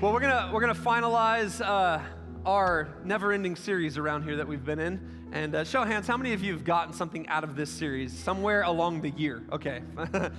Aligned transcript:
Well, 0.00 0.12
we're 0.12 0.20
gonna 0.20 0.50
we're 0.52 0.60
gonna 0.60 0.74
finalize 0.74 1.64
uh, 1.64 2.00
our 2.44 2.88
never-ending 3.04 3.54
series 3.54 3.96
around 3.96 4.24
here 4.24 4.36
that 4.36 4.46
we've 4.46 4.64
been 4.64 4.80
in, 4.80 5.00
and 5.32 5.54
uh, 5.54 5.64
show 5.64 5.84
hands, 5.84 6.08
how 6.08 6.16
many 6.16 6.32
of 6.32 6.42
you 6.42 6.52
have 6.52 6.64
gotten 6.64 6.92
something 6.92 7.28
out 7.28 7.44
of 7.44 7.54
this 7.54 7.70
series 7.70 8.12
somewhere 8.12 8.62
along 8.62 9.02
the 9.02 9.10
year? 9.10 9.44
Okay. 9.52 9.82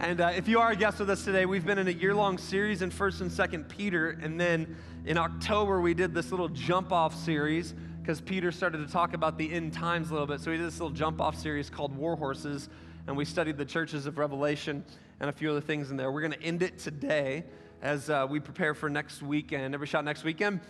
and 0.00 0.20
uh, 0.20 0.32
if 0.34 0.48
you 0.48 0.58
are 0.58 0.72
a 0.72 0.76
guest 0.76 0.98
with 0.98 1.08
us 1.10 1.24
today, 1.24 1.46
we've 1.46 1.64
been 1.64 1.78
in 1.78 1.86
a 1.86 1.92
year-long 1.92 2.38
series 2.38 2.82
in 2.82 2.90
First 2.90 3.20
and 3.20 3.30
Second 3.30 3.68
Peter, 3.68 4.18
and 4.20 4.38
then 4.38 4.76
in 5.06 5.16
October 5.16 5.80
we 5.80 5.94
did 5.94 6.12
this 6.12 6.32
little 6.32 6.48
jump-off 6.48 7.14
series 7.14 7.74
because 8.02 8.20
Peter 8.20 8.50
started 8.50 8.78
to 8.84 8.92
talk 8.92 9.14
about 9.14 9.38
the 9.38 9.50
end 9.50 9.72
times 9.72 10.10
a 10.10 10.12
little 10.12 10.26
bit. 10.26 10.40
So 10.40 10.50
we 10.50 10.56
did 10.56 10.66
this 10.66 10.80
little 10.80 10.94
jump-off 10.94 11.36
series 11.36 11.70
called 11.70 11.96
War 11.96 12.16
Horses, 12.16 12.68
and 13.06 13.16
we 13.16 13.24
studied 13.24 13.58
the 13.58 13.64
churches 13.64 14.06
of 14.06 14.18
Revelation 14.18 14.84
and 15.20 15.30
a 15.30 15.32
few 15.32 15.52
other 15.52 15.60
things 15.60 15.92
in 15.92 15.96
there. 15.96 16.10
We're 16.10 16.28
to 16.28 16.42
end 16.42 16.62
it 16.62 16.78
today 16.80 17.44
as 17.82 18.10
uh, 18.10 18.26
we 18.28 18.40
prepare 18.40 18.74
for 18.74 18.90
next 18.90 19.22
weekend. 19.22 19.74
Every 19.74 19.86
shot 19.86 20.04
next 20.04 20.24
weekend? 20.24 20.60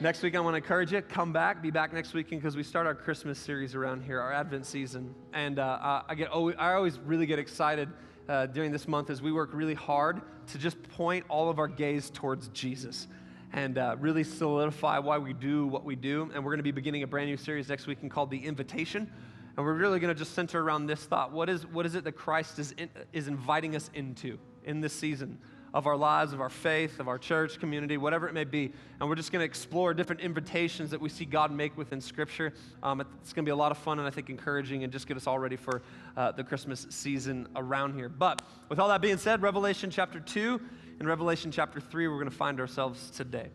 Next 0.00 0.22
week, 0.22 0.34
I 0.34 0.40
want 0.40 0.54
to 0.54 0.56
encourage 0.56 0.92
you, 0.92 1.00
come 1.00 1.32
back, 1.32 1.62
be 1.62 1.70
back 1.70 1.92
next 1.92 2.14
weekend 2.14 2.42
because 2.42 2.56
we 2.56 2.62
start 2.62 2.86
our 2.86 2.94
Christmas 2.94 3.38
series 3.38 3.74
around 3.74 4.02
here, 4.02 4.20
our 4.20 4.32
Advent 4.32 4.66
season. 4.66 5.14
And 5.32 5.58
uh, 5.58 6.02
I, 6.08 6.14
get, 6.14 6.30
I 6.30 6.74
always 6.74 6.98
really 6.98 7.26
get 7.26 7.38
excited 7.38 7.88
uh, 8.28 8.46
during 8.46 8.72
this 8.72 8.88
month 8.88 9.08
as 9.08 9.22
we 9.22 9.32
work 9.32 9.50
really 9.52 9.74
hard 9.74 10.20
to 10.48 10.58
just 10.58 10.82
point 10.90 11.24
all 11.28 11.48
of 11.48 11.58
our 11.58 11.68
gaze 11.68 12.10
towards 12.10 12.48
Jesus 12.48 13.06
and 13.52 13.78
uh, 13.78 13.96
really 14.00 14.24
solidify 14.24 14.98
why 14.98 15.16
we 15.16 15.32
do 15.32 15.66
what 15.66 15.84
we 15.84 15.94
do. 15.94 16.28
And 16.34 16.44
we're 16.44 16.50
going 16.50 16.58
to 16.58 16.64
be 16.64 16.72
beginning 16.72 17.04
a 17.04 17.06
brand 17.06 17.30
new 17.30 17.36
series 17.36 17.68
next 17.68 17.86
weekend 17.86 18.10
called 18.10 18.30
The 18.30 18.44
Invitation. 18.44 19.10
And 19.56 19.64
we're 19.64 19.74
really 19.74 20.00
going 20.00 20.12
to 20.12 20.18
just 20.18 20.34
center 20.34 20.60
around 20.60 20.86
this 20.86 21.04
thought. 21.04 21.30
What 21.30 21.48
is, 21.48 21.64
what 21.66 21.86
is 21.86 21.94
it 21.94 22.02
that 22.02 22.12
Christ 22.12 22.58
is, 22.58 22.72
in, 22.72 22.90
is 23.12 23.28
inviting 23.28 23.76
us 23.76 23.90
into 23.94 24.38
in 24.64 24.80
this 24.80 24.92
season? 24.92 25.38
Of 25.74 25.88
our 25.88 25.96
lives, 25.96 26.32
of 26.32 26.40
our 26.40 26.48
faith, 26.48 27.00
of 27.00 27.08
our 27.08 27.18
church 27.18 27.58
community, 27.58 27.96
whatever 27.96 28.28
it 28.28 28.32
may 28.32 28.44
be. 28.44 28.72
And 29.00 29.08
we're 29.08 29.16
just 29.16 29.32
going 29.32 29.40
to 29.40 29.44
explore 29.44 29.92
different 29.92 30.22
invitations 30.22 30.90
that 30.92 31.00
we 31.00 31.08
see 31.08 31.24
God 31.24 31.50
make 31.50 31.76
within 31.76 32.00
Scripture. 32.00 32.54
Um, 32.80 33.00
it's 33.00 33.32
going 33.32 33.44
to 33.44 33.48
be 33.48 33.52
a 33.52 33.56
lot 33.56 33.72
of 33.72 33.78
fun 33.78 33.98
and 33.98 34.06
I 34.06 34.10
think 34.12 34.30
encouraging 34.30 34.84
and 34.84 34.92
just 34.92 35.08
get 35.08 35.16
us 35.16 35.26
all 35.26 35.38
ready 35.38 35.56
for 35.56 35.82
uh, 36.16 36.30
the 36.30 36.44
Christmas 36.44 36.86
season 36.90 37.48
around 37.56 37.94
here. 37.94 38.08
But 38.08 38.40
with 38.68 38.78
all 38.78 38.88
that 38.88 39.02
being 39.02 39.18
said, 39.18 39.42
Revelation 39.42 39.90
chapter 39.90 40.20
2 40.20 40.60
and 41.00 41.08
Revelation 41.08 41.50
chapter 41.50 41.80
3, 41.80 42.06
we're 42.06 42.14
going 42.14 42.30
to 42.30 42.36
find 42.36 42.60
ourselves 42.60 43.10
today. 43.10 43.48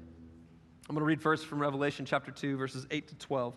I'm 0.89 0.95
going 0.95 0.99
to 0.99 1.05
read 1.05 1.21
first 1.21 1.45
from 1.45 1.61
Revelation 1.61 2.05
chapter 2.05 2.31
2, 2.31 2.57
verses 2.57 2.85
8 2.91 3.07
to 3.07 3.15
12. 3.15 3.55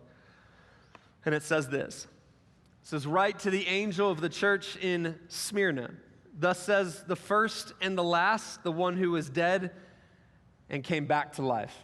And 1.27 1.35
it 1.35 1.43
says 1.43 1.69
this 1.69 2.05
It 2.05 2.87
says, 2.87 3.09
Write 3.09 3.41
to 3.41 3.51
the 3.51 3.67
angel 3.67 4.09
of 4.09 4.21
the 4.21 4.29
church 4.29 4.77
in 4.77 5.19
Smyrna. 5.27 5.91
Thus 6.39 6.59
says 6.59 7.05
the 7.07 7.17
first 7.17 7.73
and 7.81 7.97
the 7.97 8.05
last, 8.05 8.63
the 8.63 8.73
one 8.73 8.97
who 8.97 9.11
was 9.11 9.29
dead 9.29 9.73
and 10.71 10.83
came 10.83 11.07
back 11.07 11.35
to 11.35 11.43
life. 11.43 11.75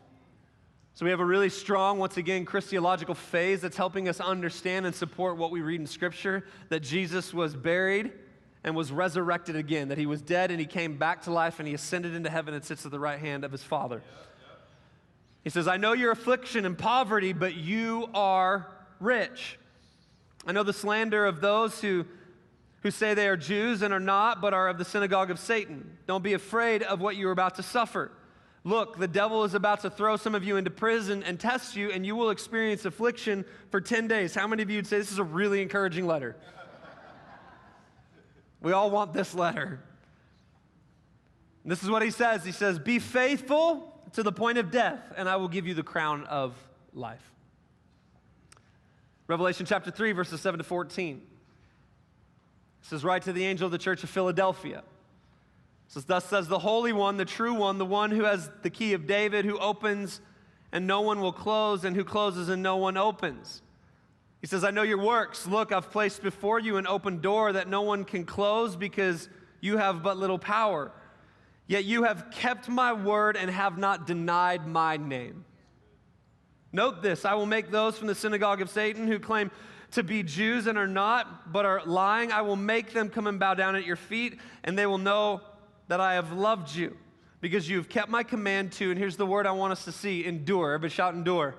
So 0.94 1.04
we 1.04 1.10
have 1.10 1.20
a 1.20 1.24
really 1.24 1.50
strong, 1.50 1.98
once 1.98 2.16
again, 2.16 2.44
Christological 2.44 3.14
phase 3.14 3.60
that's 3.60 3.76
helping 3.76 4.08
us 4.08 4.18
understand 4.18 4.84
and 4.84 4.94
support 4.94 5.36
what 5.36 5.52
we 5.52 5.60
read 5.60 5.80
in 5.80 5.86
Scripture 5.86 6.44
that 6.70 6.80
Jesus 6.80 7.32
was 7.32 7.54
buried 7.54 8.10
and 8.64 8.74
was 8.74 8.90
resurrected 8.90 9.54
again, 9.54 9.88
that 9.88 9.98
he 9.98 10.06
was 10.06 10.20
dead 10.20 10.50
and 10.50 10.58
he 10.58 10.66
came 10.66 10.96
back 10.96 11.22
to 11.22 11.32
life 11.32 11.60
and 11.60 11.68
he 11.68 11.74
ascended 11.74 12.14
into 12.14 12.28
heaven 12.28 12.52
and 12.52 12.64
sits 12.64 12.84
at 12.84 12.90
the 12.90 12.98
right 12.98 13.20
hand 13.20 13.44
of 13.44 13.52
his 13.52 13.62
Father. 13.62 14.02
He 15.44 15.50
says, 15.50 15.68
I 15.68 15.76
know 15.76 15.92
your 15.92 16.10
affliction 16.10 16.66
and 16.66 16.76
poverty, 16.76 17.32
but 17.32 17.54
you 17.54 18.08
are 18.12 18.66
rich. 18.98 19.58
I 20.46 20.52
know 20.52 20.64
the 20.64 20.72
slander 20.72 21.26
of 21.26 21.40
those 21.40 21.80
who 21.80 22.06
who 22.82 22.90
say 22.90 23.14
they 23.14 23.28
are 23.28 23.36
Jews 23.36 23.82
and 23.82 23.92
are 23.92 24.00
not, 24.00 24.40
but 24.40 24.54
are 24.54 24.68
of 24.68 24.78
the 24.78 24.84
synagogue 24.84 25.30
of 25.30 25.38
Satan. 25.38 25.98
Don't 26.06 26.22
be 26.22 26.32
afraid 26.32 26.82
of 26.82 27.00
what 27.00 27.16
you 27.16 27.28
are 27.28 27.32
about 27.32 27.56
to 27.56 27.62
suffer. 27.62 28.12
Look, 28.64 28.98
the 28.98 29.08
devil 29.08 29.44
is 29.44 29.54
about 29.54 29.80
to 29.80 29.90
throw 29.90 30.16
some 30.16 30.34
of 30.34 30.44
you 30.44 30.56
into 30.56 30.70
prison 30.70 31.22
and 31.22 31.40
test 31.40 31.74
you, 31.74 31.90
and 31.90 32.04
you 32.04 32.14
will 32.14 32.30
experience 32.30 32.84
affliction 32.84 33.44
for 33.70 33.80
10 33.80 34.08
days. 34.08 34.34
How 34.34 34.46
many 34.46 34.62
of 34.62 34.70
you 34.70 34.76
would 34.76 34.86
say 34.86 34.98
this 34.98 35.10
is 35.10 35.18
a 35.18 35.24
really 35.24 35.62
encouraging 35.62 36.06
letter? 36.06 36.36
we 38.60 38.72
all 38.72 38.90
want 38.90 39.12
this 39.12 39.34
letter. 39.34 39.80
this 41.64 41.82
is 41.82 41.90
what 41.90 42.02
he 42.02 42.10
says 42.10 42.44
He 42.44 42.52
says, 42.52 42.78
Be 42.78 42.98
faithful 42.98 43.94
to 44.12 44.22
the 44.22 44.32
point 44.32 44.58
of 44.58 44.70
death, 44.70 45.00
and 45.16 45.28
I 45.28 45.36
will 45.36 45.48
give 45.48 45.66
you 45.66 45.74
the 45.74 45.82
crown 45.82 46.24
of 46.24 46.54
life. 46.92 47.22
Revelation 49.26 49.66
chapter 49.66 49.90
3, 49.90 50.12
verses 50.12 50.40
7 50.40 50.58
to 50.58 50.64
14. 50.64 51.22
It 52.82 52.86
says, 52.86 53.04
Write 53.04 53.22
to 53.22 53.32
the 53.32 53.44
angel 53.44 53.66
of 53.66 53.72
the 53.72 53.78
church 53.78 54.02
of 54.04 54.10
Philadelphia. 54.10 54.78
It 54.78 55.92
says, 55.92 56.04
Thus 56.04 56.24
says 56.24 56.48
the 56.48 56.58
Holy 56.58 56.92
One, 56.92 57.16
the 57.16 57.24
true 57.24 57.54
one, 57.54 57.78
the 57.78 57.86
one 57.86 58.10
who 58.10 58.24
has 58.24 58.50
the 58.62 58.70
key 58.70 58.92
of 58.92 59.06
David, 59.06 59.44
who 59.44 59.58
opens 59.58 60.20
and 60.70 60.86
no 60.86 61.00
one 61.00 61.20
will 61.20 61.32
close, 61.32 61.84
and 61.84 61.96
who 61.96 62.04
closes 62.04 62.48
and 62.48 62.62
no 62.62 62.76
one 62.76 62.96
opens. 62.96 63.62
He 64.40 64.46
says, 64.46 64.64
I 64.64 64.70
know 64.70 64.82
your 64.82 65.02
works. 65.02 65.46
Look, 65.46 65.72
I've 65.72 65.90
placed 65.90 66.22
before 66.22 66.60
you 66.60 66.76
an 66.76 66.86
open 66.86 67.20
door 67.20 67.52
that 67.52 67.68
no 67.68 67.82
one 67.82 68.04
can 68.04 68.24
close 68.24 68.76
because 68.76 69.28
you 69.60 69.78
have 69.78 70.02
but 70.02 70.16
little 70.16 70.38
power. 70.38 70.92
Yet 71.66 71.84
you 71.84 72.04
have 72.04 72.30
kept 72.30 72.68
my 72.68 72.92
word 72.92 73.36
and 73.36 73.50
have 73.50 73.78
not 73.78 74.06
denied 74.06 74.66
my 74.66 74.96
name. 74.96 75.44
Note 76.72 77.02
this 77.02 77.24
I 77.24 77.34
will 77.34 77.46
make 77.46 77.70
those 77.70 77.98
from 77.98 78.06
the 78.06 78.14
synagogue 78.14 78.60
of 78.60 78.70
Satan 78.70 79.06
who 79.06 79.18
claim 79.18 79.50
to 79.92 80.02
be 80.02 80.22
Jews 80.22 80.66
and 80.66 80.76
are 80.76 80.86
not, 80.86 81.52
but 81.52 81.64
are 81.64 81.82
lying. 81.84 82.32
I 82.32 82.42
will 82.42 82.56
make 82.56 82.92
them 82.92 83.08
come 83.08 83.26
and 83.26 83.40
bow 83.40 83.54
down 83.54 83.76
at 83.76 83.84
your 83.84 83.96
feet, 83.96 84.38
and 84.64 84.78
they 84.78 84.86
will 84.86 84.98
know 84.98 85.40
that 85.88 86.00
I 86.00 86.14
have 86.14 86.32
loved 86.32 86.74
you 86.74 86.96
because 87.40 87.68
you 87.68 87.76
have 87.76 87.88
kept 87.88 88.10
my 88.10 88.22
command 88.22 88.72
to, 88.72 88.90
and 88.90 88.98
here's 88.98 89.16
the 89.16 89.26
word 89.26 89.46
I 89.46 89.52
want 89.52 89.72
us 89.72 89.84
to 89.84 89.92
see 89.92 90.24
endure. 90.24 90.78
But 90.78 90.92
shout 90.92 91.14
endure. 91.14 91.54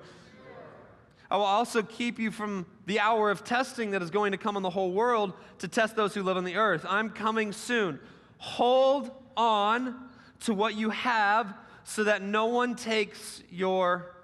I 1.30 1.36
will 1.36 1.44
also 1.44 1.82
keep 1.82 2.18
you 2.18 2.32
from 2.32 2.66
the 2.86 2.98
hour 2.98 3.30
of 3.30 3.44
testing 3.44 3.92
that 3.92 4.02
is 4.02 4.10
going 4.10 4.32
to 4.32 4.38
come 4.38 4.56
on 4.56 4.62
the 4.62 4.70
whole 4.70 4.90
world 4.90 5.32
to 5.58 5.68
test 5.68 5.94
those 5.94 6.12
who 6.12 6.24
live 6.24 6.36
on 6.36 6.44
the 6.44 6.56
earth. 6.56 6.84
I'm 6.88 7.10
coming 7.10 7.52
soon. 7.52 8.00
Hold 8.38 9.12
on 9.36 10.08
to 10.40 10.54
what 10.54 10.74
you 10.74 10.90
have 10.90 11.54
so 11.84 12.04
that 12.04 12.22
no 12.22 12.46
one 12.46 12.74
takes 12.74 13.42
your 13.48 14.16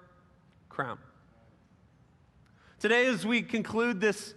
crown. 0.69 0.97
Today, 2.79 3.07
as 3.07 3.25
we 3.25 3.41
conclude 3.41 3.99
this 3.99 4.35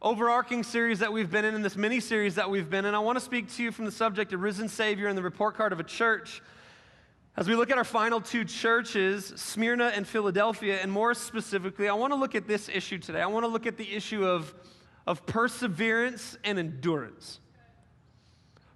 overarching 0.00 0.62
series 0.62 1.00
that 1.00 1.12
we've 1.12 1.28
been 1.28 1.44
in, 1.44 1.56
and 1.56 1.64
this 1.64 1.74
mini 1.74 1.98
series 1.98 2.36
that 2.36 2.48
we've 2.48 2.70
been 2.70 2.84
in, 2.84 2.94
I 2.94 3.00
want 3.00 3.18
to 3.18 3.24
speak 3.24 3.52
to 3.54 3.64
you 3.64 3.72
from 3.72 3.84
the 3.84 3.90
subject 3.90 4.32
of 4.32 4.42
risen 4.42 4.68
Savior 4.68 5.08
and 5.08 5.18
the 5.18 5.22
report 5.22 5.56
card 5.56 5.72
of 5.72 5.80
a 5.80 5.82
church. 5.82 6.40
As 7.36 7.48
we 7.48 7.56
look 7.56 7.72
at 7.72 7.76
our 7.76 7.82
final 7.82 8.20
two 8.20 8.44
churches, 8.44 9.32
Smyrna 9.34 9.86
and 9.86 10.06
Philadelphia, 10.06 10.78
and 10.80 10.92
more 10.92 11.14
specifically, 11.14 11.88
I 11.88 11.94
want 11.94 12.12
to 12.12 12.16
look 12.16 12.36
at 12.36 12.46
this 12.46 12.68
issue 12.68 12.98
today. 12.98 13.20
I 13.20 13.26
want 13.26 13.42
to 13.42 13.48
look 13.48 13.66
at 13.66 13.76
the 13.76 13.92
issue 13.92 14.24
of, 14.24 14.54
of 15.04 15.26
perseverance 15.26 16.38
and 16.44 16.60
endurance. 16.60 17.40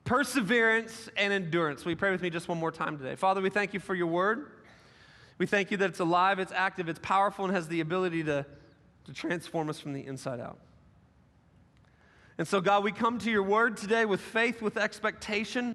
Perseverance 0.05 1.09
and 1.17 1.33
endurance. 1.33 1.85
Will 1.85 1.93
you 1.93 1.97
pray 1.97 2.11
with 2.11 2.21
me 2.21 2.31
just 2.31 2.49
one 2.49 2.59
more 2.59 2.73
time 2.73 2.99
today? 2.99 3.15
Father, 3.15 3.41
we 3.41 3.51
thank 3.51 3.75
you 3.75 3.79
for 3.79 3.95
your 3.95 4.09
word. 4.09 4.51
We 5.39 5.47
thank 5.47 5.71
you 5.71 5.77
that 5.77 5.89
it's 5.89 6.01
alive, 6.01 6.41
it's 6.41 6.51
active, 6.51 6.89
it's 6.89 6.99
powerful, 7.01 7.45
and 7.45 7.55
has 7.55 7.69
the 7.69 7.79
ability 7.79 8.25
to 8.25 8.45
to 9.09 9.15
transform 9.15 9.71
us 9.71 9.81
from 9.81 9.95
the 9.95 10.05
inside 10.05 10.39
out. 10.39 10.59
And 12.37 12.47
so, 12.47 12.61
God, 12.61 12.85
we 12.85 12.93
come 12.93 13.19
to 13.21 13.31
your 13.31 13.43
word 13.43 13.79
today 13.79 14.05
with 14.05 14.21
faith, 14.21 14.61
with 14.61 14.77
expectation. 14.77 15.75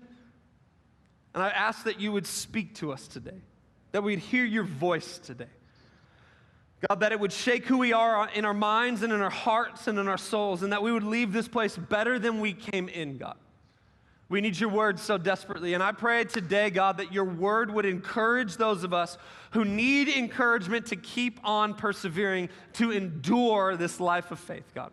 And 1.34 1.44
I 1.44 1.50
ask 1.50 1.86
that 1.86 2.00
you 2.00 2.12
would 2.12 2.28
speak 2.28 2.76
to 2.76 2.94
us 2.94 3.08
today, 3.08 3.42
that 3.92 4.04
we'd 4.04 4.20
hear 4.20 4.46
your 4.46 4.64
voice 4.64 5.18
today. 5.18 5.50
God, 6.88 7.00
that 7.00 7.12
it 7.12 7.20
would 7.20 7.34
shake 7.34 7.66
who 7.66 7.80
we 7.80 7.92
are 7.92 8.30
in 8.36 8.46
our 8.46 8.54
minds 8.54 9.02
and 9.02 9.12
in 9.12 9.20
our 9.20 9.32
hearts 9.32 9.88
and 9.88 9.98
in 9.98 10.08
our 10.08 10.18
souls, 10.18 10.62
and 10.62 10.72
that 10.72 10.84
we 10.84 10.92
would 10.92 11.04
leave 11.04 11.34
this 11.34 11.48
place 11.48 11.76
better 11.76 12.20
than 12.20 12.40
we 12.40 12.54
came 12.54 12.88
in, 12.88 13.18
God. 13.18 13.38
We 14.30 14.42
need 14.42 14.60
your 14.60 14.70
word 14.70 15.00
so 15.00 15.18
desperately. 15.18 15.74
And 15.74 15.84
I 15.84 15.92
pray 15.92 16.24
today, 16.24 16.70
God, 16.70 16.98
that 16.98 17.14
your 17.14 17.26
word 17.26 17.72
would 17.72 17.86
encourage 17.86 18.58
those 18.58 18.84
of 18.84 18.94
us 18.94 19.18
who 19.52 19.66
need 19.66 20.08
encouragement 20.08 20.88
to 20.88 20.96
keep 20.96 21.40
on 21.44 21.76
persevering, 21.76 22.50
to 22.74 22.92
endure 22.92 23.76
this 23.78 24.00
life 24.00 24.32
of 24.32 24.40
faith, 24.40 24.72
God. 24.74 24.92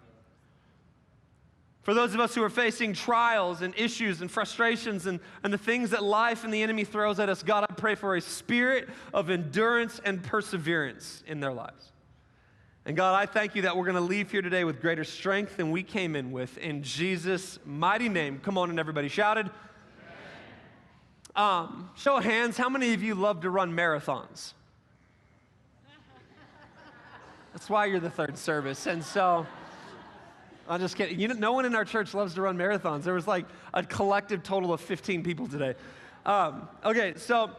For 1.82 1.94
those 1.94 2.12
of 2.12 2.20
us 2.20 2.34
who 2.34 2.42
are 2.42 2.50
facing 2.50 2.92
trials 2.92 3.62
and 3.62 3.74
issues 3.76 4.20
and 4.20 4.30
frustrations 4.30 5.06
and, 5.06 5.18
and 5.42 5.52
the 5.52 5.58
things 5.58 5.90
that 5.90 6.02
life 6.02 6.44
and 6.44 6.52
the 6.52 6.62
enemy 6.62 6.84
throws 6.84 7.18
at 7.18 7.30
us, 7.30 7.42
God, 7.42 7.64
I 7.68 7.72
pray 7.72 7.94
for 7.94 8.16
a 8.16 8.20
spirit 8.20 8.88
of 9.14 9.30
endurance 9.30 10.00
and 10.04 10.22
perseverance 10.22 11.24
in 11.26 11.40
their 11.40 11.52
lives. 11.52 11.92
And 12.86 12.96
God, 12.96 13.14
I 13.14 13.26
thank 13.26 13.54
you 13.54 13.62
that 13.62 13.76
we're 13.76 13.84
going 13.84 13.96
to 13.96 14.00
leave 14.00 14.30
here 14.30 14.40
today 14.40 14.64
with 14.64 14.80
greater 14.80 15.04
strength 15.04 15.58
than 15.58 15.70
we 15.70 15.82
came 15.82 16.16
in 16.16 16.32
with. 16.32 16.56
In 16.58 16.82
Jesus' 16.82 17.58
mighty 17.66 18.08
name. 18.08 18.40
Come 18.40 18.56
on, 18.56 18.70
and 18.70 18.80
everybody 18.80 19.08
shouted. 19.08 19.50
Um, 21.36 21.90
show 21.94 22.16
of 22.16 22.24
hands, 22.24 22.56
how 22.56 22.70
many 22.70 22.94
of 22.94 23.02
you 23.02 23.14
love 23.14 23.42
to 23.42 23.50
run 23.50 23.72
marathons? 23.72 24.54
That's 27.52 27.68
why 27.68 27.86
you're 27.86 28.00
the 28.00 28.10
third 28.10 28.38
service. 28.38 28.86
And 28.86 29.04
so, 29.04 29.46
I'm 30.66 30.80
just 30.80 30.96
kidding. 30.96 31.20
You 31.20 31.28
know, 31.28 31.34
no 31.34 31.52
one 31.52 31.66
in 31.66 31.74
our 31.74 31.84
church 31.84 32.14
loves 32.14 32.34
to 32.34 32.42
run 32.42 32.56
marathons. 32.56 33.02
There 33.02 33.14
was 33.14 33.26
like 33.26 33.44
a 33.74 33.82
collective 33.82 34.42
total 34.42 34.72
of 34.72 34.80
15 34.80 35.22
people 35.22 35.48
today. 35.48 35.74
Um, 36.24 36.68
okay, 36.84 37.14
so 37.16 37.50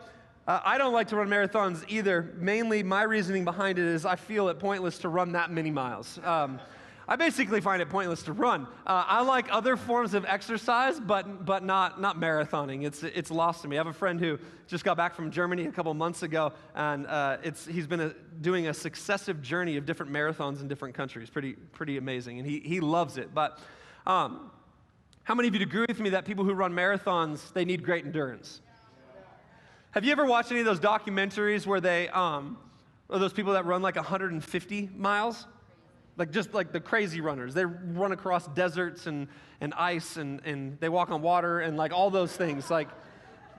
Uh, 0.51 0.59
I 0.65 0.77
don't 0.77 0.91
like 0.91 1.07
to 1.07 1.15
run 1.15 1.29
marathons 1.29 1.81
either. 1.87 2.29
Mainly, 2.35 2.83
my 2.83 3.03
reasoning 3.03 3.45
behind 3.45 3.79
it 3.79 3.85
is 3.85 4.05
I 4.05 4.17
feel 4.17 4.49
it 4.49 4.59
pointless 4.59 4.97
to 4.97 5.07
run 5.07 5.31
that 5.31 5.49
many 5.49 5.71
miles. 5.71 6.19
Um, 6.25 6.59
I 7.07 7.15
basically 7.15 7.61
find 7.61 7.81
it 7.81 7.89
pointless 7.89 8.21
to 8.23 8.33
run. 8.33 8.67
Uh, 8.85 9.05
I 9.07 9.21
like 9.21 9.47
other 9.49 9.77
forms 9.77 10.13
of 10.13 10.25
exercise, 10.25 10.99
but, 10.99 11.45
but 11.45 11.63
not, 11.63 12.01
not 12.01 12.19
marathoning. 12.19 12.85
It's, 12.85 13.01
it's 13.01 13.31
lost 13.31 13.61
to 13.61 13.69
me. 13.69 13.77
I 13.77 13.79
have 13.79 13.87
a 13.87 13.93
friend 13.93 14.19
who 14.19 14.39
just 14.67 14.83
got 14.83 14.97
back 14.97 15.15
from 15.15 15.31
Germany 15.31 15.67
a 15.67 15.71
couple 15.71 15.93
months 15.93 16.21
ago, 16.21 16.51
and 16.75 17.07
uh, 17.07 17.37
it's, 17.45 17.65
he's 17.65 17.87
been 17.87 18.01
a, 18.01 18.13
doing 18.41 18.67
a 18.67 18.73
successive 18.73 19.41
journey 19.41 19.77
of 19.77 19.85
different 19.85 20.11
marathons 20.11 20.59
in 20.59 20.67
different 20.67 20.95
countries. 20.95 21.29
Pretty, 21.29 21.53
pretty 21.53 21.95
amazing, 21.95 22.39
and 22.39 22.45
he, 22.45 22.59
he 22.59 22.81
loves 22.81 23.17
it. 23.17 23.33
But 23.33 23.57
um, 24.05 24.51
how 25.23 25.33
many 25.33 25.47
of 25.47 25.55
you 25.55 25.61
agree 25.61 25.85
with 25.87 26.01
me 26.01 26.09
that 26.09 26.25
people 26.25 26.43
who 26.43 26.53
run 26.53 26.73
marathons, 26.73 27.53
they 27.53 27.63
need 27.63 27.85
great 27.85 28.03
endurance? 28.03 28.59
Have 29.91 30.05
you 30.05 30.11
ever 30.11 30.25
watched 30.25 30.51
any 30.51 30.61
of 30.61 30.65
those 30.65 30.79
documentaries 30.79 31.65
where 31.65 31.81
they, 31.81 32.07
um, 32.09 32.57
or 33.09 33.19
those 33.19 33.33
people 33.33 33.53
that 33.53 33.65
run 33.65 33.81
like 33.81 33.95
150 33.95 34.89
miles? 34.95 35.45
like 36.17 36.31
just 36.31 36.53
like 36.53 36.71
the 36.71 36.79
crazy 36.79 37.21
runners. 37.21 37.53
They 37.53 37.65
run 37.65 38.11
across 38.11 38.47
deserts 38.49 39.07
and, 39.07 39.27
and 39.59 39.73
ice 39.73 40.17
and, 40.17 40.41
and 40.45 40.79
they 40.79 40.89
walk 40.89 41.09
on 41.09 41.21
water 41.21 41.61
and 41.61 41.77
like 41.77 41.93
all 41.93 42.09
those 42.09 42.35
things. 42.35 42.69
Like 42.69 42.89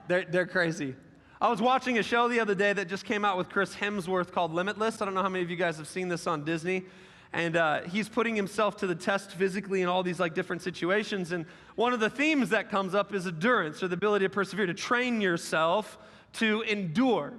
they're, 0.07 0.23
they're 0.23 0.45
crazy. 0.45 0.95
I 1.41 1.49
was 1.49 1.61
watching 1.61 1.97
a 1.97 2.03
show 2.03 2.29
the 2.29 2.39
other 2.39 2.55
day 2.55 2.71
that 2.71 2.87
just 2.87 3.03
came 3.05 3.25
out 3.25 3.37
with 3.37 3.49
Chris 3.49 3.75
Hemsworth 3.75 4.31
called 4.31 4.53
Limitless. 4.53 5.01
I 5.01 5.05
don't 5.05 5.13
know 5.13 5.21
how 5.21 5.29
many 5.29 5.43
of 5.43 5.49
you 5.49 5.57
guys 5.57 5.77
have 5.77 5.87
seen 5.87 6.07
this 6.07 6.25
on 6.25 6.45
Disney. 6.45 6.85
And 7.33 7.57
uh, 7.57 7.81
he's 7.81 8.07
putting 8.07 8.35
himself 8.35 8.77
to 8.77 8.87
the 8.87 8.95
test 8.95 9.31
physically 9.31 9.81
in 9.81 9.89
all 9.89 10.03
these 10.03 10.19
like 10.19 10.35
different 10.35 10.61
situations. 10.61 11.31
And 11.31 11.45
one 11.75 11.91
of 11.91 11.99
the 11.99 12.09
themes 12.09 12.49
that 12.51 12.69
comes 12.69 12.95
up 12.95 13.13
is 13.13 13.27
endurance 13.27 13.83
or 13.83 13.87
the 13.87 13.95
ability 13.95 14.25
to 14.25 14.29
persevere, 14.29 14.67
to 14.67 14.73
train 14.73 15.19
yourself 15.19 15.97
to 16.33 16.61
endure. 16.61 17.33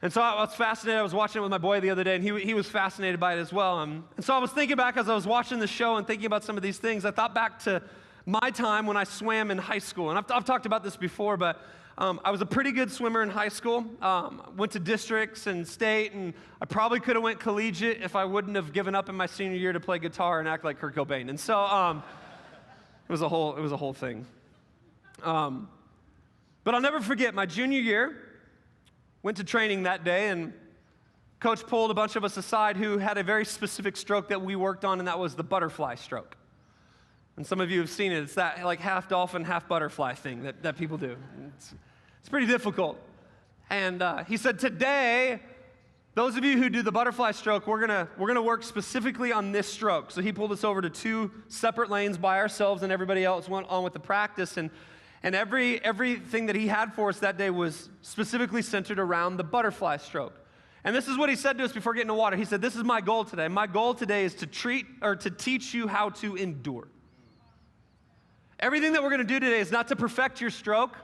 And 0.00 0.12
so 0.12 0.20
I 0.20 0.36
was 0.36 0.54
fascinated. 0.54 1.00
I 1.00 1.02
was 1.02 1.14
watching 1.14 1.40
it 1.40 1.42
with 1.42 1.50
my 1.50 1.58
boy 1.58 1.80
the 1.80 1.90
other 1.90 2.04
day, 2.04 2.14
and 2.14 2.22
he, 2.22 2.38
he 2.40 2.54
was 2.54 2.68
fascinated 2.68 3.18
by 3.18 3.34
it 3.34 3.38
as 3.38 3.52
well. 3.52 3.80
And 3.80 4.04
so 4.20 4.32
I 4.32 4.38
was 4.38 4.52
thinking 4.52 4.76
back 4.76 4.96
as 4.96 5.08
I 5.08 5.14
was 5.14 5.26
watching 5.26 5.58
the 5.58 5.66
show 5.66 5.96
and 5.96 6.06
thinking 6.06 6.26
about 6.26 6.44
some 6.44 6.56
of 6.56 6.62
these 6.62 6.78
things. 6.78 7.04
I 7.04 7.10
thought 7.10 7.34
back 7.34 7.58
to 7.64 7.82
my 8.24 8.50
time 8.50 8.86
when 8.86 8.96
I 8.96 9.04
swam 9.04 9.50
in 9.50 9.58
high 9.58 9.78
school. 9.78 10.10
And 10.10 10.18
I've, 10.18 10.30
I've 10.30 10.44
talked 10.44 10.66
about 10.66 10.84
this 10.84 10.96
before, 10.96 11.36
but 11.36 11.60
um, 11.96 12.20
I 12.24 12.30
was 12.30 12.40
a 12.42 12.46
pretty 12.46 12.70
good 12.70 12.92
swimmer 12.92 13.24
in 13.24 13.30
high 13.30 13.48
school. 13.48 13.84
Um, 14.00 14.40
went 14.56 14.70
to 14.72 14.78
districts 14.78 15.48
and 15.48 15.66
state, 15.66 16.12
and 16.12 16.32
I 16.62 16.66
probably 16.66 17.00
could 17.00 17.16
have 17.16 17.22
went 17.24 17.40
collegiate 17.40 18.00
if 18.00 18.14
I 18.14 18.24
wouldn't 18.24 18.54
have 18.54 18.72
given 18.72 18.94
up 18.94 19.08
in 19.08 19.16
my 19.16 19.26
senior 19.26 19.56
year 19.56 19.72
to 19.72 19.80
play 19.80 19.98
guitar 19.98 20.38
and 20.38 20.48
act 20.48 20.62
like 20.62 20.78
Kurt 20.78 20.94
Cobain. 20.94 21.28
And 21.28 21.40
so 21.40 21.58
um, 21.58 22.04
it 23.08 23.10
was 23.10 23.22
a 23.22 23.28
whole 23.28 23.56
it 23.56 23.60
was 23.60 23.72
a 23.72 23.76
whole 23.76 23.94
thing. 23.94 24.26
Um, 25.24 25.68
but 26.68 26.74
I'll 26.74 26.82
never 26.82 27.00
forget 27.00 27.34
my 27.34 27.46
junior 27.46 27.80
year. 27.80 28.14
Went 29.22 29.38
to 29.38 29.44
training 29.44 29.84
that 29.84 30.04
day, 30.04 30.28
and 30.28 30.52
coach 31.40 31.66
pulled 31.66 31.90
a 31.90 31.94
bunch 31.94 32.14
of 32.14 32.24
us 32.24 32.36
aside 32.36 32.76
who 32.76 32.98
had 32.98 33.16
a 33.16 33.22
very 33.22 33.46
specific 33.46 33.96
stroke 33.96 34.28
that 34.28 34.42
we 34.42 34.54
worked 34.54 34.84
on, 34.84 34.98
and 34.98 35.08
that 35.08 35.18
was 35.18 35.34
the 35.34 35.42
butterfly 35.42 35.94
stroke. 35.94 36.36
And 37.38 37.46
some 37.46 37.58
of 37.58 37.70
you 37.70 37.80
have 37.80 37.88
seen 37.88 38.12
it. 38.12 38.22
It's 38.22 38.34
that 38.34 38.62
like 38.66 38.80
half 38.80 39.08
dolphin, 39.08 39.44
half 39.44 39.66
butterfly 39.66 40.12
thing 40.12 40.42
that, 40.42 40.62
that 40.62 40.76
people 40.76 40.98
do. 40.98 41.16
It's, 41.56 41.72
it's 42.20 42.28
pretty 42.28 42.46
difficult. 42.46 42.98
And 43.70 44.02
uh, 44.02 44.24
he 44.24 44.36
said, 44.36 44.58
Today, 44.58 45.40
those 46.16 46.36
of 46.36 46.44
you 46.44 46.58
who 46.58 46.68
do 46.68 46.82
the 46.82 46.92
butterfly 46.92 47.30
stroke, 47.30 47.66
we're 47.66 47.80
gonna, 47.80 48.08
we're 48.18 48.28
gonna 48.28 48.42
work 48.42 48.62
specifically 48.62 49.32
on 49.32 49.52
this 49.52 49.72
stroke. 49.72 50.10
So 50.10 50.20
he 50.20 50.32
pulled 50.32 50.52
us 50.52 50.64
over 50.64 50.82
to 50.82 50.90
two 50.90 51.30
separate 51.48 51.88
lanes 51.88 52.18
by 52.18 52.36
ourselves, 52.36 52.82
and 52.82 52.92
everybody 52.92 53.24
else 53.24 53.48
went 53.48 53.66
on 53.70 53.84
with 53.84 53.94
the 53.94 54.00
practice. 54.00 54.58
And 54.58 54.68
and 55.22 55.34
every, 55.34 55.82
everything 55.84 56.46
that 56.46 56.56
he 56.56 56.68
had 56.68 56.94
for 56.94 57.08
us 57.08 57.18
that 57.20 57.36
day 57.36 57.50
was 57.50 57.88
specifically 58.02 58.62
centered 58.62 58.98
around 58.98 59.36
the 59.36 59.44
butterfly 59.44 59.96
stroke. 59.96 60.34
And 60.84 60.94
this 60.94 61.08
is 61.08 61.18
what 61.18 61.28
he 61.28 61.36
said 61.36 61.58
to 61.58 61.64
us 61.64 61.72
before 61.72 61.92
getting 61.92 62.08
to 62.08 62.14
water. 62.14 62.36
He 62.36 62.44
said, 62.44 62.62
This 62.62 62.76
is 62.76 62.84
my 62.84 63.00
goal 63.00 63.24
today. 63.24 63.48
My 63.48 63.66
goal 63.66 63.94
today 63.94 64.24
is 64.24 64.34
to 64.36 64.46
treat 64.46 64.86
or 65.02 65.16
to 65.16 65.30
teach 65.30 65.74
you 65.74 65.88
how 65.88 66.10
to 66.10 66.36
endure. 66.36 66.88
Everything 68.60 68.92
that 68.92 69.02
we're 69.02 69.10
going 69.10 69.20
to 69.20 69.26
do 69.26 69.40
today 69.40 69.60
is 69.60 69.70
not 69.70 69.88
to 69.88 69.96
perfect 69.96 70.40
your 70.40 70.50
stroke, 70.50 70.96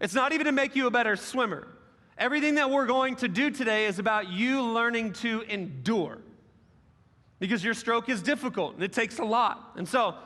it's 0.00 0.14
not 0.14 0.32
even 0.32 0.46
to 0.46 0.52
make 0.52 0.76
you 0.76 0.86
a 0.86 0.90
better 0.90 1.16
swimmer. 1.16 1.68
Everything 2.16 2.56
that 2.56 2.70
we're 2.70 2.86
going 2.86 3.14
to 3.16 3.28
do 3.28 3.50
today 3.50 3.86
is 3.86 3.98
about 4.00 4.28
you 4.28 4.62
learning 4.62 5.12
to 5.14 5.42
endure. 5.42 6.18
Because 7.38 7.62
your 7.62 7.74
stroke 7.74 8.08
is 8.08 8.20
difficult 8.20 8.74
and 8.74 8.82
it 8.82 8.92
takes 8.92 9.20
a 9.20 9.24
lot. 9.24 9.74
And 9.76 9.88
so, 9.88 10.16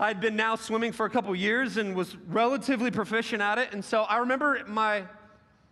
I'd 0.00 0.18
been 0.18 0.34
now 0.34 0.56
swimming 0.56 0.92
for 0.92 1.04
a 1.04 1.10
couple 1.10 1.36
years 1.36 1.76
and 1.76 1.94
was 1.94 2.16
relatively 2.28 2.90
proficient 2.90 3.42
at 3.42 3.58
it. 3.58 3.74
And 3.74 3.84
so 3.84 4.02
I 4.04 4.16
remember 4.18 4.62
my, 4.66 5.04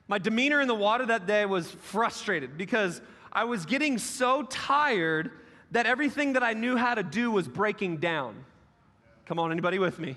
my 0.07 0.19
demeanor 0.19 0.61
in 0.61 0.69
the 0.69 0.75
water 0.75 1.07
that 1.07 1.27
day 1.27 1.47
was 1.47 1.71
frustrated 1.71 2.59
because 2.59 3.01
I 3.33 3.45
was 3.45 3.65
getting 3.65 3.97
so 3.97 4.43
tired 4.43 5.31
that 5.71 5.87
everything 5.87 6.35
that 6.35 6.43
I 6.43 6.53
knew 6.53 6.77
how 6.77 6.95
to 6.95 7.03
do 7.03 7.31
was 7.31 7.49
breaking 7.49 7.99
down. 7.99 8.45
Come 9.25 9.39
on, 9.39 9.51
anybody 9.51 9.79
with 9.79 9.99
me? 9.99 10.15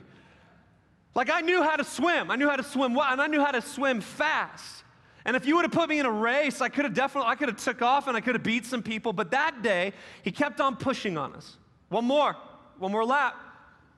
Like 1.16 1.30
I 1.32 1.40
knew 1.40 1.64
how 1.64 1.78
to 1.78 1.84
swim. 1.86 2.30
I 2.30 2.36
knew 2.36 2.50
how 2.50 2.58
to 2.58 2.64
swim 2.64 2.94
well, 2.94 3.08
and 3.10 3.22
I 3.22 3.28
knew 3.28 3.44
how 3.44 3.52
to 3.52 3.62
swim 3.62 4.02
fast. 4.02 4.84
And 5.24 5.38
if 5.38 5.46
you 5.46 5.56
would 5.56 5.64
have 5.64 5.72
put 5.72 5.88
me 5.88 6.00
in 6.00 6.06
a 6.06 6.12
race, 6.12 6.60
I 6.60 6.68
could 6.68 6.84
have 6.84 6.94
definitely 6.94 7.30
I 7.30 7.36
could 7.36 7.48
have 7.48 7.64
took 7.64 7.82
off 7.82 8.08
and 8.08 8.18
I 8.18 8.22
could 8.22 8.36
have 8.36 8.44
beat 8.44 8.66
some 8.66 8.84
people, 8.84 9.14
but 9.14 9.32
that 9.32 9.62
day 9.62 9.94
he 10.22 10.32
kept 10.32 10.60
on 10.60 10.76
pushing 10.76 11.18
on 11.18 11.34
us. 11.34 11.58
One 11.88 12.06
more, 12.06 12.36
one 12.78 12.92
more 12.92 13.06
lap. 13.06 13.36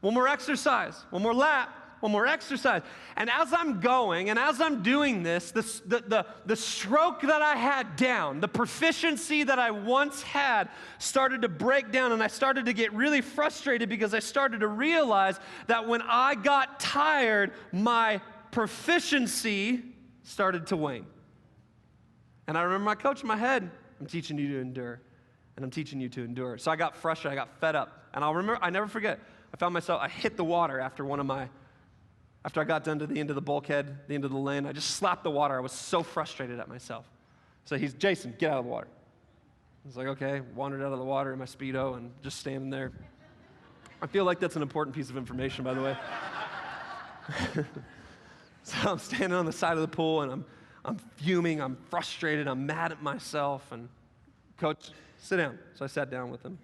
One 0.03 0.13
more 0.13 0.27
exercise, 0.27 1.05
one 1.11 1.21
more 1.21 1.33
lap, 1.33 1.73
one 2.01 2.11
more 2.11 2.27
exercise. 2.27 2.81
And 3.15 3.29
as 3.29 3.53
I'm 3.53 3.79
going 3.79 4.29
and 4.29 4.38
as 4.38 4.59
I'm 4.59 4.83
doing 4.83 5.23
this, 5.23 5.51
the, 5.51 5.61
the, 5.85 6.03
the, 6.05 6.25
the, 6.45 6.55
stroke 6.57 7.21
that 7.21 7.41
I 7.41 7.55
had 7.55 7.95
down, 7.95 8.41
the 8.41 8.50
proficiency 8.50 9.44
that 9.44 9.59
I 9.59 9.71
once 9.71 10.21
had, 10.21 10.67
started 10.97 11.44
to 11.44 11.47
break 11.47 11.94
down. 11.94 12.11
And 12.11 12.21
I 12.21 12.27
started 12.27 12.65
to 12.65 12.73
get 12.73 12.91
really 12.91 13.21
frustrated 13.21 13.88
because 13.88 14.13
I 14.13 14.19
started 14.19 14.59
to 14.59 14.67
realize 14.67 15.39
that 15.67 15.88
when 15.88 16.01
I 16.01 16.35
got 16.35 16.81
tired, 16.81 17.53
my 17.71 18.19
proficiency 18.51 19.83
started 20.23 20.67
to 20.67 20.75
wane. 20.75 21.06
And 22.47 22.57
I 22.57 22.63
remember 22.63 22.83
my 22.83 22.95
coach 22.95 23.21
in 23.21 23.27
my 23.29 23.38
head 23.38 23.71
I'm 24.01 24.07
teaching 24.07 24.38
you 24.38 24.49
to 24.49 24.59
endure. 24.59 24.99
And 25.56 25.63
I'm 25.63 25.71
teaching 25.71 26.01
you 26.01 26.09
to 26.09 26.25
endure. 26.25 26.57
So 26.57 26.71
I 26.71 26.75
got 26.75 26.97
frustrated, 26.97 27.39
I 27.39 27.41
got 27.41 27.57
fed 27.61 27.77
up. 27.77 28.03
And 28.13 28.21
I'll 28.21 28.35
remember, 28.35 28.59
I 28.61 28.69
never 28.69 28.88
forget, 28.88 29.21
I 29.53 29.57
found 29.57 29.73
myself, 29.73 30.01
I 30.01 30.09
hit 30.09 30.35
the 30.35 30.44
water 30.44 30.79
after 30.79 31.05
one 31.05 31.19
of 31.19 31.25
my, 31.25 31.47
after 32.44 32.59
I 32.59 32.63
got 32.63 32.83
done 32.83 33.00
to 33.00 33.07
the 33.07 33.19
end 33.19 33.29
of 33.29 33.35
the 33.35 33.41
bulkhead, 33.41 34.00
the 34.07 34.15
end 34.15 34.25
of 34.25 34.31
the 34.31 34.38
lane. 34.38 34.65
I 34.65 34.71
just 34.71 34.91
slapped 34.91 35.23
the 35.23 35.31
water. 35.31 35.56
I 35.56 35.59
was 35.59 35.71
so 35.71 36.01
frustrated 36.01 36.59
at 36.59 36.68
myself. 36.68 37.06
So 37.66 37.78
he's, 37.78 37.94
Jason, 37.94 38.33
get 38.39 38.51
out 38.51 38.59
of 38.59 38.66
the 38.66 38.71
water. 38.71 38.87
I 39.85 39.87
was 39.87 39.95
like, 39.95 40.07
okay, 40.07 40.42
wandered 40.56 40.81
out 40.81 40.92
of 40.92 40.99
the 40.99 41.06
water 41.06 41.31
in 41.33 41.39
my 41.39 41.45
Speedo 41.45 41.97
and 41.97 42.11
just 42.23 42.39
standing 42.39 42.69
there. 42.69 42.92
I 44.01 44.07
feel 44.07 44.25
like 44.25 44.39
that's 44.39 44.56
an 44.56 44.61
important 44.61 44.95
piece 44.95 45.09
of 45.09 45.18
information, 45.18 45.63
by 45.63 45.73
the 45.73 45.81
way. 45.81 45.97
so 48.63 48.89
I'm 48.89 48.99
standing 48.99 49.37
on 49.37 49.45
the 49.45 49.54
side 49.54 49.73
of 49.73 49.81
the 49.81 49.87
pool 49.87 50.23
and 50.23 50.31
I'm, 50.31 50.45
I'm 50.83 50.97
fuming, 51.18 51.61
I'm 51.61 51.78
frustrated, 51.89 52.47
I'm 52.47 52.66
mad 52.66 52.92
at 52.92 53.04
myself. 53.04 53.71
And 53.71 53.87
coach, 54.57 54.89
sit 55.19 55.37
down. 55.37 55.59
So 55.75 55.85
I 55.85 55.87
sat 55.87 56.09
down 56.09 56.31
with 56.31 56.44
him. 56.44 56.57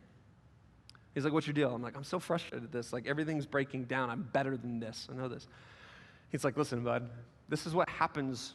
He's 1.14 1.24
like, 1.24 1.34
What's 1.34 1.48
your 1.48 1.54
deal? 1.54 1.74
I'm 1.74 1.82
like, 1.82 1.96
I'm 1.96 2.04
so 2.04 2.20
frustrated 2.20 2.66
at 2.66 2.72
this. 2.72 2.94
Like, 2.94 3.08
everything's 3.08 3.46
breaking 3.46 3.86
down. 3.86 4.10
I'm 4.10 4.28
better 4.34 4.58
than 4.58 4.80
this. 4.80 5.08
I 5.12 5.16
know 5.16 5.28
this. 5.28 5.48
He's 6.30 6.44
like, 6.44 6.58
Listen, 6.58 6.84
bud, 6.84 7.10
this 7.48 7.66
is 7.66 7.74
what 7.74 7.90
happens 7.90 8.54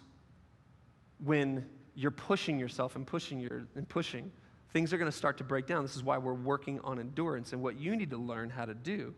when 1.23 1.67
you're 1.95 2.11
pushing 2.11 2.59
yourself 2.59 2.97
and 2.97 3.07
pushing 3.07 3.41
your, 3.41 3.67
and 3.75 3.89
pushing. 3.89 4.31
Things 4.73 4.93
are 4.93 4.99
going 4.99 5.11
to 5.11 5.17
start 5.17 5.39
to 5.39 5.45
break 5.45 5.67
down. 5.67 5.83
This 5.83 5.95
is 5.95 6.03
why 6.03 6.19
we're 6.19 6.35
working 6.35 6.81
on 6.81 6.99
endurance. 6.99 7.53
And 7.53 7.63
what 7.63 7.79
you 7.79 7.95
need 7.95 8.11
to 8.11 8.17
learn 8.17 8.51
how 8.51 8.65
to 8.65 8.75
do 8.75 9.15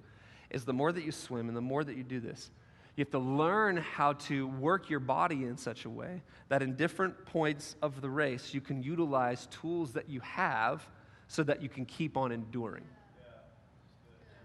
is 0.50 0.64
the 0.64 0.72
more 0.72 0.92
that 0.92 1.02
you 1.02 1.12
swim 1.12 1.48
and 1.48 1.56
the 1.56 1.62
more 1.62 1.82
that 1.82 1.96
you 1.96 2.02
do 2.02 2.20
this, 2.20 2.50
you 2.96 3.02
have 3.04 3.10
to 3.10 3.18
learn 3.18 3.76
how 3.76 4.14
to 4.14 4.46
work 4.46 4.88
your 4.88 5.00
body 5.00 5.44
in 5.44 5.56
such 5.56 5.84
a 5.84 5.90
way 5.90 6.22
that 6.48 6.62
in 6.62 6.76
different 6.76 7.26
points 7.26 7.76
of 7.82 8.00
the 8.00 8.08
race, 8.08 8.54
you 8.54 8.60
can 8.60 8.82
utilize 8.82 9.46
tools 9.46 9.92
that 9.92 10.08
you 10.08 10.20
have 10.20 10.86
so 11.28 11.42
that 11.42 11.62
you 11.62 11.68
can 11.68 11.84
keep 11.84 12.16
on 12.16 12.32
enduring. 12.32 12.84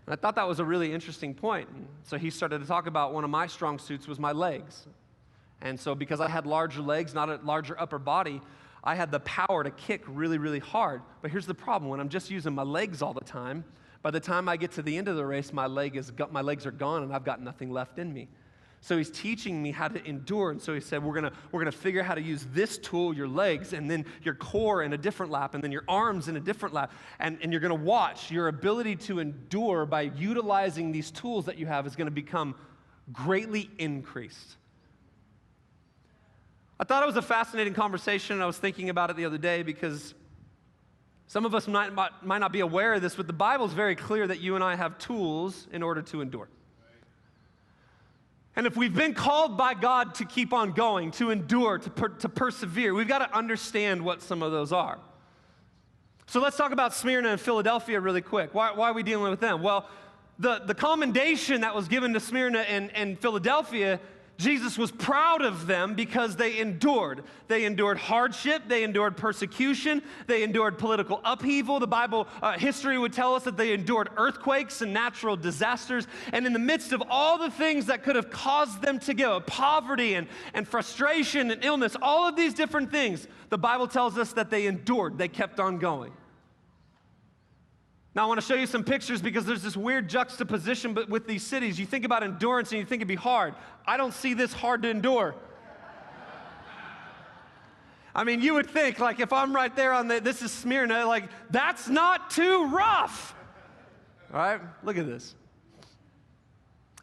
And 0.05 0.13
I 0.13 0.15
thought 0.15 0.35
that 0.35 0.47
was 0.47 0.59
a 0.59 0.65
really 0.65 0.91
interesting 0.91 1.33
point. 1.33 1.69
And 1.69 1.87
so 2.03 2.17
he 2.17 2.29
started 2.29 2.59
to 2.59 2.67
talk 2.67 2.87
about 2.87 3.13
one 3.13 3.23
of 3.23 3.29
my 3.29 3.47
strong 3.47 3.79
suits 3.79 4.07
was 4.07 4.19
my 4.19 4.31
legs. 4.31 4.87
And 5.61 5.79
so 5.79 5.93
because 5.93 6.19
I 6.19 6.27
had 6.27 6.45
larger 6.45 6.81
legs, 6.81 7.13
not 7.13 7.29
a 7.29 7.39
larger 7.43 7.79
upper 7.79 7.99
body, 7.99 8.41
I 8.83 8.95
had 8.95 9.11
the 9.11 9.19
power 9.19 9.63
to 9.63 9.69
kick 9.69 10.01
really, 10.07 10.39
really 10.39 10.59
hard. 10.59 11.01
But 11.21 11.31
here's 11.31 11.45
the 11.45 11.53
problem 11.53 11.89
when 11.89 11.99
I'm 11.99 12.09
just 12.09 12.31
using 12.31 12.53
my 12.55 12.63
legs 12.63 13.01
all 13.01 13.13
the 13.13 13.21
time, 13.23 13.63
by 14.01 14.09
the 14.09 14.19
time 14.19 14.49
I 14.49 14.57
get 14.57 14.71
to 14.73 14.81
the 14.81 14.97
end 14.97 15.07
of 15.07 15.15
the 15.15 15.25
race, 15.25 15.53
my, 15.53 15.67
leg 15.67 15.95
is, 15.95 16.11
my 16.31 16.41
legs 16.41 16.65
are 16.65 16.71
gone 16.71 17.03
and 17.03 17.13
I've 17.13 17.23
got 17.23 17.41
nothing 17.41 17.69
left 17.69 17.99
in 17.99 18.11
me. 18.11 18.27
So 18.83 18.97
he's 18.97 19.11
teaching 19.11 19.61
me 19.61 19.71
how 19.71 19.87
to 19.87 20.03
endure. 20.07 20.49
And 20.49 20.59
so 20.59 20.73
he 20.73 20.79
said, 20.79 21.03
We're 21.03 21.13
gonna, 21.13 21.31
we're 21.51 21.61
gonna 21.61 21.71
figure 21.71 22.01
out 22.01 22.07
how 22.07 22.15
to 22.15 22.21
use 22.21 22.47
this 22.51 22.79
tool, 22.79 23.13
your 23.13 23.27
legs, 23.27 23.73
and 23.73 23.89
then 23.89 24.05
your 24.23 24.33
core 24.33 24.81
in 24.81 24.91
a 24.93 24.97
different 24.97 25.31
lap, 25.31 25.53
and 25.53 25.63
then 25.63 25.71
your 25.71 25.83
arms 25.87 26.27
in 26.27 26.35
a 26.35 26.39
different 26.39 26.73
lap. 26.73 26.91
And, 27.19 27.37
and 27.43 27.53
you're 27.53 27.61
gonna 27.61 27.75
watch 27.75 28.31
your 28.31 28.47
ability 28.47 28.95
to 28.97 29.19
endure 29.19 29.85
by 29.85 30.01
utilizing 30.01 30.91
these 30.91 31.11
tools 31.11 31.45
that 31.45 31.59
you 31.59 31.67
have 31.67 31.85
is 31.85 31.95
gonna 31.95 32.09
become 32.09 32.55
greatly 33.13 33.69
increased. 33.77 34.57
I 36.79 36.83
thought 36.83 37.03
it 37.03 37.05
was 37.05 37.17
a 37.17 37.21
fascinating 37.21 37.75
conversation. 37.75 38.41
I 38.41 38.47
was 38.47 38.57
thinking 38.57 38.89
about 38.89 39.11
it 39.11 39.15
the 39.15 39.25
other 39.25 39.37
day 39.37 39.61
because 39.61 40.15
some 41.27 41.45
of 41.45 41.53
us 41.53 41.67
might, 41.67 41.93
might 42.23 42.39
not 42.39 42.51
be 42.51 42.61
aware 42.61 42.95
of 42.95 43.03
this, 43.03 43.13
but 43.13 43.27
the 43.27 43.33
Bible 43.33 43.67
is 43.67 43.73
very 43.73 43.95
clear 43.95 44.25
that 44.25 44.39
you 44.39 44.55
and 44.55 44.63
I 44.63 44.75
have 44.75 44.97
tools 44.97 45.67
in 45.71 45.83
order 45.83 46.01
to 46.01 46.21
endure. 46.21 46.49
And 48.55 48.67
if 48.67 48.75
we've 48.75 48.93
been 48.93 49.13
called 49.13 49.57
by 49.57 49.73
God 49.73 50.15
to 50.15 50.25
keep 50.25 50.51
on 50.51 50.71
going, 50.73 51.11
to 51.11 51.29
endure, 51.29 51.77
to, 51.77 51.89
per, 51.89 52.09
to 52.09 52.29
persevere, 52.29 52.93
we've 52.93 53.07
got 53.07 53.19
to 53.19 53.37
understand 53.37 54.03
what 54.03 54.21
some 54.21 54.43
of 54.43 54.51
those 54.51 54.73
are. 54.73 54.99
So 56.27 56.39
let's 56.39 56.57
talk 56.57 56.71
about 56.71 56.93
Smyrna 56.93 57.29
and 57.29 57.39
Philadelphia 57.39 57.99
really 57.99 58.21
quick. 58.21 58.53
Why, 58.53 58.71
why 58.73 58.89
are 58.89 58.93
we 58.93 59.03
dealing 59.03 59.29
with 59.29 59.39
them? 59.39 59.61
Well, 59.61 59.87
the, 60.39 60.59
the 60.65 60.73
commendation 60.73 61.61
that 61.61 61.75
was 61.75 61.87
given 61.87 62.13
to 62.13 62.19
Smyrna 62.19 62.59
and, 62.59 62.93
and 62.95 63.19
Philadelphia 63.19 63.99
Jesus 64.41 64.75
was 64.75 64.91
proud 64.91 65.43
of 65.43 65.67
them 65.67 65.93
because 65.93 66.35
they 66.35 66.57
endured. 66.57 67.23
They 67.47 67.65
endured 67.65 67.99
hardship, 67.99 68.63
they 68.67 68.83
endured 68.83 69.15
persecution, 69.15 70.01
they 70.25 70.41
endured 70.41 70.79
political 70.79 71.21
upheaval. 71.23 71.79
The 71.79 71.85
Bible 71.85 72.27
uh, 72.41 72.57
history 72.57 72.97
would 72.97 73.13
tell 73.13 73.35
us 73.35 73.43
that 73.43 73.55
they 73.55 73.71
endured 73.71 74.09
earthquakes 74.17 74.81
and 74.81 74.93
natural 74.93 75.37
disasters. 75.37 76.07
And 76.33 76.47
in 76.47 76.53
the 76.53 76.59
midst 76.59 76.91
of 76.91 77.03
all 77.07 77.37
the 77.37 77.51
things 77.51 77.85
that 77.85 78.01
could 78.01 78.15
have 78.15 78.31
caused 78.31 78.81
them 78.81 78.97
to 79.01 79.13
go 79.13 79.41
poverty 79.41 80.15
and, 80.15 80.27
and 80.55 80.67
frustration 80.67 81.51
and 81.51 81.63
illness, 81.63 81.95
all 82.01 82.27
of 82.27 82.35
these 82.35 82.55
different 82.55 82.89
things 82.89 83.27
the 83.49 83.59
Bible 83.59 83.87
tells 83.87 84.17
us 84.17 84.33
that 84.33 84.49
they 84.49 84.65
endured, 84.65 85.19
they 85.19 85.27
kept 85.27 85.59
on 85.59 85.77
going. 85.77 86.13
Now, 88.13 88.25
I 88.25 88.27
want 88.27 88.41
to 88.41 88.45
show 88.45 88.55
you 88.55 88.67
some 88.67 88.83
pictures 88.83 89.21
because 89.21 89.45
there's 89.45 89.63
this 89.63 89.77
weird 89.77 90.09
juxtaposition 90.09 90.97
with 91.07 91.27
these 91.27 91.43
cities. 91.43 91.79
You 91.79 91.85
think 91.85 92.03
about 92.03 92.23
endurance 92.23 92.71
and 92.71 92.79
you 92.79 92.85
think 92.85 92.99
it'd 92.99 93.07
be 93.07 93.15
hard. 93.15 93.55
I 93.87 93.95
don't 93.95 94.13
see 94.13 94.33
this 94.33 94.51
hard 94.51 94.81
to 94.83 94.89
endure. 94.89 95.33
I 98.13 98.25
mean, 98.25 98.41
you 98.41 98.55
would 98.55 98.69
think, 98.69 98.99
like, 98.99 99.21
if 99.21 99.31
I'm 99.31 99.55
right 99.55 99.73
there 99.73 99.93
on 99.93 100.09
the, 100.09 100.19
this 100.19 100.41
is 100.41 100.51
Smyrna, 100.51 101.05
like, 101.05 101.29
that's 101.49 101.87
not 101.87 102.29
too 102.29 102.67
rough. 102.67 103.33
All 104.33 104.39
right? 104.39 104.61
Look 104.83 104.97
at 104.97 105.05
this. 105.05 105.33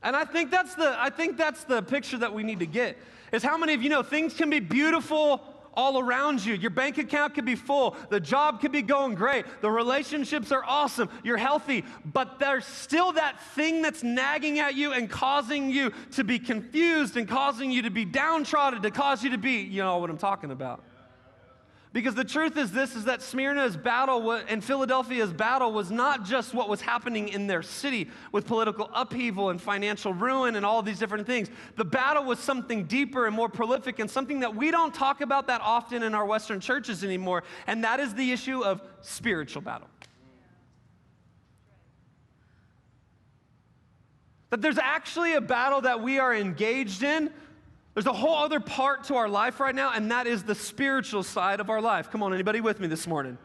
And 0.03 0.15
I 0.15 0.27
think 0.27 0.50
that's 0.50 0.75
the, 0.75 0.95
I 1.00 1.09
think 1.09 1.38
that's 1.38 1.65
the 1.65 1.83
picture 1.83 2.19
that 2.19 2.35
we 2.35 2.43
need 2.43 2.59
to 2.59 2.67
get, 2.67 2.99
is 3.33 3.43
how 3.43 3.57
many 3.57 3.73
of 3.73 3.83
you 3.83 3.88
know 3.88 4.03
things 4.03 4.35
can 4.35 4.50
be 4.50 4.61
beautiful 4.61 5.43
all 5.78 6.00
around 6.00 6.44
you. 6.44 6.54
Your 6.54 6.73
bank 6.73 6.99
account 6.99 7.37
could 7.37 7.44
be 7.44 7.54
full, 7.54 7.97
the 8.11 8.18
job 8.18 8.61
could 8.61 8.73
be 8.73 8.82
going 8.82 9.14
great, 9.14 9.47
the 9.61 9.70
relationships 9.70 10.50
are 10.50 10.64
awesome, 10.66 11.08
you're 11.23 11.37
healthy, 11.37 11.85
but 12.04 12.40
there's 12.40 12.66
still 12.66 13.12
that 13.12 13.40
thing 13.54 13.80
that's 13.80 14.02
nagging 14.02 14.58
at 14.58 14.75
you 14.75 14.92
and 14.92 15.08
causing 15.08 15.70
you 15.70 15.92
to 16.11 16.25
be 16.25 16.40
confused 16.40 17.16
and 17.16 17.28
causing 17.28 17.70
you 17.70 17.82
to 17.82 17.90
be 17.90 18.04
downtrodden, 18.04 18.82
to 18.82 18.90
cause 18.90 19.23
you 19.23 19.30
to 19.30 19.38
be, 19.38 19.61
you 19.61 19.80
know 19.80 19.99
what 19.99 20.11
I'm 20.11 20.18
talking 20.18 20.50
about. 20.50 20.82
Because 21.92 22.14
the 22.14 22.25
truth 22.25 22.59
is 22.59 22.71
this 22.71 22.95
is 22.95 23.04
that 23.04 23.23
Smyrna's 23.23 23.76
battle 23.76 24.33
and 24.33 24.62
Philadelphia's 24.62 25.33
battle 25.33 25.73
was 25.73 25.90
not 25.90 26.25
just 26.25 26.52
what 26.52 26.68
was 26.68 26.83
happening 26.83 27.28
in 27.28 27.47
their 27.47 27.62
city 27.62 28.11
with 28.30 28.47
political 28.47 28.90
upheaval 28.95 29.49
and 29.49 29.61
financial 29.61 30.12
ruin 30.12 30.57
and 30.57 30.66
all 30.66 30.83
these 30.83 30.99
different 30.99 31.26
things. 31.26 31.49
The 31.76 31.87
battle 31.87 32.25
was 32.25 32.38
something 32.38 32.85
deeper 32.85 33.26
and 33.26 33.35
more 33.35 33.49
prolific 33.49 34.00
and 34.00 34.11
something 34.11 34.40
that 34.40 34.54
we 34.54 34.71
don't 34.71 34.92
talk 34.92 35.23
about 35.23 35.47
that 35.47 35.62
often 35.62 36.02
in 36.02 36.14
our 36.14 36.26
Western 36.26 36.61
churches 36.61 37.02
anymore, 37.04 37.42
and 37.66 37.83
that 37.85 38.00
is 38.00 38.14
the 38.14 38.33
issue 38.33 38.62
of 38.62 38.83
spiritual 39.00 39.62
battle. 39.62 39.88
That 44.50 44.61
there's 44.61 44.78
actually 44.78 45.35
a 45.35 45.40
battle 45.40 45.83
that 45.83 46.02
we 46.02 46.18
are 46.18 46.35
engaged 46.35 47.02
in 47.02 47.30
there's 47.99 48.07
a 48.07 48.12
whole 48.12 48.37
other 48.37 48.61
part 48.61 49.02
to 49.02 49.17
our 49.17 49.28
life 49.28 49.59
right 49.59 49.75
now, 49.75 49.90
and 49.93 50.12
that 50.12 50.28
is 50.28 50.45
the 50.45 50.55
spiritual 50.55 51.25
side 51.25 51.59
of 51.59 51.69
our 51.69 51.81
life. 51.81 52.12
Come 52.12 52.23
on, 52.23 52.33
anybody 52.33 52.61
with 52.61 52.78
me 52.78 52.87
this 52.87 53.09
morning? 53.09 53.37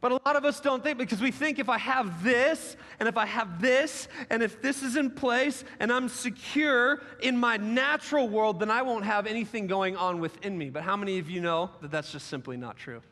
But 0.00 0.12
a 0.12 0.20
lot 0.24 0.36
of 0.36 0.44
us 0.44 0.60
don't 0.60 0.80
think 0.80 0.96
because 0.96 1.20
we 1.20 1.32
think 1.32 1.58
if 1.58 1.68
I 1.68 1.76
have 1.76 2.22
this, 2.22 2.76
and 3.00 3.08
if 3.08 3.16
I 3.16 3.26
have 3.26 3.60
this, 3.60 4.06
and 4.30 4.44
if 4.44 4.62
this 4.62 4.84
is 4.84 4.94
in 4.94 5.10
place, 5.10 5.64
and 5.80 5.90
I'm 5.90 6.08
secure 6.08 7.02
in 7.20 7.36
my 7.36 7.56
natural 7.56 8.28
world, 8.28 8.60
then 8.60 8.70
I 8.70 8.82
won't 8.82 9.04
have 9.04 9.26
anything 9.26 9.66
going 9.66 9.96
on 9.96 10.20
within 10.20 10.56
me. 10.56 10.70
But 10.70 10.84
how 10.84 10.96
many 10.96 11.18
of 11.18 11.28
you 11.28 11.40
know 11.40 11.70
that 11.80 11.90
that's 11.90 12.12
just 12.12 12.28
simply 12.28 12.56
not 12.56 12.76
true? 12.76 13.02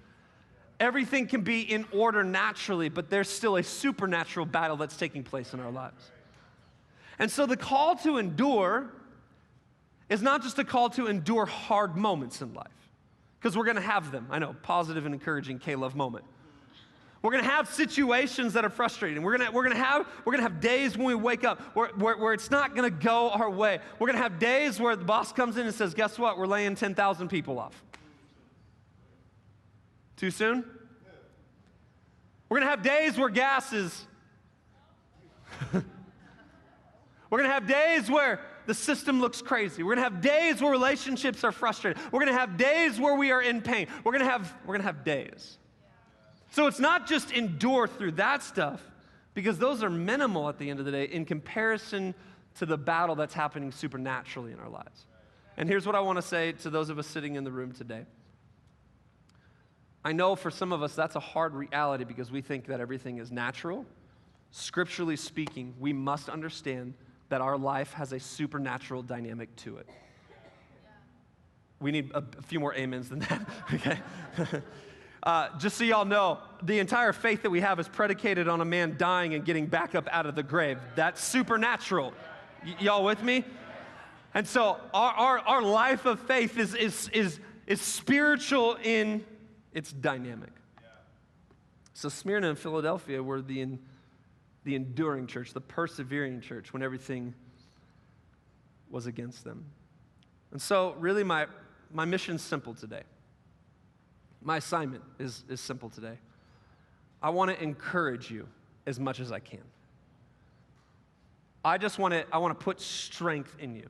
Everything 0.79 1.27
can 1.27 1.41
be 1.41 1.63
in 1.63 1.87
order 1.91 2.23
naturally, 2.23 2.89
but 2.89 3.11
there's 3.11 3.29
still 3.29 3.57
a 3.57 3.65
supernatural 3.65 4.47
battle 4.47 4.77
that's 4.77 4.97
taking 4.97 5.25
place 5.25 5.55
in 5.55 5.59
our 5.59 5.73
lives. 5.73 6.13
And 7.19 7.33
so 7.33 7.47
the 7.47 7.57
call 7.57 7.97
to 7.97 8.19
endure 8.19 8.93
is 10.09 10.23
not 10.23 10.43
just 10.43 10.59
a 10.59 10.65
call 10.65 10.91
to 10.91 11.07
endure 11.07 11.47
hard 11.47 11.97
moments 11.97 12.43
in 12.43 12.55
life, 12.55 12.67
because 13.39 13.57
we're 13.57 13.65
going 13.65 13.77
to 13.77 13.83
have 13.83 14.13
them. 14.13 14.29
I 14.31 14.39
know, 14.39 14.55
positive 14.63 15.05
and 15.07 15.15
encouraging 15.15 15.59
K 15.59 15.75
love 15.75 15.97
moment. 15.97 16.25
We're 17.23 17.33
going 17.33 17.43
to 17.43 17.51
have 17.51 17.69
situations 17.69 18.53
that 18.53 18.65
are 18.65 18.71
frustrating. 18.71 19.23
We're 19.23 19.37
going 19.37 19.49
to, 19.49 19.53
we're 19.53 19.69
to, 19.69 19.75
have, 19.75 20.07
we're 20.25 20.37
to 20.37 20.43
have 20.43 20.61
days 20.61 20.97
when 20.97 21.07
we 21.07 21.15
wake 21.17 21.43
up 21.43 21.61
where, 21.75 21.89
where, 21.97 22.17
where 22.17 22.33
it's 22.33 22.53
not 22.53 22.77
going 22.77 22.89
to 22.89 23.05
go 23.05 23.31
our 23.31 23.51
way. 23.51 23.81
We're 23.99 24.07
going 24.07 24.17
to 24.17 24.23
have 24.23 24.39
days 24.39 24.79
where 24.79 24.95
the 24.95 25.05
boss 25.05 25.33
comes 25.33 25.57
in 25.57 25.67
and 25.67 25.75
says, 25.75 25.93
Guess 25.93 26.21
what? 26.21 26.39
We're 26.39 26.47
laying 26.47 26.77
10,000 26.77 27.29
people 27.29 27.59
off. 27.59 27.83
Too 30.17 30.31
soon? 30.31 30.65
We're 32.49 32.59
going 32.59 32.67
to 32.67 32.71
have 32.71 32.83
days 32.83 33.19
where 33.19 33.29
gas 33.29 33.73
is. 33.73 34.07
we're 35.73 35.83
going 37.31 37.45
to 37.45 37.49
have 37.49 37.67
days 37.67 38.09
where 38.09 38.41
the 38.67 38.75
system 38.75 39.21
looks 39.21 39.41
crazy. 39.41 39.83
We're 39.83 39.95
going 39.95 40.05
to 40.05 40.15
have 40.15 40.21
days 40.21 40.61
where 40.61 40.71
relationships 40.71 41.45
are 41.45 41.53
frustrated. 41.53 42.03
We're 42.13 42.21
going 42.21 42.33
to 42.33 42.39
have 42.39 42.57
days 42.57 43.01
where 43.01 43.15
we 43.15 43.31
are 43.31 43.43
in 43.43 43.63
pain. 43.63 43.87
We're 44.05 44.13
going 44.13 44.25
to 44.25 44.31
have 44.31 44.53
we're 44.63 44.75
going 44.75 44.81
to 44.81 44.87
have 44.87 45.05
days. 45.05 45.59
So 46.51 46.67
it's 46.67 46.81
not 46.81 47.07
just 47.07 47.33
endure 47.33 47.87
through 47.87 48.13
that 48.13 48.43
stuff 48.43 48.81
because 49.35 49.59
those 49.59 49.83
are 49.83 49.91
minimal 49.91 50.49
at 50.49 50.59
the 50.59 50.71
end 50.71 50.81
of 50.81 50.87
the 50.87 50.93
day 50.93 51.05
in 51.05 51.25
comparison 51.25 52.15
to 52.59 52.67
the 52.67 52.79
battle 52.79 53.15
that's 53.15 53.35
happening 53.35 53.71
supernaturally 53.71 54.53
in 54.53 54.59
our 54.59 54.69
lives. 54.69 55.07
And 55.57 55.69
here's 55.69 55.87
what 55.87 55.95
I 55.95 56.01
want 56.01 56.17
to 56.17 56.23
say 56.23 56.53
to 56.53 56.71
those 56.71 56.91
of 56.91 56.99
us 56.99 57.07
sitting 57.07 57.37
in 57.37 57.45
the 57.45 57.53
room 57.53 57.73
today. 57.73 58.07
I 60.05 60.13
know 60.13 60.37
for 60.37 60.51
some 60.51 60.73
of 60.73 60.83
us 60.83 60.95
that's 60.95 61.17
a 61.17 61.21
hard 61.21 61.55
reality 61.55 62.05
because 62.05 62.31
we 62.31 62.41
think 62.41 62.67
that 62.67 62.81
everything 62.81 63.19
is 63.19 63.31
natural. 63.31 63.85
Scripturally 64.51 65.17
speaking, 65.17 65.75
we 65.79 65.93
must 65.93 66.29
understand 66.29 66.95
that 67.29 67.41
our 67.41 67.59
life 67.59 67.93
has 67.95 68.13
a 68.13 68.21
supernatural 68.21 69.03
dynamic 69.03 69.55
to 69.57 69.79
it. 69.79 69.89
We 71.81 71.91
need 71.93 72.11
a, 72.13 72.25
a 72.39 72.43
few 72.43 72.61
more 72.61 72.75
amens 72.77 73.09
than 73.09 73.21
that, 73.21 73.47
okay? 73.75 73.99
uh, 75.23 75.49
just 75.59 75.77
so 75.77 75.85
y'all 75.85 76.05
know, 76.05 76.39
the 76.63 76.79
entire 76.79 77.13
faith 77.13 77.43
that 77.43 77.51
we 77.51 77.61
have 77.61 77.79
is 77.79 77.89
predicated 77.89 78.49
on 78.49 78.61
a 78.61 78.65
man 78.65 78.97
dying 78.97 79.35
and 79.35 79.45
getting 79.45 79.67
back 79.67 79.95
up 79.95 80.09
out 80.11 80.27
of 80.27 80.35
the 80.35 80.43
grave. 80.43 80.79
That's 80.95 81.23
supernatural. 81.23 82.15
Y- 82.65 82.77
y'all 82.81 83.05
with 83.05 83.23
me? 83.23 83.45
And 84.33 84.47
so 84.47 84.79
our, 84.95 85.13
our, 85.13 85.39
our 85.41 85.63
life 85.63 86.07
of 86.07 86.21
faith 86.21 86.59
is, 86.59 86.75
is, 86.75 87.09
is, 87.09 87.41
is 87.67 87.81
spiritual 87.81 88.77
in 88.83 89.25
its 89.73 89.93
dynamic. 89.93 90.51
So 91.95 92.11
Smyrna 92.11 92.51
and 92.51 92.59
Philadelphia 92.59 93.23
were 93.23 93.41
the 93.41 93.79
the 94.67 94.75
enduring 94.75 95.29
church, 95.29 95.53
the 95.53 95.61
persevering 95.61 96.41
church, 96.41 96.73
when 96.73 96.83
everything 96.83 97.33
was 98.91 99.07
against 99.07 99.45
them. 99.45 99.65
And 100.51 100.61
so, 100.61 100.97
really, 100.99 101.23
my, 101.23 101.47
my 101.93 102.05
mission's 102.05 102.43
simple 102.43 102.75
today. 102.75 103.05
My 104.43 104.57
assignment 104.57 105.05
is, 105.21 105.45
is 105.49 105.61
simple 105.61 105.89
today. 105.89 106.19
I 107.23 107.31
want 107.31 107.57
to 107.57 107.63
encourage 107.63 108.29
you 108.29 108.49
as 108.89 108.99
much 108.99 109.21
as 109.21 109.31
I 109.31 109.39
can. 109.39 109.63
I 111.65 111.79
just 111.79 111.99
want 111.99 112.15
to 112.15 112.25
I 112.33 112.39
want 112.39 112.59
to 112.59 112.65
put 112.65 112.81
strength 112.81 113.57
in 113.61 113.75
you. 113.75 113.89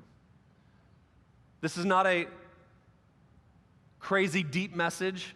This 1.62 1.76
is 1.78 1.84
not 1.84 2.06
a 2.06 2.26
crazy 3.98 4.42
deep 4.42 4.74
message. 4.74 5.34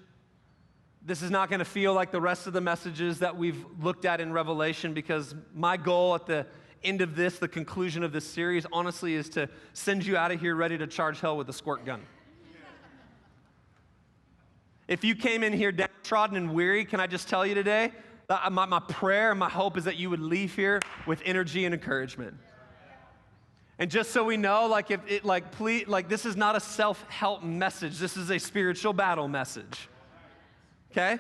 This 1.10 1.22
is 1.22 1.30
not 1.32 1.50
going 1.50 1.58
to 1.58 1.64
feel 1.64 1.92
like 1.92 2.12
the 2.12 2.20
rest 2.20 2.46
of 2.46 2.52
the 2.52 2.60
messages 2.60 3.18
that 3.18 3.36
we've 3.36 3.66
looked 3.82 4.04
at 4.04 4.20
in 4.20 4.32
Revelation 4.32 4.94
because 4.94 5.34
my 5.52 5.76
goal 5.76 6.14
at 6.14 6.24
the 6.24 6.46
end 6.84 7.00
of 7.00 7.16
this, 7.16 7.40
the 7.40 7.48
conclusion 7.48 8.04
of 8.04 8.12
this 8.12 8.24
series, 8.24 8.64
honestly, 8.72 9.14
is 9.14 9.28
to 9.30 9.48
send 9.72 10.06
you 10.06 10.16
out 10.16 10.30
of 10.30 10.40
here 10.40 10.54
ready 10.54 10.78
to 10.78 10.86
charge 10.86 11.18
hell 11.18 11.36
with 11.36 11.48
a 11.48 11.52
squirt 11.52 11.84
gun. 11.84 12.02
If 14.86 15.02
you 15.02 15.16
came 15.16 15.42
in 15.42 15.52
here 15.52 15.72
downtrodden 15.72 16.36
and 16.36 16.54
weary, 16.54 16.84
can 16.84 17.00
I 17.00 17.08
just 17.08 17.28
tell 17.28 17.44
you 17.44 17.56
today? 17.56 17.90
My, 18.28 18.66
my 18.66 18.78
prayer 18.78 19.32
and 19.32 19.40
my 19.40 19.50
hope 19.50 19.76
is 19.76 19.82
that 19.86 19.96
you 19.96 20.10
would 20.10 20.20
leave 20.20 20.54
here 20.54 20.80
with 21.08 21.22
energy 21.24 21.64
and 21.64 21.74
encouragement. 21.74 22.36
And 23.80 23.90
just 23.90 24.12
so 24.12 24.22
we 24.22 24.36
know, 24.36 24.68
like 24.68 24.92
if 24.92 25.00
it 25.08 25.24
like 25.24 25.50
please 25.50 25.88
like 25.88 26.08
this 26.08 26.24
is 26.24 26.36
not 26.36 26.54
a 26.54 26.60
self-help 26.60 27.42
message. 27.42 27.98
This 27.98 28.16
is 28.16 28.30
a 28.30 28.38
spiritual 28.38 28.92
battle 28.92 29.26
message 29.26 29.88
okay? 30.90 31.18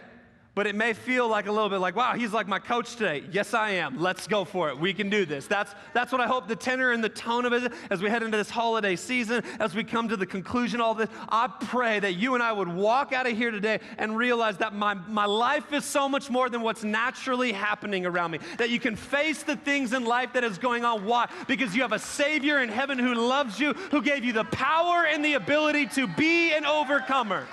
but 0.60 0.66
it 0.66 0.74
may 0.74 0.92
feel 0.92 1.28
like 1.28 1.46
a 1.46 1.52
little 1.52 1.68
bit 1.68 1.78
like, 1.78 1.94
wow, 1.94 2.14
he's 2.14 2.32
like 2.32 2.48
my 2.48 2.58
coach 2.58 2.96
today. 2.96 3.22
Yes, 3.30 3.54
I 3.54 3.70
am. 3.70 3.98
Let's 3.98 4.26
go 4.26 4.44
for 4.44 4.68
it. 4.68 4.78
We 4.78 4.92
can 4.92 5.08
do 5.08 5.24
this. 5.24 5.46
That's, 5.46 5.72
that's 5.94 6.10
what 6.10 6.20
I 6.20 6.26
hope 6.26 6.48
the 6.48 6.56
tenor 6.56 6.90
and 6.90 7.02
the 7.02 7.08
tone 7.08 7.44
of 7.44 7.52
it 7.52 7.72
as 7.88 8.02
we 8.02 8.10
head 8.10 8.22
into 8.22 8.36
this 8.36 8.50
holiday 8.50 8.96
season, 8.96 9.44
as 9.60 9.74
we 9.76 9.84
come 9.84 10.08
to 10.08 10.16
the 10.16 10.26
conclusion 10.26 10.80
all 10.80 10.94
this. 10.94 11.08
I 11.28 11.46
pray 11.46 12.00
that 12.00 12.14
you 12.14 12.34
and 12.34 12.42
I 12.42 12.50
would 12.52 12.68
walk 12.68 13.12
out 13.12 13.26
of 13.26 13.36
here 13.36 13.52
today 13.52 13.78
and 13.96 14.16
realize 14.16 14.56
that 14.58 14.74
my, 14.74 14.94
my 14.94 15.24
life 15.24 15.72
is 15.72 15.84
so 15.84 16.08
much 16.08 16.28
more 16.28 16.50
than 16.50 16.62
what's 16.62 16.82
naturally 16.82 17.52
happening 17.52 18.04
around 18.04 18.32
me. 18.32 18.40
That 18.58 18.70
you 18.70 18.80
can 18.80 18.96
face 18.96 19.44
the 19.44 19.56
things 19.56 19.92
in 19.92 20.04
life 20.04 20.32
that 20.32 20.42
is 20.42 20.58
going 20.58 20.84
on. 20.84 21.06
Why? 21.06 21.30
Because 21.46 21.76
you 21.76 21.82
have 21.82 21.92
a 21.92 21.98
Savior 21.98 22.58
in 22.58 22.68
heaven 22.70 22.98
who 22.98 23.14
loves 23.14 23.60
you, 23.60 23.72
who 23.92 24.02
gave 24.02 24.24
you 24.24 24.32
the 24.32 24.44
power 24.44 25.06
and 25.06 25.24
the 25.24 25.34
ability 25.34 25.86
to 25.86 26.08
be 26.08 26.52
an 26.52 26.66
overcomer. 26.66 27.46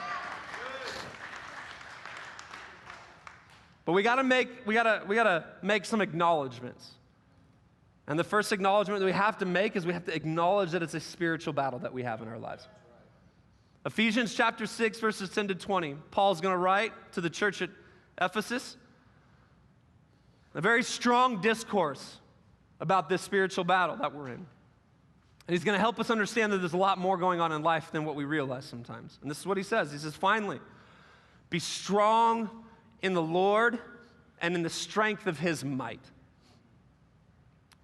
But 3.88 3.94
we 3.94 4.04
gotta 4.04 4.24
make, 4.24 4.50
we 4.66 4.74
gotta, 4.74 5.02
we 5.08 5.16
gotta 5.16 5.46
make 5.62 5.86
some 5.86 6.02
acknowledgments. 6.02 6.92
And 8.06 8.20
the 8.20 8.24
first 8.26 8.52
acknowledgement 8.52 9.00
that 9.00 9.06
we 9.06 9.14
have 9.14 9.38
to 9.38 9.46
make 9.46 9.78
is 9.78 9.86
we 9.86 9.94
have 9.94 10.04
to 10.06 10.14
acknowledge 10.14 10.72
that 10.72 10.84
it's 10.84 10.94
a 10.94 11.00
spiritual 11.00 11.54
battle 11.54 11.80
that 11.80 11.94
we 11.94 12.04
have 12.04 12.22
in 12.22 12.28
our 12.28 12.38
lives. 12.38 12.68
Ephesians 13.86 14.36
chapter 14.36 14.66
6, 14.66 15.00
verses 15.00 15.30
10 15.30 15.48
to 15.48 15.56
20. 15.56 15.96
Paul's 16.12 16.42
gonna 16.42 16.58
write 16.58 16.92
to 17.14 17.22
the 17.22 17.30
church 17.30 17.62
at 17.62 17.70
Ephesus 18.20 18.76
a 20.54 20.60
very 20.60 20.84
strong 20.84 21.40
discourse 21.40 22.18
about 22.82 23.08
this 23.08 23.22
spiritual 23.22 23.64
battle 23.64 23.96
that 23.96 24.14
we're 24.14 24.28
in. 24.28 24.34
And 24.34 25.56
he's 25.56 25.64
to 25.64 25.80
help 25.80 25.98
us 25.98 26.10
understand 26.10 26.52
that 26.52 26.58
there's 26.58 26.74
a 26.74 26.78
lot 26.78 26.98
more 26.98 27.16
going 27.16 27.40
on 27.40 27.54
in 27.54 27.64
life 27.64 27.90
than 27.94 28.04
what 28.04 28.16
we 28.16 28.26
realize 28.26 28.66
sometimes. 28.66 29.18
And 29.22 29.32
this 29.32 29.40
is 29.40 29.46
what 29.46 29.56
he 29.56 29.64
says 29.64 29.94
He 29.94 29.98
says, 29.98 30.14
finally, 30.14 30.60
be 31.50 31.60
strong 31.60 32.66
in 33.02 33.14
the 33.14 33.22
Lord 33.22 33.80
and 34.42 34.56
in 34.56 34.64
the 34.64 34.70
strength 34.70 35.28
of 35.28 35.40
his 35.40 35.64
might. 35.64 36.04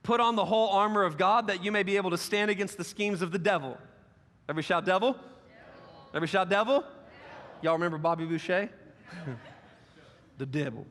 Put 0.04 0.20
on 0.20 0.36
the 0.36 0.46
whole 0.46 0.70
armor 0.70 1.04
of 1.04 1.18
God 1.18 1.48
that 1.48 1.64
you 1.64 1.72
may 1.72 1.84
be 1.84 1.96
able 1.96 2.12
to 2.12 2.18
stand 2.18 2.52
against 2.52 2.78
the 2.78 2.84
schemes 2.84 3.22
of 3.22 3.32
the 3.32 3.40
devil. 3.40 3.78
Every 4.50 4.64
shout, 4.64 4.86
devil? 4.86 5.14
devil. 5.14 5.26
Every 6.14 6.28
shout, 6.28 6.50
devil? 6.50 6.82
devil. 6.82 6.92
Y'all 7.62 7.74
remember 7.74 7.98
Bobby 7.98 8.26
Boucher? 8.26 8.70
the 10.38 10.46
devil. 10.46 10.86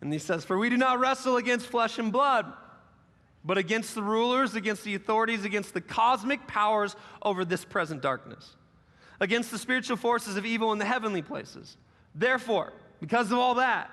And 0.00 0.12
he 0.12 0.18
says, 0.18 0.44
For 0.44 0.56
we 0.56 0.70
do 0.70 0.76
not 0.76 1.00
wrestle 1.00 1.36
against 1.36 1.66
flesh 1.66 1.98
and 1.98 2.12
blood, 2.12 2.46
but 3.44 3.58
against 3.58 3.94
the 3.94 4.02
rulers, 4.02 4.54
against 4.54 4.84
the 4.84 4.94
authorities, 4.94 5.44
against 5.44 5.74
the 5.74 5.80
cosmic 5.80 6.46
powers 6.46 6.94
over 7.22 7.44
this 7.44 7.64
present 7.64 8.00
darkness 8.00 8.54
against 9.20 9.50
the 9.50 9.58
spiritual 9.58 9.96
forces 9.96 10.36
of 10.36 10.46
evil 10.46 10.72
in 10.72 10.78
the 10.78 10.84
heavenly 10.84 11.22
places. 11.22 11.76
Therefore, 12.14 12.72
because 13.00 13.30
of 13.30 13.38
all 13.38 13.56
that, 13.56 13.90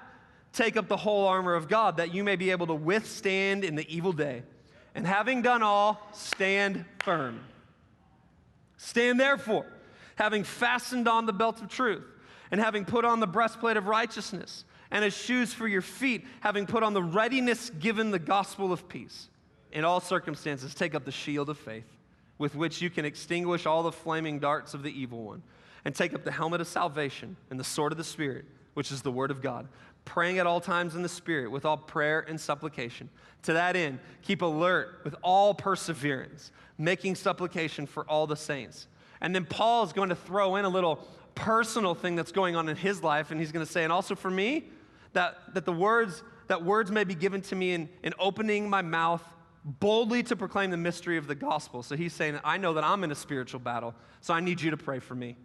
take 0.53 0.77
up 0.77 0.87
the 0.87 0.97
whole 0.97 1.27
armor 1.27 1.53
of 1.53 1.67
God 1.67 1.97
that 1.97 2.13
you 2.13 2.23
may 2.23 2.35
be 2.35 2.51
able 2.51 2.67
to 2.67 2.73
withstand 2.73 3.63
in 3.63 3.75
the 3.75 3.85
evil 3.93 4.13
day. 4.13 4.43
And 4.95 5.05
having 5.05 5.41
done 5.41 5.61
all, 5.61 6.01
stand 6.13 6.85
firm. 7.03 7.41
Stand 8.77 9.19
therefore, 9.19 9.65
having 10.15 10.43
fastened 10.43 11.07
on 11.07 11.25
the 11.25 11.33
belt 11.33 11.61
of 11.61 11.67
truth, 11.67 12.05
and 12.49 12.59
having 12.59 12.85
put 12.85 13.05
on 13.05 13.19
the 13.19 13.27
breastplate 13.27 13.77
of 13.77 13.87
righteousness, 13.87 14.63
and 14.89 15.03
as 15.03 15.15
shoes 15.15 15.53
for 15.53 15.67
your 15.67 15.81
feet, 15.81 16.25
having 16.39 16.65
put 16.65 16.81
on 16.81 16.93
the 16.93 17.03
readiness 17.03 17.69
given 17.71 18.11
the 18.11 18.19
gospel 18.19 18.71
of 18.71 18.87
peace. 18.87 19.27
In 19.71 19.83
all 19.83 19.99
circumstances, 19.99 20.73
take 20.73 20.95
up 20.95 21.05
the 21.05 21.11
shield 21.11 21.49
of 21.49 21.57
faith 21.57 21.96
with 22.37 22.55
which 22.55 22.81
you 22.81 22.89
can 22.89 23.05
extinguish 23.05 23.65
all 23.65 23.83
the 23.83 23.91
flaming 23.91 24.39
darts 24.39 24.73
of 24.73 24.83
the 24.83 24.99
evil 24.99 25.23
one, 25.23 25.41
and 25.85 25.95
take 25.95 26.13
up 26.13 26.23
the 26.23 26.31
helmet 26.31 26.61
of 26.61 26.67
salvation 26.67 27.35
and 27.49 27.59
the 27.59 27.63
sword 27.63 27.91
of 27.91 27.97
the 27.97 28.03
Spirit, 28.03 28.45
which 28.73 28.91
is 28.91 29.01
the 29.01 29.11
word 29.11 29.31
of 29.31 29.41
God, 29.41 29.67
praying 30.05 30.39
at 30.39 30.47
all 30.47 30.61
times 30.61 30.95
in 30.95 31.01
the 31.01 31.09
Spirit 31.09 31.49
with 31.49 31.65
all 31.65 31.77
prayer 31.77 32.25
and 32.27 32.39
supplication. 32.39 33.09
To 33.43 33.53
that 33.53 33.75
end, 33.75 33.99
keep 34.21 34.41
alert 34.41 35.01
with 35.03 35.15
all 35.21 35.53
perseverance, 35.53 36.51
making 36.77 37.15
supplication 37.15 37.85
for 37.85 38.03
all 38.05 38.27
the 38.27 38.35
saints. 38.35 38.87
And 39.21 39.33
then 39.33 39.45
Paul 39.45 39.83
is 39.83 39.93
going 39.93 40.09
to 40.09 40.15
throw 40.15 40.57
in 40.57 40.65
a 40.65 40.69
little 40.69 41.07
personal 41.35 41.95
thing 41.95 42.15
that's 42.15 42.31
going 42.31 42.55
on 42.55 42.69
in 42.69 42.75
his 42.75 43.01
life, 43.03 43.31
and 43.31 43.39
he's 43.39 43.51
going 43.51 43.65
to 43.65 43.71
say, 43.71 43.83
and 43.83 43.93
also 43.93 44.15
for 44.15 44.29
me, 44.29 44.65
that, 45.13 45.37
that 45.53 45.65
the 45.65 45.73
words 45.73 46.23
that 46.47 46.63
words 46.63 46.91
may 46.91 47.03
be 47.03 47.15
given 47.15 47.41
to 47.41 47.55
me 47.55 47.73
in, 47.73 47.89
in 48.03 48.13
opening 48.19 48.69
my 48.69 48.81
mouth 48.81 49.23
boldly 49.67 50.23
to 50.23 50.35
proclaim 50.35 50.71
the 50.71 50.77
mystery 50.77 51.17
of 51.17 51.27
the 51.27 51.35
gospel. 51.35 51.83
So 51.83 51.97
he's 51.97 52.13
saying, 52.13 52.39
I 52.43 52.57
know 52.57 52.73
that 52.73 52.85
I'm 52.85 53.03
in 53.03 53.11
a 53.11 53.15
spiritual 53.15 53.59
battle, 53.59 53.93
so 54.21 54.33
I 54.33 54.39
need 54.39 54.61
you 54.61 54.71
to 54.71 54.77
pray 54.77 54.99
for 54.99 55.13
me, 55.13 55.35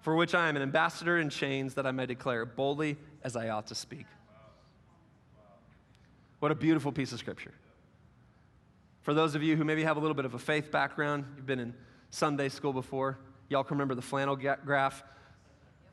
for 0.00 0.14
which 0.14 0.34
I 0.34 0.48
am 0.48 0.56
an 0.56 0.62
ambassador 0.62 1.18
in 1.18 1.30
chains 1.30 1.74
that 1.74 1.86
I 1.86 1.90
may 1.90 2.04
declare 2.04 2.44
boldly 2.44 2.98
as 3.24 3.36
I 3.36 3.48
ought 3.48 3.68
to 3.68 3.74
speak. 3.74 4.04
What 6.40 6.52
a 6.52 6.54
beautiful 6.54 6.92
piece 6.92 7.12
of 7.12 7.18
scripture. 7.18 7.54
For 9.00 9.14
those 9.14 9.34
of 9.34 9.42
you 9.42 9.56
who 9.56 9.64
maybe 9.64 9.82
have 9.82 9.96
a 9.96 10.00
little 10.00 10.14
bit 10.14 10.26
of 10.26 10.34
a 10.34 10.38
faith 10.38 10.70
background, 10.70 11.24
you've 11.36 11.46
been 11.46 11.58
in 11.58 11.74
Sunday 12.10 12.50
school 12.50 12.74
before, 12.74 13.18
y'all 13.48 13.64
can 13.64 13.76
remember 13.76 13.94
the 13.94 14.02
flannel 14.02 14.36
graph, 14.36 15.02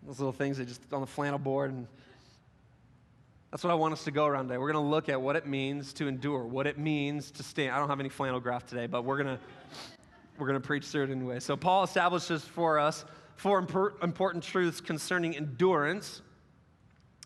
those 0.05 0.19
little 0.19 0.33
things 0.33 0.57
that 0.57 0.67
just 0.67 0.81
on 0.91 0.99
the 0.99 1.07
flannel 1.07 1.39
board 1.39 1.71
and 1.71 1.87
that's 3.51 3.63
what 3.63 3.71
I 3.71 3.75
want 3.75 3.93
us 3.93 4.03
to 4.03 4.11
go 4.11 4.25
around 4.25 4.47
today. 4.47 4.57
We're 4.57 4.71
going 4.71 4.83
to 4.83 4.89
look 4.89 5.07
at 5.09 5.21
what 5.21 5.35
it 5.35 5.47
means 5.47 5.93
to 5.93 6.07
endure, 6.07 6.43
what 6.45 6.67
it 6.67 6.77
means 6.77 7.31
to 7.31 7.43
stand. 7.43 7.73
I 7.73 7.79
don't 7.79 7.89
have 7.89 7.99
any 7.99 8.09
flannel 8.09 8.39
graph 8.39 8.65
today, 8.65 8.87
but 8.87 9.05
we're 9.05 9.21
going 9.21 9.37
to 9.37 9.39
we're 10.37 10.47
going 10.47 10.61
to 10.61 10.65
preach 10.67 10.85
through 10.85 11.05
it 11.05 11.09
anyway. 11.09 11.39
So 11.39 11.57
Paul 11.57 11.83
establishes 11.83 12.43
for 12.43 12.77
us 12.77 13.05
four 13.37 13.57
important 13.57 14.43
truths 14.43 14.81
concerning 14.81 15.35
endurance 15.35 16.21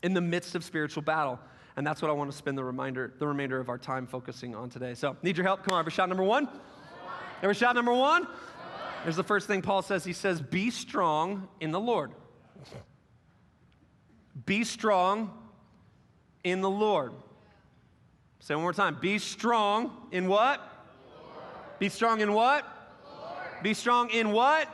in 0.04 0.14
the 0.14 0.22
midst 0.22 0.56
of 0.56 0.64
spiritual 0.64 1.02
battle. 1.02 1.38
And 1.76 1.86
that's 1.86 2.02
what 2.02 2.10
I 2.10 2.14
want 2.14 2.32
to 2.32 2.38
spend 2.38 2.58
the 2.58 2.64
reminder, 2.64 3.14
the 3.18 3.28
remainder 3.28 3.60
of 3.60 3.68
our 3.68 3.78
time 3.78 4.08
focusing 4.08 4.56
on 4.56 4.70
today. 4.70 4.94
So, 4.94 5.18
need 5.24 5.38
your 5.38 5.46
help? 5.46 5.64
Come 5.64 5.74
on, 5.74 5.80
every 5.80 5.92
shot 5.92 6.08
number 6.08 6.24
one. 6.24 6.48
Every 7.42 7.56
shot 7.56 7.76
number 7.76 7.94
one. 7.94 8.28
Here's 9.04 9.16
the 9.16 9.24
first 9.24 9.48
thing 9.48 9.62
Paul 9.62 9.82
says. 9.82 10.04
He 10.04 10.14
says, 10.14 10.42
"Be 10.42 10.70
strong 10.70 11.48
in 11.60 11.72
the 11.72 11.80
Lord." 11.80 12.12
Be 14.46 14.64
strong 14.64 15.40
in 16.43 16.62
the 16.62 16.69
Lord. 16.69 17.13
Say 18.39 18.56
one 18.56 18.63
more 18.63 18.73
time. 18.73 18.97
Be 18.99 19.19
strong 19.19 20.08
in 20.12 20.27
what? 20.27 20.62
Be 21.80 21.89
strong 21.89 22.21
in 22.21 22.34
what? 22.34 22.65
Be 23.63 23.73
strong 23.73 24.10
in 24.10 24.32
what? 24.32 24.67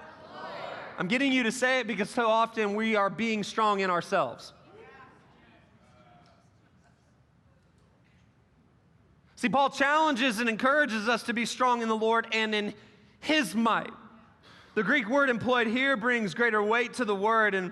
I'm 0.98 1.08
getting 1.08 1.32
you 1.32 1.44
to 1.44 1.52
say 1.52 1.82
it 1.82 1.88
because 1.88 2.10
so 2.10 2.28
often 2.28 2.76
we 2.76 2.96
are 2.96 3.10
being 3.10 3.44
strong 3.44 3.82
in 3.82 3.90
ourselves. 3.90 4.54
See, 9.36 9.50
Paul 9.50 9.70
challenges 9.70 10.40
and 10.40 10.50
encourages 10.50 11.08
us 11.08 11.22
to 11.24 11.34
be 11.34 11.46
strong 11.46 11.84
in 11.84 11.88
the 11.88 11.96
Lord 11.96 12.26
and 12.32 12.56
in 12.56 12.74
his 13.20 13.54
might. 13.54 13.92
The 14.74 14.82
Greek 14.82 15.08
word 15.08 15.30
employed 15.30 15.68
here 15.68 15.96
brings 15.96 16.34
greater 16.34 16.64
weight 16.64 16.96
to 16.96 17.06
the 17.06 17.16
word, 17.16 17.54
and 17.54 17.72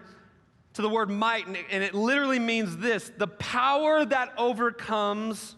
to 0.76 0.82
the 0.82 0.90
word 0.90 1.10
might, 1.10 1.48
and 1.48 1.84
it, 1.84 1.94
literally 1.94 2.40
means 2.40 2.78
this 2.78 3.12
the 3.18 3.28
power 3.28 4.06
that 4.06 4.34
overcomes 4.38 5.56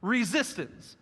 resistance. 0.00 0.96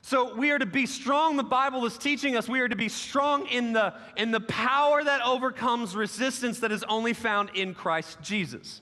So 0.00 0.34
we 0.34 0.50
are 0.52 0.58
to 0.58 0.64
be 0.64 0.86
strong. 0.86 1.36
The 1.36 1.42
Bible 1.42 1.84
is 1.84 1.98
teaching 1.98 2.34
us 2.34 2.48
we 2.48 2.60
are 2.60 2.68
to 2.68 2.76
be 2.76 2.88
strong 2.88 3.46
in 3.48 3.74
the, 3.74 3.92
in 4.16 4.30
the 4.30 4.40
power 4.40 5.04
that 5.04 5.20
overcomes 5.20 5.94
resistance 5.94 6.60
that 6.60 6.72
is 6.72 6.82
only 6.84 7.12
found 7.12 7.50
in 7.54 7.74
Christ 7.74 8.16
Jesus. 8.22 8.80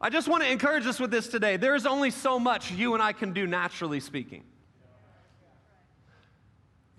I 0.00 0.10
just 0.10 0.26
want 0.26 0.42
to 0.42 0.50
encourage 0.50 0.88
us 0.88 0.98
with 0.98 1.12
this 1.12 1.28
today. 1.28 1.56
There 1.56 1.76
is 1.76 1.86
only 1.86 2.10
so 2.10 2.40
much 2.40 2.72
you 2.72 2.94
and 2.94 3.02
I 3.02 3.12
can 3.12 3.32
do 3.32 3.46
naturally 3.46 4.00
speaking. 4.00 4.42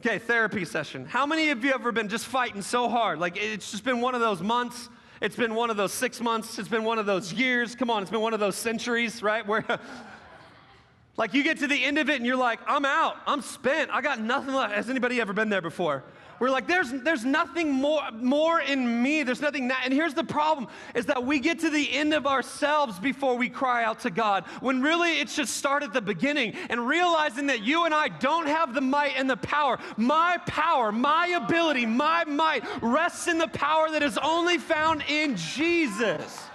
Okay, 0.05 0.19
therapy 0.19 0.65
session. 0.65 1.05
How 1.05 1.25
many 1.25 1.49
of 1.51 1.63
you 1.63 1.73
ever 1.73 1.93
been 1.93 2.09
just 2.09 2.25
fighting 2.25 2.61
so 2.61 2.89
hard? 2.89 3.19
Like 3.19 3.37
it's 3.37 3.71
just 3.71 3.85
been 3.85 4.01
one 4.01 4.15
of 4.15 4.19
those 4.19 4.41
months. 4.41 4.89
It's 5.21 5.37
been 5.37 5.55
one 5.55 5.69
of 5.69 5.77
those 5.77 5.93
six 5.93 6.19
months. 6.19 6.59
It's 6.59 6.67
been 6.67 6.83
one 6.83 6.99
of 6.99 7.05
those 7.05 7.31
years. 7.31 7.73
Come 7.73 7.89
on, 7.89 8.01
it's 8.01 8.11
been 8.11 8.19
one 8.19 8.33
of 8.33 8.41
those 8.41 8.57
centuries, 8.57 9.23
right? 9.23 9.47
Where 9.47 9.63
like 11.15 11.33
you 11.33 11.41
get 11.41 11.59
to 11.59 11.67
the 11.67 11.81
end 11.81 11.99
of 11.99 12.09
it 12.09 12.17
and 12.17 12.25
you're 12.25 12.35
like, 12.35 12.59
I'm 12.67 12.83
out. 12.83 13.15
I'm 13.25 13.41
spent. 13.41 13.91
I 13.91 14.01
got 14.01 14.19
nothing 14.19 14.53
left. 14.53 14.73
Has 14.73 14.89
anybody 14.89 15.21
ever 15.21 15.31
been 15.31 15.47
there 15.47 15.61
before? 15.61 16.03
We're 16.39 16.49
like, 16.49 16.67
there's, 16.67 16.91
there's 16.91 17.23
nothing 17.23 17.71
more, 17.71 18.01
more 18.11 18.59
in 18.59 19.01
me. 19.01 19.23
There's 19.23 19.41
nothing. 19.41 19.67
Na-. 19.67 19.75
And 19.83 19.93
here's 19.93 20.13
the 20.13 20.23
problem 20.23 20.67
is 20.95 21.05
that 21.05 21.23
we 21.23 21.39
get 21.39 21.59
to 21.59 21.69
the 21.69 21.91
end 21.93 22.13
of 22.13 22.25
ourselves 22.27 22.99
before 22.99 23.37
we 23.37 23.49
cry 23.49 23.83
out 23.83 24.01
to 24.01 24.09
God, 24.09 24.45
when 24.59 24.81
really 24.81 25.19
it 25.19 25.29
should 25.29 25.47
start 25.47 25.83
at 25.83 25.93
the 25.93 26.01
beginning 26.01 26.55
and 26.69 26.87
realizing 26.87 27.47
that 27.47 27.63
you 27.63 27.85
and 27.85 27.93
I 27.93 28.09
don't 28.09 28.47
have 28.47 28.73
the 28.73 28.81
might 28.81 29.13
and 29.15 29.29
the 29.29 29.37
power. 29.37 29.79
My 29.97 30.37
power, 30.47 30.91
my 30.91 31.27
ability, 31.27 31.85
my 31.85 32.23
might 32.25 32.63
rests 32.81 33.27
in 33.27 33.37
the 33.37 33.47
power 33.47 33.91
that 33.91 34.03
is 34.03 34.17
only 34.17 34.57
found 34.57 35.03
in 35.07 35.35
Jesus. 35.35 36.47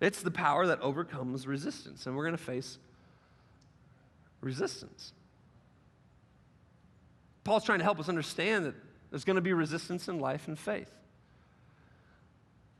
It's 0.00 0.20
the 0.20 0.30
power 0.30 0.66
that 0.66 0.80
overcomes 0.80 1.46
resistance, 1.46 2.06
and 2.06 2.16
we're 2.16 2.24
going 2.24 2.36
to 2.36 2.42
face 2.42 2.78
resistance. 4.46 5.12
Paul's 7.44 7.64
trying 7.64 7.78
to 7.78 7.84
help 7.84 8.00
us 8.00 8.08
understand 8.08 8.64
that 8.64 8.74
there's 9.10 9.24
going 9.24 9.36
to 9.36 9.42
be 9.42 9.52
resistance 9.52 10.08
in 10.08 10.18
life 10.18 10.48
and 10.48 10.58
faith. 10.58 10.90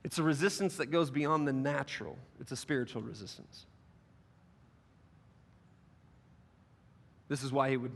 It's 0.03 0.19
a 0.19 0.23
resistance 0.23 0.77
that 0.77 0.87
goes 0.87 1.11
beyond 1.11 1.47
the 1.47 1.53
natural, 1.53 2.17
it's 2.41 2.53
a 2.53 2.57
spiritual 2.57 3.03
resistance. 3.03 3.67
This 7.29 7.43
is 7.43 7.53
why 7.53 7.71
he 7.71 7.77
would 7.77 7.93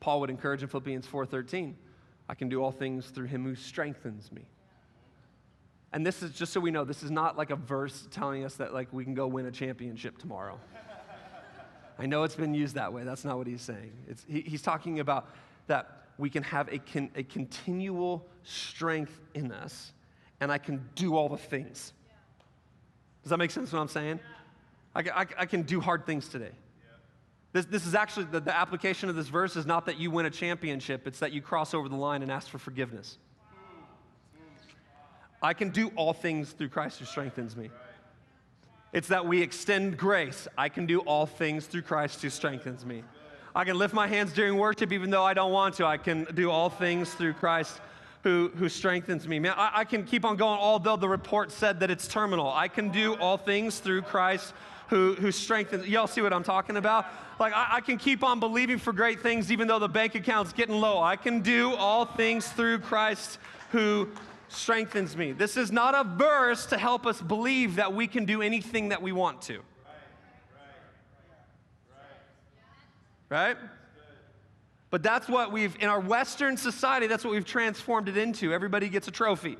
Paul 0.00 0.20
would 0.20 0.30
encourage 0.30 0.62
in 0.62 0.68
Philippians 0.68 1.06
4:13, 1.06 1.74
I 2.28 2.34
can 2.34 2.48
do 2.48 2.62
all 2.62 2.70
things 2.70 3.10
through 3.10 3.26
him 3.26 3.44
who 3.44 3.54
strengthens 3.54 4.30
me. 4.30 4.46
And 5.92 6.06
this 6.06 6.22
is 6.22 6.32
just 6.32 6.52
so 6.52 6.60
we 6.60 6.70
know, 6.70 6.84
this 6.84 7.02
is 7.02 7.10
not 7.10 7.36
like 7.36 7.50
a 7.50 7.56
verse 7.56 8.06
telling 8.10 8.44
us 8.44 8.56
that 8.56 8.74
like 8.74 8.92
we 8.92 9.04
can 9.04 9.14
go 9.14 9.26
win 9.26 9.46
a 9.46 9.50
championship 9.50 10.18
tomorrow. 10.18 10.60
I 11.98 12.06
know 12.06 12.22
it's 12.22 12.36
been 12.36 12.54
used 12.54 12.76
that 12.76 12.92
way. 12.92 13.02
That's 13.02 13.24
not 13.24 13.38
what 13.38 13.46
he's 13.46 13.62
saying. 13.62 13.92
He, 14.28 14.40
he's 14.42 14.62
talking 14.62 15.00
about 15.00 15.28
that 15.66 16.04
we 16.16 16.30
can 16.30 16.42
have 16.44 16.72
a, 16.72 16.78
con, 16.78 17.10
a 17.14 17.22
continual 17.22 18.26
strength 18.44 19.20
in 19.34 19.52
us, 19.52 19.92
and 20.40 20.52
I 20.52 20.58
can 20.58 20.88
do 20.94 21.16
all 21.16 21.28
the 21.28 21.36
things. 21.36 21.92
Does 23.22 23.30
that 23.30 23.38
make 23.38 23.50
sense 23.50 23.72
what 23.72 23.80
I'm 23.80 23.88
saying? 23.88 24.20
I, 24.94 25.00
I, 25.00 25.26
I 25.38 25.46
can 25.46 25.62
do 25.62 25.80
hard 25.80 26.06
things 26.06 26.28
today. 26.28 26.52
This, 27.52 27.64
this 27.64 27.86
is 27.86 27.94
actually 27.94 28.26
the, 28.26 28.40
the 28.40 28.56
application 28.56 29.08
of 29.08 29.16
this 29.16 29.28
verse 29.28 29.56
is 29.56 29.66
not 29.66 29.86
that 29.86 29.98
you 29.98 30.10
win 30.10 30.26
a 30.26 30.30
championship, 30.30 31.06
it's 31.06 31.18
that 31.20 31.32
you 31.32 31.40
cross 31.40 31.74
over 31.74 31.88
the 31.88 31.96
line 31.96 32.22
and 32.22 32.30
ask 32.30 32.48
for 32.48 32.58
forgiveness. 32.58 33.18
I 35.40 35.54
can 35.54 35.70
do 35.70 35.92
all 35.94 36.12
things 36.12 36.50
through 36.50 36.68
Christ 36.68 36.98
who 36.98 37.04
strengthens 37.04 37.56
me. 37.56 37.70
It's 38.98 39.06
that 39.06 39.24
we 39.24 39.40
extend 39.40 39.96
grace. 39.96 40.48
I 40.58 40.68
can 40.68 40.84
do 40.84 40.98
all 41.02 41.24
things 41.24 41.66
through 41.66 41.82
Christ 41.82 42.20
who 42.20 42.30
strengthens 42.30 42.84
me. 42.84 43.04
I 43.54 43.64
can 43.64 43.78
lift 43.78 43.94
my 43.94 44.08
hands 44.08 44.32
during 44.32 44.56
worship 44.56 44.90
even 44.90 45.08
though 45.10 45.22
I 45.22 45.34
don't 45.34 45.52
want 45.52 45.76
to. 45.76 45.86
I 45.86 45.98
can 45.98 46.26
do 46.34 46.50
all 46.50 46.68
things 46.68 47.14
through 47.14 47.34
Christ 47.34 47.80
who, 48.24 48.50
who 48.56 48.68
strengthens 48.68 49.28
me. 49.28 49.38
Man, 49.38 49.54
I, 49.56 49.70
I 49.72 49.84
can 49.84 50.02
keep 50.02 50.24
on 50.24 50.36
going, 50.36 50.58
although 50.58 50.96
the 50.96 51.08
report 51.08 51.52
said 51.52 51.78
that 51.78 51.92
it's 51.92 52.08
terminal. 52.08 52.52
I 52.52 52.66
can 52.66 52.88
do 52.88 53.14
all 53.18 53.36
things 53.36 53.78
through 53.78 54.02
Christ 54.02 54.52
who, 54.88 55.14
who 55.14 55.30
strengthens. 55.30 55.86
Y'all 55.86 56.08
see 56.08 56.20
what 56.20 56.32
I'm 56.32 56.42
talking 56.42 56.76
about? 56.76 57.06
Like, 57.38 57.52
I, 57.52 57.74
I, 57.74 57.80
can 57.82 57.98
keep 57.98 58.24
on 58.24 58.40
believing 58.40 58.78
for 58.78 58.92
great 58.92 59.20
things 59.20 59.52
even 59.52 59.68
though 59.68 59.78
the 59.78 59.88
bank 59.88 60.16
account's 60.16 60.52
getting 60.52 60.74
low. 60.74 61.00
I 61.00 61.14
can 61.14 61.40
do 61.40 61.72
all 61.76 62.04
things 62.04 62.48
through 62.48 62.80
Christ 62.80 63.38
who 63.70 64.08
strengthens 64.48 65.16
me. 65.16 65.32
This 65.32 65.56
is 65.56 65.70
not 65.70 65.94
a 65.94 66.04
verse 66.04 66.66
to 66.66 66.78
help 66.78 67.06
us 67.06 67.20
believe 67.20 67.76
that 67.76 67.92
we 67.92 68.06
can 68.06 68.24
do 68.24 68.42
anything 68.42 68.88
that 68.90 69.02
we 69.02 69.12
want 69.12 69.42
to. 69.42 69.60
Right? 73.28 73.56
But 74.90 75.02
that's 75.02 75.28
what 75.28 75.52
we've, 75.52 75.76
in 75.80 75.88
our 75.88 76.00
Western 76.00 76.56
society, 76.56 77.06
that's 77.06 77.24
what 77.24 77.32
we've 77.32 77.44
transformed 77.44 78.08
it 78.08 78.16
into. 78.16 78.54
Everybody 78.54 78.88
gets 78.88 79.06
a 79.06 79.10
trophy. 79.10 79.58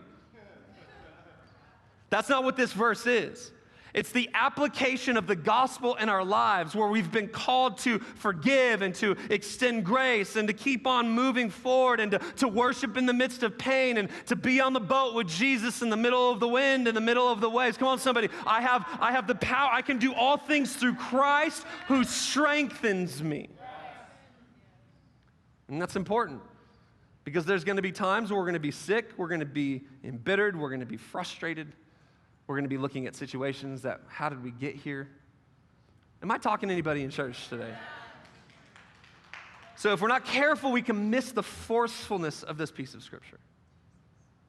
That's 2.10 2.30
not 2.30 2.44
what 2.44 2.56
this 2.56 2.72
verse 2.72 3.06
is. 3.06 3.52
It's 3.98 4.12
the 4.12 4.30
application 4.32 5.16
of 5.16 5.26
the 5.26 5.34
gospel 5.34 5.96
in 5.96 6.08
our 6.08 6.24
lives 6.24 6.72
where 6.72 6.86
we've 6.86 7.10
been 7.10 7.26
called 7.26 7.78
to 7.78 7.98
forgive 7.98 8.80
and 8.80 8.94
to 8.94 9.16
extend 9.28 9.84
grace 9.84 10.36
and 10.36 10.46
to 10.46 10.54
keep 10.54 10.86
on 10.86 11.10
moving 11.10 11.50
forward 11.50 11.98
and 11.98 12.12
to, 12.12 12.20
to 12.36 12.46
worship 12.46 12.96
in 12.96 13.06
the 13.06 13.12
midst 13.12 13.42
of 13.42 13.58
pain 13.58 13.96
and 13.96 14.08
to 14.26 14.36
be 14.36 14.60
on 14.60 14.72
the 14.72 14.78
boat 14.78 15.16
with 15.16 15.26
Jesus 15.26 15.82
in 15.82 15.90
the 15.90 15.96
middle 15.96 16.30
of 16.30 16.38
the 16.38 16.46
wind, 16.46 16.86
in 16.86 16.94
the 16.94 17.00
middle 17.00 17.26
of 17.26 17.40
the 17.40 17.50
waves. 17.50 17.76
Come 17.76 17.88
on, 17.88 17.98
somebody. 17.98 18.28
I 18.46 18.60
have, 18.60 18.86
I 19.00 19.10
have 19.10 19.26
the 19.26 19.34
power. 19.34 19.68
I 19.72 19.82
can 19.82 19.98
do 19.98 20.14
all 20.14 20.36
things 20.36 20.76
through 20.76 20.94
Christ 20.94 21.64
who 21.88 22.04
strengthens 22.04 23.20
me. 23.20 23.48
And 25.66 25.82
that's 25.82 25.96
important 25.96 26.40
because 27.24 27.44
there's 27.44 27.64
going 27.64 27.74
to 27.74 27.82
be 27.82 27.90
times 27.90 28.30
where 28.30 28.38
we're 28.38 28.46
going 28.46 28.52
to 28.52 28.60
be 28.60 28.70
sick, 28.70 29.10
we're 29.16 29.26
going 29.26 29.40
to 29.40 29.44
be 29.44 29.82
embittered, 30.04 30.56
we're 30.56 30.70
going 30.70 30.78
to 30.78 30.86
be 30.86 30.96
frustrated. 30.96 31.72
We're 32.48 32.54
going 32.54 32.64
to 32.64 32.68
be 32.70 32.78
looking 32.78 33.06
at 33.06 33.14
situations 33.14 33.82
that, 33.82 34.00
how 34.08 34.30
did 34.30 34.42
we 34.42 34.50
get 34.50 34.74
here? 34.74 35.06
Am 36.22 36.30
I 36.30 36.38
talking 36.38 36.70
to 36.70 36.72
anybody 36.72 37.02
in 37.02 37.10
church 37.10 37.48
today? 37.48 37.74
So, 39.76 39.92
if 39.92 40.00
we're 40.00 40.08
not 40.08 40.24
careful, 40.24 40.72
we 40.72 40.82
can 40.82 41.10
miss 41.10 41.30
the 41.30 41.42
forcefulness 41.42 42.42
of 42.42 42.56
this 42.56 42.72
piece 42.72 42.94
of 42.94 43.02
scripture. 43.02 43.38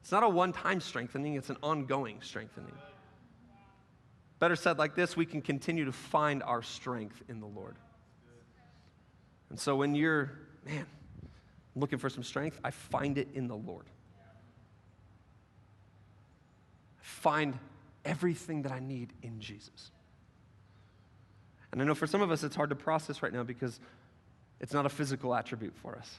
It's 0.00 0.10
not 0.10 0.22
a 0.22 0.28
one 0.28 0.52
time 0.52 0.80
strengthening, 0.80 1.34
it's 1.34 1.50
an 1.50 1.58
ongoing 1.62 2.20
strengthening. 2.22 2.72
Better 4.40 4.56
said 4.56 4.78
like 4.78 4.94
this, 4.94 5.14
we 5.14 5.26
can 5.26 5.42
continue 5.42 5.84
to 5.84 5.92
find 5.92 6.42
our 6.42 6.62
strength 6.62 7.22
in 7.28 7.38
the 7.38 7.46
Lord. 7.46 7.76
And 9.50 9.60
so, 9.60 9.76
when 9.76 9.94
you're, 9.94 10.32
man, 10.64 10.86
looking 11.76 11.98
for 11.98 12.08
some 12.08 12.24
strength, 12.24 12.58
I 12.64 12.70
find 12.70 13.18
it 13.18 13.28
in 13.34 13.46
the 13.46 13.56
Lord. 13.56 13.84
I 16.98 17.02
find 17.02 17.58
everything 18.04 18.62
that 18.62 18.72
I 18.72 18.80
need 18.80 19.12
in 19.22 19.40
Jesus. 19.40 19.90
And 21.72 21.80
I 21.80 21.84
know 21.84 21.94
for 21.94 22.06
some 22.06 22.22
of 22.22 22.30
us 22.30 22.42
it's 22.42 22.56
hard 22.56 22.70
to 22.70 22.76
process 22.76 23.22
right 23.22 23.32
now 23.32 23.42
because 23.42 23.78
it's 24.60 24.72
not 24.72 24.86
a 24.86 24.88
physical 24.88 25.34
attribute 25.34 25.74
for 25.76 25.96
us. 25.96 26.16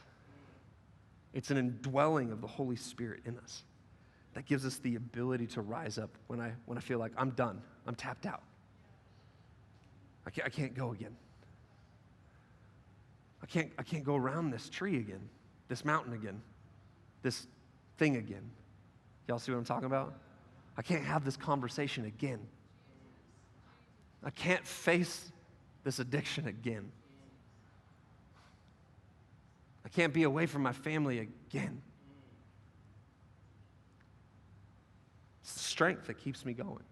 It's 1.34 1.52
an 1.52 1.58
indwelling 1.58 2.32
of 2.32 2.42
the 2.42 2.48
Holy 2.48 2.76
Spirit 2.76 3.22
in 3.26 3.38
us 3.38 3.64
that 4.34 4.46
gives 4.46 4.66
us 4.66 4.78
the 4.78 4.96
ability 4.96 5.48
to 5.48 5.62
rise 5.62 5.98
up 5.98 6.10
when 6.28 6.40
I, 6.40 6.54
when 6.66 6.78
I 6.78 6.82
feel 6.82 7.00
like 7.00 7.12
I'm 7.18 7.32
done, 7.32 7.62
I'm 7.86 7.96
tapped 7.96 8.26
out. 8.26 8.44
I 10.26 10.30
can't, 10.30 10.46
I 10.46 10.50
can't 10.50 10.74
go 10.74 10.92
again. 10.92 11.16
I 13.42 13.46
can't, 13.46 13.72
I 13.78 13.84
can't 13.84 14.04
go 14.04 14.16
around 14.16 14.52
this 14.52 14.70
tree 14.70 14.98
again, 14.98 15.30
this 15.68 15.84
mountain 15.84 16.14
again, 16.14 16.42
this 17.24 17.48
thing 17.98 18.16
again. 18.16 18.52
Y'all 19.28 19.40
see 19.40 19.52
what 19.52 19.58
I'm 19.58 19.66
talking 19.66 19.86
about? 19.86 20.14
I 20.78 20.82
can't 20.82 21.04
have 21.04 21.26
this 21.26 21.38
conversation 21.38 22.06
again. 22.06 22.40
I 24.24 24.30
can't 24.30 24.66
face 24.66 25.32
this 25.84 26.00
addiction 26.00 26.48
again. 26.48 26.92
I 29.86 29.90
can't 29.90 30.14
be 30.14 30.24
away 30.24 30.46
from 30.46 30.62
my 30.62 30.74
family 30.74 31.20
again. 31.20 31.82
It's 35.42 35.54
the 35.54 35.60
strength 35.60 36.08
that 36.08 36.16
keeps 36.16 36.46
me 36.46 36.54
going. 36.54 36.84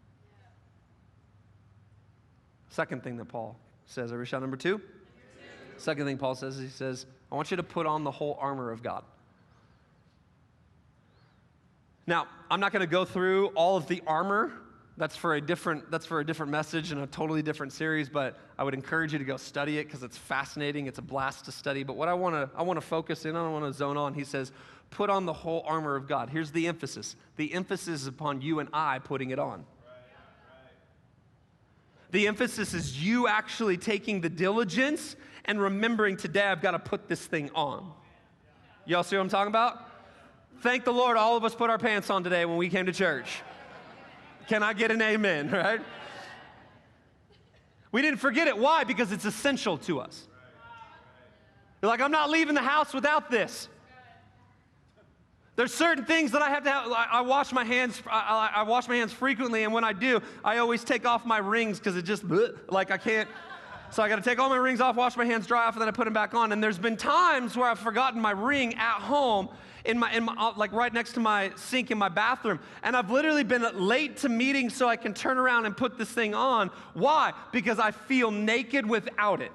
Second 2.69 3.03
thing 3.03 3.17
that 3.17 3.25
Paul 3.25 3.57
says, 3.85 4.11
every 4.11 4.25
shot 4.25 4.41
number 4.41 4.57
two? 4.57 4.81
Second 5.77 6.05
thing 6.05 6.17
Paul 6.17 6.35
says, 6.35 6.57
he 6.57 6.67
says, 6.67 7.05
I 7.31 7.35
want 7.35 7.51
you 7.51 7.57
to 7.57 7.63
put 7.63 7.85
on 7.85 8.03
the 8.03 8.11
whole 8.11 8.37
armor 8.39 8.71
of 8.71 8.83
God. 8.83 9.03
Now, 12.09 12.25
I'm 12.49 12.59
not 12.59 12.71
going 12.71 12.81
to 12.81 12.87
go 12.87 13.05
through 13.05 13.49
all 13.49 13.77
of 13.77 13.85
the 13.85 14.01
armor. 14.07 14.51
That's 14.97 15.15
for 15.15 15.35
a 15.35 15.41
different 15.41 15.91
that's 15.91 16.07
for 16.07 16.19
a 16.19 16.25
different 16.25 16.51
message 16.51 16.91
and 16.91 17.01
a 17.01 17.05
totally 17.05 17.43
different 17.43 17.71
series, 17.71 18.09
but 18.09 18.35
I 18.57 18.63
would 18.63 18.73
encourage 18.73 19.13
you 19.13 19.19
to 19.19 19.25
go 19.25 19.37
study 19.37 19.77
it 19.77 19.83
because 19.83 20.01
it's 20.01 20.17
fascinating. 20.17 20.87
It's 20.87 20.97
a 20.97 21.03
blast 21.03 21.45
to 21.45 21.51
study. 21.51 21.83
But 21.83 21.97
what 21.97 22.07
I 22.07 22.15
want 22.15 22.33
to 22.33 22.49
I 22.57 22.63
want 22.63 22.77
to 22.77 22.85
focus 22.85 23.25
in 23.25 23.35
on, 23.35 23.45
I 23.45 23.51
want 23.51 23.63
to 23.65 23.77
zone 23.77 23.95
on. 23.95 24.15
He 24.15 24.23
says, 24.23 24.51
"Put 24.89 25.11
on 25.11 25.27
the 25.27 25.33
whole 25.33 25.63
armor 25.67 25.95
of 25.95 26.07
God." 26.07 26.31
Here's 26.31 26.49
the 26.51 26.65
emphasis. 26.65 27.15
The 27.35 27.53
emphasis 27.53 28.01
is 28.01 28.07
upon 28.07 28.41
you 28.41 28.59
and 28.59 28.69
I 28.73 28.97
putting 28.97 29.29
it 29.29 29.37
on. 29.37 29.63
The 32.09 32.27
emphasis 32.27 32.73
is 32.73 33.05
you 33.05 33.27
actually 33.27 33.77
taking 33.77 34.19
the 34.19 34.29
diligence 34.29 35.15
and 35.45 35.61
remembering 35.61 36.17
today 36.17 36.47
I've 36.47 36.63
got 36.63 36.71
to 36.71 36.79
put 36.79 37.07
this 37.07 37.23
thing 37.23 37.51
on. 37.53 37.93
Y'all 38.87 39.03
see 39.03 39.15
what 39.15 39.21
I'm 39.21 39.29
talking 39.29 39.51
about? 39.51 39.88
Thank 40.61 40.83
the 40.83 40.91
Lord, 40.91 41.15
all 41.15 41.37
of 41.37 41.45
us 41.45 41.55
put 41.55 41.69
our 41.69 41.77
pants 41.77 42.09
on 42.09 42.23
today 42.23 42.43
when 42.45 42.57
we 42.57 42.69
came 42.69 42.85
to 42.85 42.91
church. 42.91 43.41
Can 44.47 44.61
I 44.61 44.73
get 44.73 44.91
an 44.91 45.01
amen, 45.01 45.49
right? 45.51 45.79
We 47.91 48.01
didn't 48.01 48.19
forget 48.19 48.47
it. 48.47 48.57
Why? 48.57 48.83
Because 48.83 49.11
it's 49.11 49.25
essential 49.25 49.77
to 49.79 50.01
us. 50.01 50.27
You're 51.81 51.89
like, 51.89 52.01
I'm 52.01 52.11
not 52.11 52.29
leaving 52.29 52.55
the 52.55 52.61
house 52.61 52.93
without 52.93 53.31
this. 53.31 53.69
There's 55.55 55.73
certain 55.73 56.05
things 56.05 56.31
that 56.31 56.41
I 56.41 56.49
have 56.49 56.63
to 56.63 56.71
have. 56.71 56.91
I, 56.91 57.21
wash 57.21 57.51
my 57.51 57.63
hands. 57.63 58.01
I, 58.09 58.51
I, 58.55 58.63
wash 58.63 58.87
my 58.87 58.95
hands 58.95 59.11
frequently, 59.11 59.63
and 59.63 59.73
when 59.73 59.83
I 59.83 59.91
do, 59.91 60.21
I 60.43 60.57
always 60.59 60.83
take 60.83 61.05
off 61.05 61.25
my 61.25 61.37
rings 61.37 61.79
because 61.79 61.97
it 61.97 62.03
just 62.03 62.23
like 62.69 62.91
I 62.91 62.97
can't. 62.97 63.29
So 63.91 64.03
I 64.03 64.09
got 64.09 64.17
to 64.17 64.21
take 64.21 64.39
all 64.39 64.49
my 64.49 64.57
rings 64.57 64.81
off, 64.81 64.95
wash 64.95 65.17
my 65.17 65.25
hands 65.25 65.47
dry 65.47 65.65
off, 65.65 65.73
and 65.73 65.81
then 65.81 65.87
I 65.87 65.91
put 65.91 66.05
them 66.05 66.13
back 66.13 66.33
on. 66.33 66.51
And 66.51 66.63
there's 66.63 66.77
been 66.77 66.95
times 66.95 67.57
where 67.57 67.67
I've 67.67 67.79
forgotten 67.79 68.21
my 68.21 68.31
ring 68.31 68.75
at 68.75 68.99
home, 68.99 69.49
in 69.85 69.97
my, 69.97 70.13
in 70.13 70.25
my, 70.25 70.33
uh, 70.33 70.53
like 70.55 70.71
right 70.73 70.93
next 70.93 71.13
to 71.13 71.19
my 71.19 71.51
sink 71.55 71.89
in 71.89 71.97
my 71.97 72.09
bathroom. 72.09 72.59
And 72.83 72.95
I've 72.95 73.09
literally 73.09 73.43
been 73.43 73.65
late 73.73 74.17
to 74.17 74.29
meetings 74.29 74.75
so 74.75 74.87
I 74.87 74.95
can 74.95 75.13
turn 75.13 75.37
around 75.37 75.65
and 75.65 75.75
put 75.75 75.97
this 75.97 76.09
thing 76.09 76.35
on. 76.35 76.69
Why? 76.93 77.33
Because 77.51 77.79
I 77.79 77.91
feel 77.91 78.29
naked 78.29 78.85
without 78.87 79.41
it. 79.41 79.51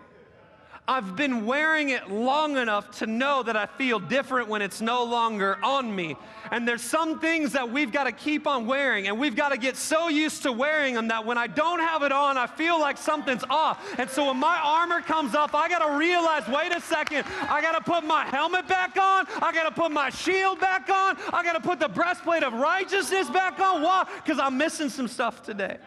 I've 0.87 1.17
been 1.17 1.47
wearing 1.47 1.89
it 1.89 2.11
long 2.11 2.59
enough 2.59 2.99
to 2.99 3.07
know 3.07 3.43
that 3.43 3.57
I 3.57 3.65
feel 3.65 3.99
different 3.99 4.49
when 4.49 4.61
it's 4.61 4.83
no 4.83 5.05
longer 5.05 5.59
on 5.63 5.95
me. 5.95 6.15
And 6.51 6.69
there's 6.69 6.83
some 6.83 7.21
things 7.21 7.53
that 7.53 7.71
we've 7.71 7.91
got 7.91 8.05
to 8.05 8.13
keep 8.13 8.47
on 8.47 8.67
wearing, 8.67 9.09
and 9.09 9.19
we've 9.19 9.35
got 9.35 9.49
to 9.49 9.57
get 9.57 9.77
so 9.77 10.09
used 10.09 10.43
to 10.43 10.53
wearing 10.53 10.93
them 10.93 11.09
that 11.09 11.25
when 11.25 11.39
I 11.39 11.47
don't 11.47 11.79
have 11.79 12.03
it 12.03 12.13
on, 12.13 12.37
I 12.37 12.47
feel 12.47 12.79
like 12.79 12.99
something's 12.99 13.45
off. 13.49 13.99
And 13.99 14.11
so 14.11 14.27
when 14.27 14.37
my 14.37 14.61
armor 14.63 15.01
comes 15.01 15.35
up, 15.35 15.55
I 15.55 15.71
got 15.71 15.89
to 15.89 15.97
realize 15.97 16.47
wait 16.49 16.77
a 16.77 16.83
second, 16.83 17.25
I 17.49 17.63
got 17.63 17.73
to 17.73 17.81
put 17.81 18.05
my 18.05 18.27
helmet 18.27 18.69
back 18.69 18.99
on, 18.99 19.27
I 19.41 19.53
got 19.53 19.65
to 19.65 19.75
put 19.75 19.91
my 19.91 20.11
shield 20.11 20.61
back 20.61 20.91
on, 20.91 21.17
I 21.33 21.43
got 21.43 21.55
to 21.55 21.61
put 21.61 21.81
the 21.81 21.89
breastplate 21.89 22.43
of 22.43 22.53
righteousness 22.53 23.31
back 23.31 23.59
on. 23.59 23.81
Why? 23.81 24.07
Because 24.23 24.39
I'm 24.39 24.59
missing 24.59 24.91
some 24.91 25.09
stuff 25.09 25.43
today. 25.43 25.79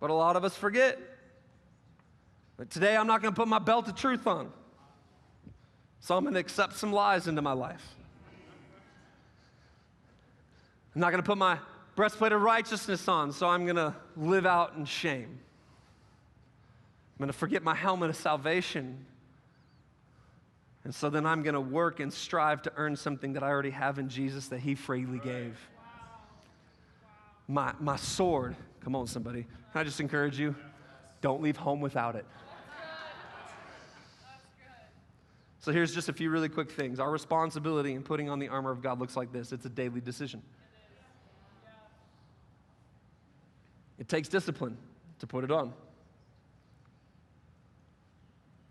But 0.00 0.10
a 0.10 0.14
lot 0.14 0.36
of 0.36 0.44
us 0.44 0.56
forget. 0.56 0.98
But 2.56 2.70
today 2.70 2.96
I'm 2.96 3.06
not 3.06 3.22
going 3.22 3.32
to 3.32 3.40
put 3.40 3.48
my 3.48 3.58
belt 3.58 3.88
of 3.88 3.94
truth 3.94 4.26
on. 4.26 4.52
So 6.00 6.16
I'm 6.16 6.24
going 6.24 6.34
to 6.34 6.40
accept 6.40 6.76
some 6.76 6.92
lies 6.92 7.28
into 7.28 7.42
my 7.42 7.52
life. 7.52 7.82
I'm 10.94 11.00
not 11.00 11.10
going 11.10 11.22
to 11.22 11.26
put 11.26 11.38
my 11.38 11.58
breastplate 11.96 12.32
of 12.32 12.42
righteousness 12.42 13.08
on, 13.08 13.32
so 13.32 13.48
I'm 13.48 13.64
going 13.64 13.76
to 13.76 13.94
live 14.16 14.46
out 14.46 14.74
in 14.76 14.84
shame. 14.84 15.38
I'm 17.14 17.18
going 17.18 17.28
to 17.28 17.38
forget 17.38 17.62
my 17.62 17.74
helmet 17.74 18.10
of 18.10 18.16
salvation. 18.16 19.04
And 20.84 20.94
so 20.94 21.08
then 21.08 21.24
I'm 21.24 21.42
going 21.42 21.54
to 21.54 21.60
work 21.60 22.00
and 22.00 22.12
strive 22.12 22.62
to 22.62 22.72
earn 22.76 22.96
something 22.96 23.32
that 23.32 23.42
I 23.42 23.48
already 23.48 23.70
have 23.70 23.98
in 23.98 24.08
Jesus 24.08 24.48
that 24.48 24.60
He 24.60 24.74
freely 24.74 25.18
gave. 25.18 25.58
My, 27.48 27.72
my 27.80 27.96
sword. 27.96 28.56
Come 28.84 28.94
on, 28.94 29.06
somebody. 29.06 29.42
Can 29.72 29.80
I 29.80 29.84
just 29.84 29.98
encourage 29.98 30.38
you? 30.38 30.54
Don't 31.22 31.42
leave 31.42 31.56
home 31.56 31.80
without 31.80 32.16
it. 32.16 32.26
So 35.58 35.72
here's 35.72 35.94
just 35.94 36.10
a 36.10 36.12
few 36.12 36.28
really 36.28 36.50
quick 36.50 36.70
things. 36.70 37.00
Our 37.00 37.10
responsibility 37.10 37.94
in 37.94 38.02
putting 38.02 38.28
on 38.28 38.38
the 38.38 38.48
armor 38.48 38.70
of 38.70 38.82
God 38.82 39.00
looks 39.00 39.16
like 39.16 39.32
this 39.32 39.50
it's 39.50 39.64
a 39.64 39.70
daily 39.70 40.02
decision. 40.02 40.42
It 43.98 44.06
takes 44.06 44.28
discipline 44.28 44.76
to 45.20 45.26
put 45.26 45.44
it 45.44 45.50
on, 45.50 45.72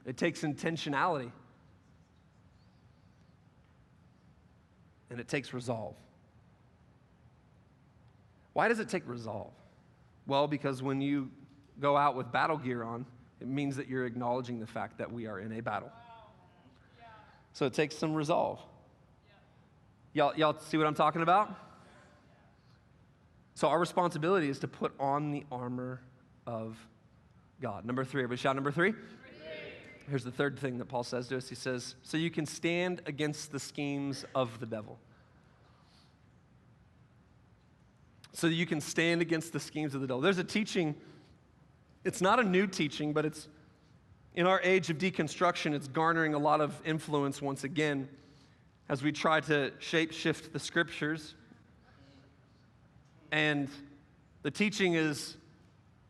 it 0.05 0.17
takes 0.17 0.41
intentionality, 0.41 1.31
and 5.09 5.19
it 5.19 5.27
takes 5.27 5.51
resolve. 5.55 5.95
Why 8.51 8.67
does 8.67 8.77
it 8.77 8.89
take 8.89 9.07
resolve? 9.07 9.53
Well, 10.25 10.47
because 10.47 10.81
when 10.81 11.01
you 11.01 11.29
go 11.79 11.97
out 11.97 12.15
with 12.15 12.31
battle 12.31 12.57
gear 12.57 12.83
on, 12.83 13.05
it 13.41 13.47
means 13.47 13.75
that 13.75 13.87
you're 13.87 14.05
acknowledging 14.05 14.59
the 14.59 14.67
fact 14.67 14.97
that 14.99 15.11
we 15.11 15.27
are 15.27 15.39
in 15.39 15.51
a 15.53 15.61
battle. 15.61 15.91
So 17.51 17.65
it 17.65 17.73
takes 17.73 17.95
some 17.95 18.13
resolve. 18.13 18.59
Y'all, 20.13 20.35
y'all 20.35 20.57
see 20.59 20.77
what 20.77 20.87
I'm 20.87 20.95
talking 20.95 21.21
about? 21.21 21.53
So 23.55 23.67
our 23.67 23.79
responsibility 23.79 24.49
is 24.49 24.59
to 24.59 24.67
put 24.67 24.93
on 24.99 25.31
the 25.31 25.43
armor 25.51 26.01
of 26.47 26.77
God. 27.61 27.85
Number 27.85 28.03
three, 28.03 28.21
everybody 28.21 28.41
shout 28.41 28.55
number 28.55 28.71
three. 28.71 28.93
Here's 30.09 30.23
the 30.23 30.31
third 30.31 30.59
thing 30.59 30.79
that 30.79 30.85
Paul 30.85 31.03
says 31.03 31.27
to 31.29 31.37
us. 31.37 31.47
He 31.47 31.55
says, 31.55 31.95
So 32.03 32.17
you 32.17 32.29
can 32.29 32.45
stand 32.45 33.01
against 33.05 33.51
the 33.51 33.59
schemes 33.59 34.25
of 34.35 34.59
the 34.59 34.65
devil. 34.65 34.99
So 38.33 38.47
you 38.47 38.65
can 38.65 38.81
stand 38.81 39.21
against 39.21 39.53
the 39.53 39.59
schemes 39.59 39.95
of 39.95 40.01
the 40.01 40.07
devil. 40.07 40.21
There's 40.21 40.39
a 40.39 40.43
teaching, 40.43 40.95
it's 42.03 42.21
not 42.21 42.39
a 42.39 42.43
new 42.43 42.67
teaching, 42.67 43.13
but 43.13 43.25
it's 43.25 43.47
in 44.35 44.47
our 44.47 44.59
age 44.61 44.89
of 44.89 44.97
deconstruction, 44.97 45.73
it's 45.73 45.87
garnering 45.87 46.33
a 46.33 46.39
lot 46.39 46.59
of 46.59 46.79
influence 46.83 47.41
once 47.41 47.63
again 47.63 48.09
as 48.89 49.03
we 49.03 49.11
try 49.11 49.39
to 49.41 49.71
shape 49.79 50.11
shift 50.11 50.51
the 50.51 50.59
scriptures. 50.59 51.35
And 53.31 53.69
the 54.41 54.51
teaching 54.51 54.95
is 54.95 55.37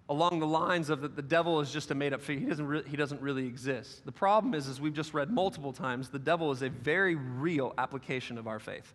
along 0.09 0.39
the 0.39 0.47
lines 0.47 0.89
of 0.89 1.01
that 1.01 1.15
the 1.15 1.21
devil 1.21 1.59
is 1.59 1.71
just 1.71 1.91
a 1.91 1.95
made 1.95 2.13
up 2.13 2.21
figure. 2.21 2.41
He 2.41 2.49
doesn't, 2.49 2.67
re- 2.67 2.83
he 2.87 2.97
doesn't 2.97 3.21
really 3.21 3.45
exist. 3.45 4.05
The 4.05 4.11
problem 4.11 4.53
is, 4.53 4.67
as 4.67 4.79
we've 4.79 4.93
just 4.93 5.13
read 5.13 5.29
multiple 5.29 5.73
times, 5.73 6.09
the 6.09 6.19
devil 6.19 6.51
is 6.51 6.61
a 6.61 6.69
very 6.69 7.15
real 7.15 7.73
application 7.77 8.37
of 8.37 8.47
our 8.47 8.59
faith. 8.59 8.93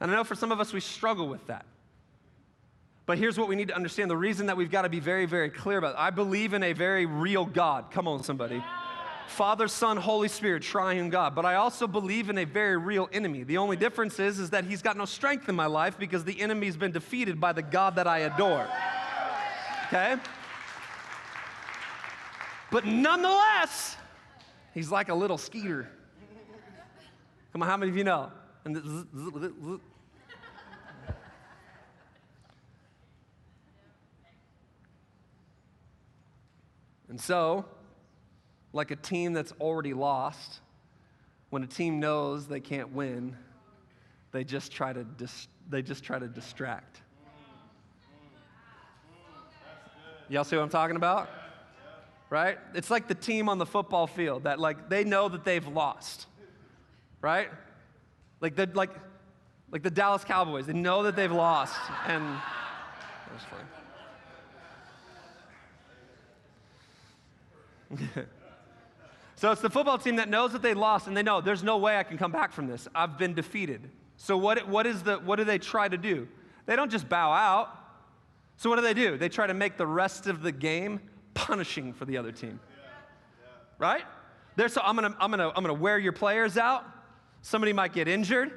And 0.00 0.10
I 0.10 0.14
know 0.14 0.24
for 0.24 0.34
some 0.34 0.52
of 0.52 0.60
us, 0.60 0.72
we 0.72 0.80
struggle 0.80 1.28
with 1.28 1.46
that. 1.46 1.64
But 3.06 3.18
here's 3.18 3.38
what 3.38 3.48
we 3.48 3.56
need 3.56 3.68
to 3.68 3.76
understand 3.76 4.10
the 4.10 4.16
reason 4.16 4.46
that 4.46 4.56
we've 4.56 4.70
got 4.70 4.82
to 4.82 4.88
be 4.88 5.00
very, 5.00 5.26
very 5.26 5.50
clear 5.50 5.78
about 5.78 5.94
it. 5.94 5.98
I 5.98 6.10
believe 6.10 6.54
in 6.54 6.62
a 6.62 6.72
very 6.72 7.04
real 7.04 7.44
God. 7.44 7.90
Come 7.90 8.08
on, 8.08 8.22
somebody. 8.22 8.64
Father, 9.26 9.68
Son, 9.68 9.96
Holy 9.96 10.28
Spirit, 10.28 10.62
triune 10.62 11.10
God. 11.10 11.34
But 11.34 11.44
I 11.44 11.56
also 11.56 11.86
believe 11.86 12.30
in 12.30 12.38
a 12.38 12.44
very 12.44 12.76
real 12.76 13.08
enemy. 13.12 13.42
The 13.42 13.58
only 13.58 13.76
difference 13.76 14.18
is, 14.18 14.38
is 14.38 14.50
that 14.50 14.64
he's 14.64 14.80
got 14.80 14.96
no 14.96 15.04
strength 15.04 15.48
in 15.48 15.54
my 15.54 15.66
life 15.66 15.98
because 15.98 16.24
the 16.24 16.40
enemy's 16.40 16.76
been 16.76 16.92
defeated 16.92 17.40
by 17.40 17.52
the 17.52 17.62
God 17.62 17.96
that 17.96 18.06
I 18.06 18.20
adore. 18.20 18.68
Okay? 19.88 20.16
But 22.70 22.86
nonetheless, 22.86 23.96
he's 24.72 24.90
like 24.90 25.08
a 25.08 25.14
little 25.14 25.38
skeeter. 25.38 25.88
Come 27.52 27.62
on, 27.62 27.68
how 27.68 27.76
many 27.76 27.90
of 27.90 27.96
you 27.96 28.04
know? 28.04 28.32
And 28.64 29.80
And 37.14 37.20
so, 37.20 37.64
like 38.72 38.90
a 38.90 38.96
team 38.96 39.34
that's 39.34 39.52
already 39.60 39.94
lost, 39.94 40.58
when 41.50 41.62
a 41.62 41.66
team 41.68 42.00
knows 42.00 42.48
they 42.48 42.58
can't 42.58 42.92
win, 42.92 43.36
they 44.32 44.42
just 44.42 44.72
try 44.72 44.92
to, 44.92 45.04
dis- 45.04 45.46
they 45.70 45.80
just 45.80 46.02
try 46.02 46.18
to 46.18 46.26
distract. 46.26 47.02
Y'all 50.28 50.42
see 50.42 50.56
what 50.56 50.64
I'm 50.64 50.68
talking 50.70 50.96
about? 50.96 51.30
Right? 52.30 52.58
It's 52.74 52.90
like 52.90 53.06
the 53.06 53.14
team 53.14 53.48
on 53.48 53.58
the 53.58 53.66
football 53.66 54.08
field 54.08 54.42
that 54.42 54.58
like 54.58 54.88
they 54.88 55.04
know 55.04 55.28
that 55.28 55.44
they've 55.44 55.68
lost. 55.68 56.26
Right? 57.20 57.48
Like 58.40 58.56
the 58.56 58.68
like 58.74 58.90
like 59.70 59.84
the 59.84 59.90
Dallas 59.90 60.24
Cowboys, 60.24 60.66
they 60.66 60.72
know 60.72 61.04
that 61.04 61.14
they've 61.14 61.30
lost 61.30 61.78
and 62.08 62.24
that's 63.30 63.44
funny. 63.44 63.62
so 69.36 69.52
it's 69.52 69.60
the 69.60 69.70
football 69.70 69.98
team 69.98 70.16
that 70.16 70.28
knows 70.28 70.52
that 70.52 70.62
they 70.62 70.74
lost 70.74 71.06
and 71.06 71.16
they 71.16 71.22
know 71.22 71.40
there's 71.40 71.62
no 71.62 71.78
way 71.78 71.98
I 71.98 72.02
can 72.02 72.18
come 72.18 72.32
back 72.32 72.52
from 72.52 72.66
this. 72.66 72.88
I've 72.94 73.18
been 73.18 73.34
defeated. 73.34 73.90
So 74.16 74.36
what, 74.36 74.68
what, 74.68 74.86
is 74.86 75.02
the, 75.02 75.16
what 75.16 75.36
do 75.36 75.44
they 75.44 75.58
try 75.58 75.88
to 75.88 75.96
do? 75.96 76.28
They 76.66 76.76
don't 76.76 76.90
just 76.90 77.08
bow 77.08 77.32
out. 77.32 77.68
So 78.56 78.70
what 78.70 78.76
do 78.76 78.82
they 78.82 78.94
do? 78.94 79.16
They 79.16 79.28
try 79.28 79.46
to 79.46 79.54
make 79.54 79.76
the 79.76 79.86
rest 79.86 80.26
of 80.26 80.42
the 80.42 80.52
game 80.52 81.00
punishing 81.34 81.92
for 81.92 82.04
the 82.04 82.16
other 82.16 82.32
team. 82.32 82.60
Right? 83.78 84.02
They're 84.56 84.68
so 84.68 84.80
I'm 84.84 84.94
gonna, 84.94 85.16
I'm 85.18 85.30
gonna, 85.30 85.48
I'm 85.48 85.62
gonna 85.62 85.74
wear 85.74 85.98
your 85.98 86.12
players 86.12 86.56
out. 86.56 86.84
Somebody 87.42 87.72
might 87.72 87.92
get 87.92 88.06
injured. 88.06 88.52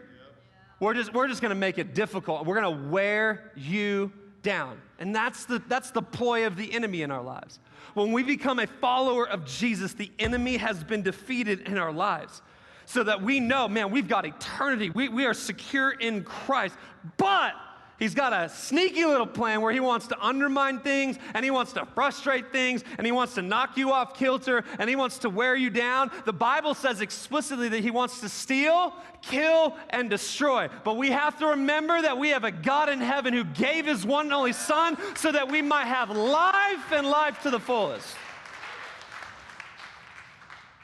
We're 0.79 0.93
just, 0.93 1.11
we're 1.13 1.27
just 1.27 1.41
gonna 1.41 1.55
make 1.55 1.79
it 1.79 1.95
difficult. 1.95 2.45
We're 2.45 2.55
gonna 2.55 2.89
wear 2.89 3.51
you 3.55 4.11
down. 4.43 4.79
And 4.99 5.15
that's 5.15 5.45
the, 5.45 5.61
that's 5.67 5.91
the 5.91 6.01
ploy 6.01 6.45
of 6.45 6.55
the 6.55 6.71
enemy 6.71 7.01
in 7.01 7.11
our 7.11 7.23
lives. 7.23 7.59
When 7.93 8.11
we 8.11 8.23
become 8.23 8.59
a 8.59 8.67
follower 8.67 9.27
of 9.27 9.45
Jesus, 9.45 9.93
the 9.93 10.11
enemy 10.19 10.57
has 10.57 10.83
been 10.83 11.01
defeated 11.01 11.61
in 11.61 11.77
our 11.77 11.91
lives. 11.91 12.41
So 12.85 13.03
that 13.03 13.21
we 13.21 13.39
know, 13.39 13.67
man, 13.67 13.91
we've 13.91 14.07
got 14.07 14.25
eternity. 14.25 14.89
We, 14.89 15.09
we 15.09 15.25
are 15.25 15.33
secure 15.33 15.91
in 15.91 16.23
Christ. 16.23 16.75
But 17.17 17.53
He's 17.99 18.13
got 18.13 18.31
a 18.31 18.47
sneaky 18.49 19.05
little 19.05 19.25
plan 19.25 19.61
where 19.61 19.73
he 19.73 19.79
wants 19.79 20.05
to 20.07 20.23
undermine 20.23 20.79
things 20.79 21.17
and 21.33 21.43
he 21.43 21.49
wants 21.49 21.73
to 21.73 21.85
frustrate 21.95 22.51
things 22.51 22.83
and 22.97 23.07
he 23.07 23.11
wants 23.11 23.33
to 23.35 23.41
knock 23.41 23.75
you 23.75 23.91
off 23.91 24.15
kilter 24.15 24.63
and 24.77 24.87
he 24.87 24.95
wants 24.95 25.17
to 25.19 25.31
wear 25.31 25.55
you 25.55 25.71
down. 25.71 26.11
The 26.25 26.33
Bible 26.33 26.75
says 26.75 27.01
explicitly 27.01 27.69
that 27.69 27.79
he 27.79 27.89
wants 27.89 28.19
to 28.19 28.29
steal, 28.29 28.93
kill, 29.23 29.75
and 29.89 30.11
destroy. 30.11 30.69
But 30.83 30.97
we 30.97 31.09
have 31.09 31.39
to 31.39 31.47
remember 31.47 31.99
that 31.99 32.19
we 32.19 32.29
have 32.29 32.43
a 32.43 32.51
God 32.51 32.89
in 32.89 32.99
heaven 32.99 33.33
who 33.33 33.43
gave 33.43 33.87
his 33.87 34.05
one 34.05 34.27
and 34.27 34.33
only 34.33 34.53
Son 34.53 34.95
so 35.15 35.31
that 35.31 35.51
we 35.51 35.63
might 35.63 35.85
have 35.85 36.11
life 36.11 36.91
and 36.91 37.07
life 37.07 37.41
to 37.43 37.49
the 37.49 37.59
fullest. 37.59 38.15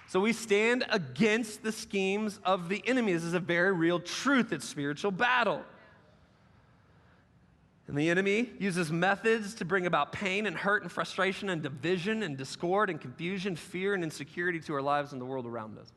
So 0.07 0.19
we 0.19 0.33
stand 0.33 0.85
against 0.89 1.61
the 1.61 1.71
schemes 1.71 2.39
of 2.43 2.69
the 2.69 2.81
enemy. 2.87 3.13
This 3.13 3.23
is 3.23 3.33
a 3.35 3.39
very 3.39 3.71
real 3.71 3.99
truth. 3.99 4.51
It's 4.51 4.67
spiritual 4.67 5.11
battle. 5.11 5.63
And 7.87 7.97
the 7.97 8.09
enemy 8.09 8.49
uses 8.59 8.91
methods 8.91 9.55
to 9.55 9.65
bring 9.65 9.85
about 9.85 10.13
pain 10.13 10.45
and 10.45 10.55
hurt 10.55 10.83
and 10.83 10.91
frustration 10.91 11.49
and 11.49 11.61
division 11.61 12.23
and 12.23 12.37
discord 12.37 12.89
and 12.89 12.99
confusion, 12.99 13.55
fear 13.55 13.93
and 13.93 14.03
insecurity 14.03 14.59
to 14.61 14.73
our 14.73 14.81
lives 14.81 15.11
and 15.11 15.19
the 15.19 15.25
world 15.25 15.45
around 15.45 15.77
us. 15.77 15.91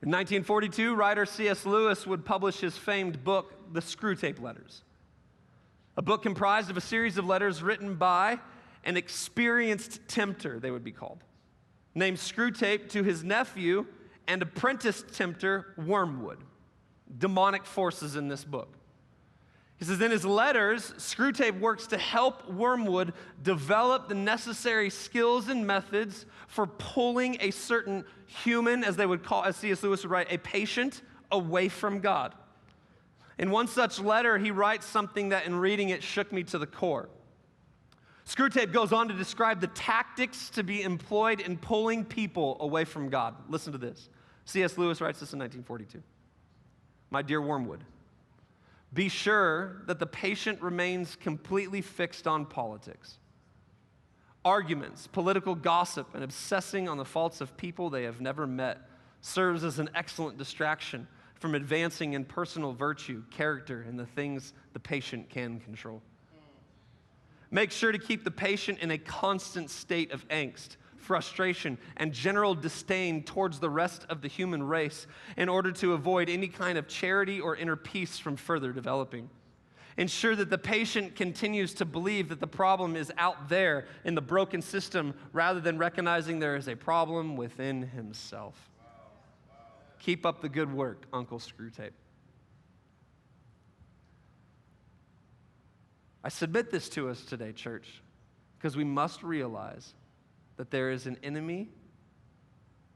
In 0.00 0.10
1942, 0.10 0.94
writer 0.94 1.26
C.S. 1.26 1.66
Lewis 1.66 2.06
would 2.06 2.24
publish 2.24 2.58
his 2.58 2.76
famed 2.76 3.22
book, 3.22 3.52
The 3.72 3.80
Screwtape 3.80 4.40
Letters. 4.40 4.82
a 5.96 6.02
book 6.02 6.22
comprised 6.22 6.70
of 6.70 6.76
a 6.76 6.80
series 6.80 7.18
of 7.18 7.26
letters 7.26 7.62
written 7.62 7.94
by 7.94 8.40
an 8.84 8.96
experienced 8.96 10.00
tempter, 10.08 10.58
they 10.58 10.70
would 10.70 10.82
be 10.82 10.90
called, 10.90 11.22
named 11.94 12.16
Screwtape 12.16 12.88
to 12.90 13.02
his 13.02 13.22
nephew 13.22 13.86
and 14.26 14.42
apprentice 14.42 15.04
tempter 15.12 15.74
Wormwood. 15.76 16.38
Demonic 17.18 17.66
forces 17.66 18.16
in 18.16 18.28
this 18.28 18.42
book. 18.42 18.74
He 19.82 19.86
says, 19.86 20.00
in 20.00 20.12
his 20.12 20.24
letters, 20.24 20.94
Screwtape 20.96 21.58
works 21.58 21.88
to 21.88 21.98
help 21.98 22.48
Wormwood 22.48 23.14
develop 23.42 24.08
the 24.08 24.14
necessary 24.14 24.88
skills 24.90 25.48
and 25.48 25.66
methods 25.66 26.24
for 26.46 26.68
pulling 26.68 27.36
a 27.40 27.50
certain 27.50 28.04
human, 28.28 28.84
as 28.84 28.94
they 28.94 29.06
would 29.06 29.24
call, 29.24 29.42
as 29.42 29.56
C.S. 29.56 29.82
Lewis 29.82 30.04
would 30.04 30.12
write, 30.12 30.28
a 30.30 30.38
patient 30.38 31.02
away 31.32 31.68
from 31.68 31.98
God. 31.98 32.32
In 33.38 33.50
one 33.50 33.66
such 33.66 33.98
letter, 33.98 34.38
he 34.38 34.52
writes 34.52 34.86
something 34.86 35.30
that 35.30 35.46
in 35.46 35.56
reading 35.56 35.88
it 35.88 36.04
shook 36.04 36.30
me 36.30 36.44
to 36.44 36.58
the 36.58 36.66
core. 36.68 37.08
Screwtape 38.24 38.72
goes 38.72 38.92
on 38.92 39.08
to 39.08 39.14
describe 39.14 39.60
the 39.60 39.66
tactics 39.66 40.48
to 40.50 40.62
be 40.62 40.82
employed 40.82 41.40
in 41.40 41.58
pulling 41.58 42.04
people 42.04 42.56
away 42.60 42.84
from 42.84 43.08
God. 43.08 43.34
Listen 43.48 43.72
to 43.72 43.78
this. 43.78 44.10
C.S. 44.44 44.78
Lewis 44.78 45.00
writes 45.00 45.18
this 45.18 45.32
in 45.32 45.40
1942. 45.40 46.00
My 47.10 47.20
dear 47.20 47.42
Wormwood, 47.42 47.82
be 48.94 49.08
sure 49.08 49.82
that 49.86 49.98
the 49.98 50.06
patient 50.06 50.60
remains 50.60 51.16
completely 51.16 51.80
fixed 51.80 52.26
on 52.26 52.44
politics. 52.44 53.18
Arguments, 54.44 55.06
political 55.06 55.54
gossip, 55.54 56.08
and 56.14 56.22
obsessing 56.22 56.88
on 56.88 56.98
the 56.98 57.04
faults 57.04 57.40
of 57.40 57.56
people 57.56 57.88
they 57.88 58.02
have 58.02 58.20
never 58.20 58.46
met 58.46 58.88
serves 59.20 59.64
as 59.64 59.78
an 59.78 59.88
excellent 59.94 60.36
distraction 60.36 61.06
from 61.36 61.54
advancing 61.54 62.12
in 62.12 62.24
personal 62.24 62.72
virtue, 62.72 63.22
character, 63.30 63.84
and 63.88 63.98
the 63.98 64.06
things 64.06 64.52
the 64.74 64.80
patient 64.80 65.30
can 65.30 65.58
control. 65.60 66.02
Make 67.50 67.70
sure 67.70 67.92
to 67.92 67.98
keep 67.98 68.24
the 68.24 68.30
patient 68.30 68.78
in 68.80 68.90
a 68.90 68.98
constant 68.98 69.70
state 69.70 70.10
of 70.12 70.26
angst, 70.28 70.76
frustration, 71.02 71.76
and 71.96 72.12
general 72.12 72.54
disdain 72.54 73.22
towards 73.22 73.58
the 73.58 73.68
rest 73.68 74.06
of 74.08 74.22
the 74.22 74.28
human 74.28 74.62
race 74.62 75.06
in 75.36 75.48
order 75.48 75.72
to 75.72 75.92
avoid 75.92 76.30
any 76.30 76.48
kind 76.48 76.78
of 76.78 76.88
charity 76.88 77.40
or 77.40 77.56
inner 77.56 77.76
peace 77.76 78.18
from 78.18 78.36
further 78.36 78.72
developing. 78.72 79.28
Ensure 79.98 80.34
that 80.34 80.48
the 80.48 80.58
patient 80.58 81.16
continues 81.16 81.74
to 81.74 81.84
believe 81.84 82.30
that 82.30 82.40
the 82.40 82.46
problem 82.46 82.96
is 82.96 83.12
out 83.18 83.48
there 83.48 83.86
in 84.04 84.14
the 84.14 84.22
broken 84.22 84.62
system 84.62 85.12
rather 85.32 85.60
than 85.60 85.76
recognizing 85.76 86.38
there 86.38 86.56
is 86.56 86.68
a 86.68 86.74
problem 86.74 87.36
within 87.36 87.82
himself. 87.82 88.70
Keep 89.98 90.24
up 90.24 90.40
the 90.40 90.48
good 90.48 90.72
work, 90.72 91.04
Uncle 91.12 91.38
Screwtape. 91.38 91.90
I 96.24 96.28
submit 96.28 96.70
this 96.70 96.88
to 96.90 97.08
us 97.08 97.22
today, 97.22 97.52
church, 97.52 98.00
because 98.56 98.76
we 98.76 98.84
must 98.84 99.22
realize 99.22 99.92
that 100.56 100.70
there 100.70 100.90
is 100.90 101.06
an 101.06 101.18
enemy 101.22 101.68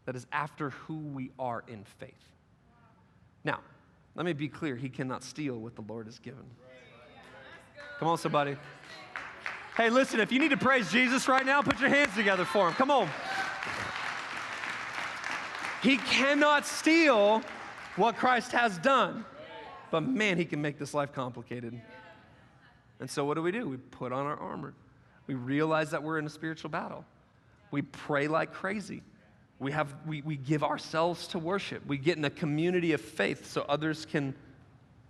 that 0.05 0.17
is 0.17 0.27
after 0.33 0.71
who 0.71 0.97
we 0.99 1.31
are 1.39 1.65
in 1.67 1.85
faith. 1.99 2.15
Now, 3.45 3.61
let 4.15 4.25
me 4.25 4.33
be 4.33 4.49
clear 4.49 4.77
he 4.77 4.89
cannot 4.89 5.23
steal 5.23 5.59
what 5.59 5.75
the 5.75 5.83
Lord 5.83 6.07
has 6.07 6.19
given. 6.19 6.45
Come 7.99 8.09
on, 8.09 8.19
somebody. 8.19 8.57
Hey, 9.77 9.91
listen, 9.91 10.21
if 10.21 10.33
you 10.33 10.39
need 10.39 10.51
to 10.51 10.57
praise 10.57 10.91
Jesus 10.91 11.29
right 11.29 11.45
now, 11.45 11.61
put 11.61 11.81
your 11.81 11.91
hands 11.91 12.15
together 12.15 12.45
for 12.45 12.69
him. 12.69 12.75
Come 12.75 12.91
on. 12.91 13.09
He 15.83 15.99
cannot 15.99 16.67
steal 16.67 17.43
what 17.97 18.17
Christ 18.17 18.53
has 18.53 18.79
done, 18.79 19.25
but 19.91 20.03
man, 20.03 20.37
he 20.37 20.45
can 20.45 20.61
make 20.61 20.79
this 20.79 20.95
life 20.95 21.13
complicated. 21.13 21.81
And 23.01 23.11
so, 23.11 23.25
what 23.25 23.35
do 23.35 23.43
we 23.43 23.53
do? 23.53 23.69
We 23.69 23.77
put 23.77 24.13
on 24.13 24.27
our 24.27 24.37
armor. 24.37 24.75
We 25.27 25.35
realize 25.35 25.91
that 25.91 26.03
we're 26.03 26.19
in 26.19 26.27
a 26.27 26.31
spiritual 26.31 26.71
battle. 26.71 27.05
We 27.71 27.83
pray 27.83 28.29
like 28.29 28.53
crazy. 28.53 29.03
We, 29.59 29.73
have, 29.73 29.95
we, 30.07 30.23
we 30.23 30.37
give 30.37 30.63
ourselves 30.63 31.27
to 31.29 31.39
worship. 31.39 31.87
We 31.87 31.97
get 31.97 32.19
in 32.19 32.25
a 32.25 32.31
community 32.31 32.93
of 32.93 33.01
faith 33.01 33.51
so 33.51 33.65
others 33.69 34.07
can. 34.07 34.35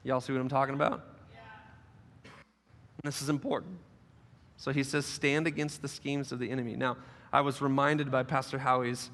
Y'all 0.04 0.20
see 0.20 0.32
what 0.32 0.40
I'm 0.40 0.48
talking 0.48 0.74
about? 0.74 1.04
Yeah. 1.32 2.30
This 3.02 3.22
is 3.22 3.28
important. 3.28 3.78
So 4.56 4.72
he 4.72 4.82
says, 4.82 5.04
stand 5.04 5.46
against 5.46 5.82
the 5.82 5.88
schemes 5.88 6.32
of 6.32 6.38
the 6.38 6.50
enemy. 6.50 6.76
Now, 6.76 6.96
I 7.32 7.40
was 7.40 7.60
reminded 7.60 8.10
by 8.10 8.22
Pastor 8.22 8.58
Howie's 8.58 9.10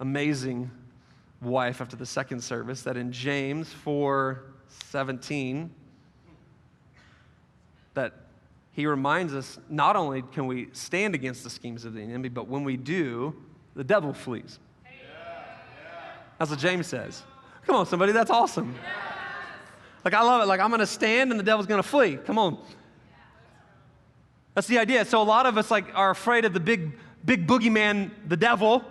amazing 0.00 0.70
wife 1.40 1.80
after 1.80 1.96
the 1.96 2.06
second 2.06 2.42
service 2.42 2.82
that 2.82 2.96
in 2.96 3.12
James 3.12 3.72
4 3.72 4.44
17, 4.68 5.70
that 7.94 8.14
he 8.72 8.86
reminds 8.86 9.34
us 9.34 9.58
not 9.68 9.96
only 9.96 10.22
can 10.22 10.46
we 10.46 10.68
stand 10.72 11.14
against 11.14 11.44
the 11.44 11.50
schemes 11.50 11.84
of 11.84 11.94
the 11.94 12.00
enemy, 12.00 12.30
but 12.30 12.48
when 12.48 12.64
we 12.64 12.76
do, 12.76 13.34
the 13.74 13.84
devil 13.84 14.12
flees. 14.12 14.58
That's 16.38 16.50
what 16.50 16.58
James 16.58 16.86
says. 16.86 17.22
Come 17.66 17.76
on, 17.76 17.86
somebody, 17.86 18.12
that's 18.12 18.30
awesome. 18.30 18.74
Like, 20.04 20.14
I 20.14 20.22
love 20.22 20.42
it. 20.42 20.46
Like, 20.46 20.58
I'm 20.58 20.70
going 20.70 20.80
to 20.80 20.86
stand 20.86 21.30
and 21.30 21.38
the 21.38 21.44
devil's 21.44 21.66
going 21.66 21.82
to 21.82 21.88
flee. 21.88 22.16
Come 22.16 22.38
on. 22.38 22.58
That's 24.54 24.66
the 24.66 24.78
idea. 24.78 25.04
So, 25.04 25.22
a 25.22 25.22
lot 25.22 25.46
of 25.46 25.56
us, 25.56 25.70
like, 25.70 25.86
are 25.94 26.10
afraid 26.10 26.44
of 26.44 26.52
the 26.52 26.60
big, 26.60 26.98
big 27.24 27.46
boogeyman, 27.46 28.10
the 28.26 28.36
devil. 28.36 28.82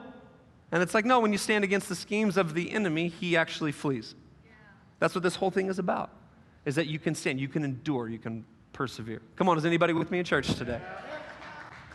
And 0.71 0.81
it's 0.81 0.93
like, 0.93 1.03
no, 1.03 1.19
when 1.19 1.33
you 1.33 1.37
stand 1.37 1.63
against 1.63 1.89
the 1.89 1.95
schemes 1.95 2.37
of 2.37 2.53
the 2.53 2.71
enemy, 2.71 3.09
he 3.09 3.35
actually 3.35 3.73
flees. 3.73 4.15
That's 4.99 5.13
what 5.13 5.23
this 5.23 5.35
whole 5.35 5.51
thing 5.51 5.67
is 5.67 5.79
about, 5.79 6.11
is 6.65 6.75
that 6.75 6.87
you 6.87 6.99
can 6.99 7.15
stand, 7.15 7.41
you 7.41 7.49
can 7.49 7.63
endure, 7.65 8.07
you 8.07 8.19
can 8.19 8.45
persevere. 8.81 9.21
Come 9.35 9.47
on, 9.47 9.59
is 9.59 9.65
anybody 9.65 9.93
with 9.93 10.09
me 10.09 10.17
in 10.17 10.25
church 10.25 10.55
today? 10.55 10.81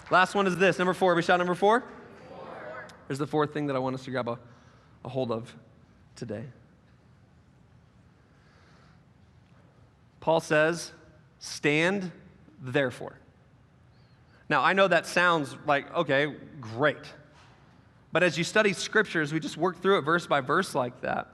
Last 0.08 0.36
one 0.36 0.46
is 0.46 0.56
this. 0.56 0.78
Number 0.78 0.94
four. 0.94 1.16
We 1.16 1.22
shot 1.22 1.38
number 1.38 1.56
four? 1.56 1.80
four? 2.28 2.86
Here's 3.08 3.18
the 3.18 3.26
fourth 3.26 3.52
thing 3.52 3.66
that 3.66 3.74
I 3.74 3.80
want 3.80 3.96
us 3.96 4.04
to 4.04 4.12
grab 4.12 4.28
a, 4.28 4.38
a 5.04 5.08
hold 5.08 5.32
of 5.32 5.52
today. 6.14 6.44
Paul 10.20 10.38
says, 10.38 10.92
stand 11.40 12.12
therefore. 12.62 13.18
Now, 14.48 14.62
I 14.62 14.72
know 14.72 14.86
that 14.86 15.06
sounds 15.06 15.56
like, 15.66 15.92
okay, 15.92 16.36
great. 16.60 17.04
But 18.12 18.22
as 18.22 18.38
you 18.38 18.44
study 18.44 18.72
scriptures, 18.72 19.32
we 19.32 19.40
just 19.40 19.56
work 19.56 19.82
through 19.82 19.98
it 19.98 20.02
verse 20.02 20.28
by 20.28 20.40
verse 20.40 20.72
like 20.72 21.00
that. 21.00 21.26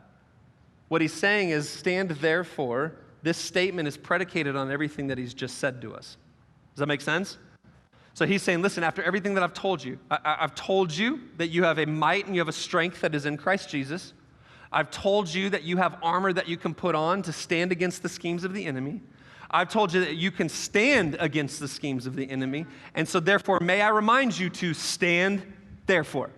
What 0.89 1.03
he's 1.03 1.13
saying 1.13 1.51
is, 1.51 1.69
stand 1.69 2.13
therefore 2.13 2.95
this 3.23 3.39
statement 3.39 3.89
is 3.89 3.97
predicated 3.97 4.57
on 4.57 4.71
everything 4.71 5.07
that 5.09 5.19
he's 5.19 5.35
just 5.35 5.59
said 5.59 5.81
to 5.83 5.95
us. 5.95 6.17
Does 6.75 6.81
that 6.81 6.87
make 6.87 7.01
sense? 7.01 7.39
So 8.15 8.27
he's 8.27 8.43
saying, 8.43 8.61
listen, 8.61 8.85
after 8.85 9.03
everything 9.03 9.35
that 9.35 9.43
I've 9.43 9.55
told 9.55 9.83
you, 9.83 9.99
I, 10.11 10.37
have 10.41 10.55
told 10.55 10.93
you 10.93 11.21
that 11.39 11.49
you 11.49 11.63
have 11.65 11.79
a 11.79 11.87
might 11.87 12.27
and 12.27 12.35
you 12.35 12.41
have 12.41 12.49
a 12.49 12.53
strength 12.53 13.01
that 13.01 13.15
is 13.15 13.25
in 13.25 13.37
Christ 13.37 13.71
Jesus. 13.71 14.13
I've 14.71 14.91
told 14.91 15.33
you 15.33 15.51
that 15.51 15.63
you 15.63 15.79
have 15.79 15.99
armor 16.03 16.33
that 16.33 16.49
you 16.49 16.57
can 16.57 16.75
put 16.75 16.95
on 16.95 17.23
to 17.23 17.33
stand 17.33 17.73
against 17.73 18.03
the 18.03 18.09
schemes 18.09 18.45
of 18.45 18.53
the 18.53 18.65
enemy. 18.65 19.01
I've 19.51 19.69
told 19.69 19.93
you 19.93 20.01
that 20.01 20.17
you 20.17 20.31
can 20.31 20.49
stand 20.49 21.17
against 21.21 21.61
the 21.61 21.69
schemes 21.69 22.07
of 22.07 22.17
the 22.17 22.29
enemy. 22.29 22.67
And 22.95 23.07
so, 23.07 23.21
therefore, 23.21 23.61
may 23.61 23.83
I 23.83 23.89
remind 23.89 24.39
you 24.39 24.49
to 24.51 24.73
stand, 24.73 25.43
therefore. 25.87 26.31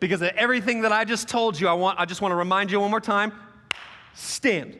Because 0.00 0.22
of 0.22 0.30
everything 0.30 0.82
that 0.82 0.92
I 0.92 1.04
just 1.04 1.28
told 1.28 1.60
you, 1.60 1.68
I, 1.68 1.74
want, 1.74 2.00
I 2.00 2.06
just 2.06 2.22
want 2.22 2.32
to 2.32 2.36
remind 2.36 2.70
you 2.70 2.80
one 2.80 2.90
more 2.90 3.00
time 3.00 3.32
stand. 4.14 4.78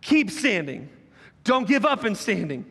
Keep 0.00 0.30
standing. 0.30 0.88
Don't 1.44 1.66
give 1.66 1.84
up 1.84 2.04
in 2.04 2.14
standing. 2.14 2.64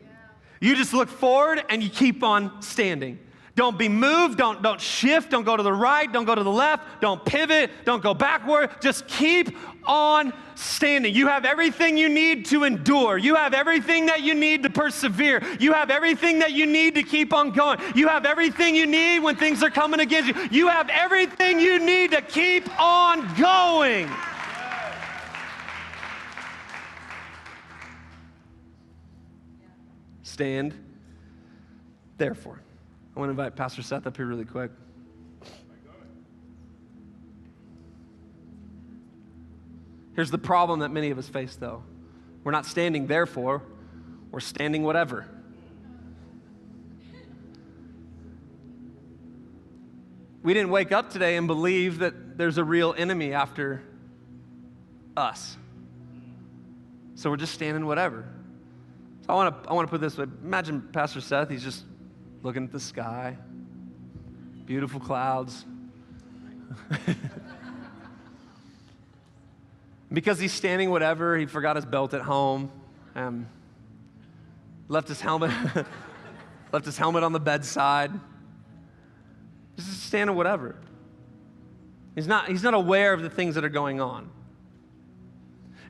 You 0.60 0.76
just 0.76 0.92
look 0.92 1.08
forward 1.08 1.64
and 1.68 1.82
you 1.82 1.88
keep 1.88 2.22
on 2.22 2.60
standing. 2.62 3.18
Don't 3.56 3.76
be 3.76 3.88
moved, 3.88 4.38
don't, 4.38 4.62
don't 4.62 4.80
shift, 4.80 5.30
don't 5.30 5.44
go 5.44 5.56
to 5.56 5.62
the 5.62 5.72
right, 5.72 6.10
don't 6.10 6.24
go 6.24 6.34
to 6.34 6.42
the 6.42 6.50
left, 6.50 7.00
don't 7.00 7.22
pivot, 7.24 7.70
don't 7.84 8.02
go 8.02 8.14
backward. 8.14 8.70
Just 8.80 9.06
keep 9.08 9.56
on 9.84 10.32
standing. 10.54 11.14
You 11.14 11.26
have 11.26 11.44
everything 11.44 11.98
you 11.98 12.08
need 12.08 12.46
to 12.46 12.64
endure. 12.64 13.18
You 13.18 13.34
have 13.34 13.52
everything 13.52 14.06
that 14.06 14.22
you 14.22 14.34
need 14.34 14.62
to 14.62 14.70
persevere. 14.70 15.42
You 15.58 15.72
have 15.72 15.90
everything 15.90 16.38
that 16.38 16.52
you 16.52 16.64
need 16.64 16.94
to 16.94 17.02
keep 17.02 17.34
on 17.34 17.50
going. 17.50 17.80
You 17.94 18.08
have 18.08 18.24
everything 18.24 18.76
you 18.76 18.86
need 18.86 19.18
when 19.18 19.36
things 19.36 19.62
are 19.62 19.70
coming 19.70 20.00
against 20.00 20.28
you. 20.28 20.48
You 20.50 20.68
have 20.68 20.88
everything 20.88 21.58
you 21.58 21.78
need 21.78 22.12
to 22.12 22.22
keep 22.22 22.66
on 22.80 23.34
going. 23.36 24.08
Stand. 30.30 30.74
Therefore, 32.16 32.60
I 33.14 33.18
want 33.18 33.28
to 33.28 33.30
invite 33.30 33.56
Pastor 33.56 33.82
Seth 33.82 34.06
up 34.06 34.16
here 34.16 34.26
really 34.26 34.44
quick. 34.44 34.70
Here's 40.14 40.30
the 40.30 40.38
problem 40.38 40.80
that 40.80 40.90
many 40.90 41.10
of 41.10 41.18
us 41.18 41.28
face, 41.28 41.56
though. 41.56 41.82
We're 42.44 42.52
not 42.52 42.66
standing 42.66 43.06
therefore, 43.06 43.62
we're 44.30 44.40
standing 44.40 44.82
whatever. 44.82 45.26
We 50.42 50.54
didn't 50.54 50.70
wake 50.70 50.90
up 50.90 51.10
today 51.10 51.36
and 51.36 51.46
believe 51.46 51.98
that 51.98 52.38
there's 52.38 52.56
a 52.56 52.64
real 52.64 52.94
enemy 52.96 53.34
after 53.34 53.82
us. 55.16 55.56
So 57.14 57.28
we're 57.28 57.36
just 57.36 57.52
standing 57.52 57.84
whatever. 57.84 58.26
I 59.30 59.34
want 59.34 59.62
to 59.62 59.70
I 59.70 59.72
want 59.72 59.88
to 59.88 59.90
put 59.90 60.00
this 60.00 60.18
way. 60.18 60.26
Imagine 60.42 60.82
Pastor 60.92 61.20
Seth, 61.20 61.48
he's 61.50 61.62
just 61.62 61.84
looking 62.42 62.64
at 62.64 62.72
the 62.72 62.80
sky. 62.80 63.36
Beautiful 64.66 65.00
clouds. 65.00 65.64
because 70.12 70.38
he's 70.38 70.52
standing 70.52 70.90
whatever, 70.90 71.36
he 71.36 71.46
forgot 71.46 71.76
his 71.76 71.84
belt 71.84 72.14
at 72.14 72.22
home. 72.22 72.70
Um, 73.14 73.48
left 74.88 75.08
his 75.08 75.20
helmet 75.20 75.50
left 76.72 76.84
his 76.84 76.96
helmet 76.96 77.22
on 77.22 77.32
the 77.32 77.40
bedside. 77.40 78.12
Just 79.76 80.04
standing 80.04 80.36
whatever. 80.36 80.76
He's 82.14 82.26
not, 82.26 82.48
he's 82.48 82.62
not 82.62 82.74
aware 82.74 83.12
of 83.12 83.22
the 83.22 83.30
things 83.30 83.54
that 83.54 83.64
are 83.64 83.70
going 83.70 84.00
on. 84.00 84.30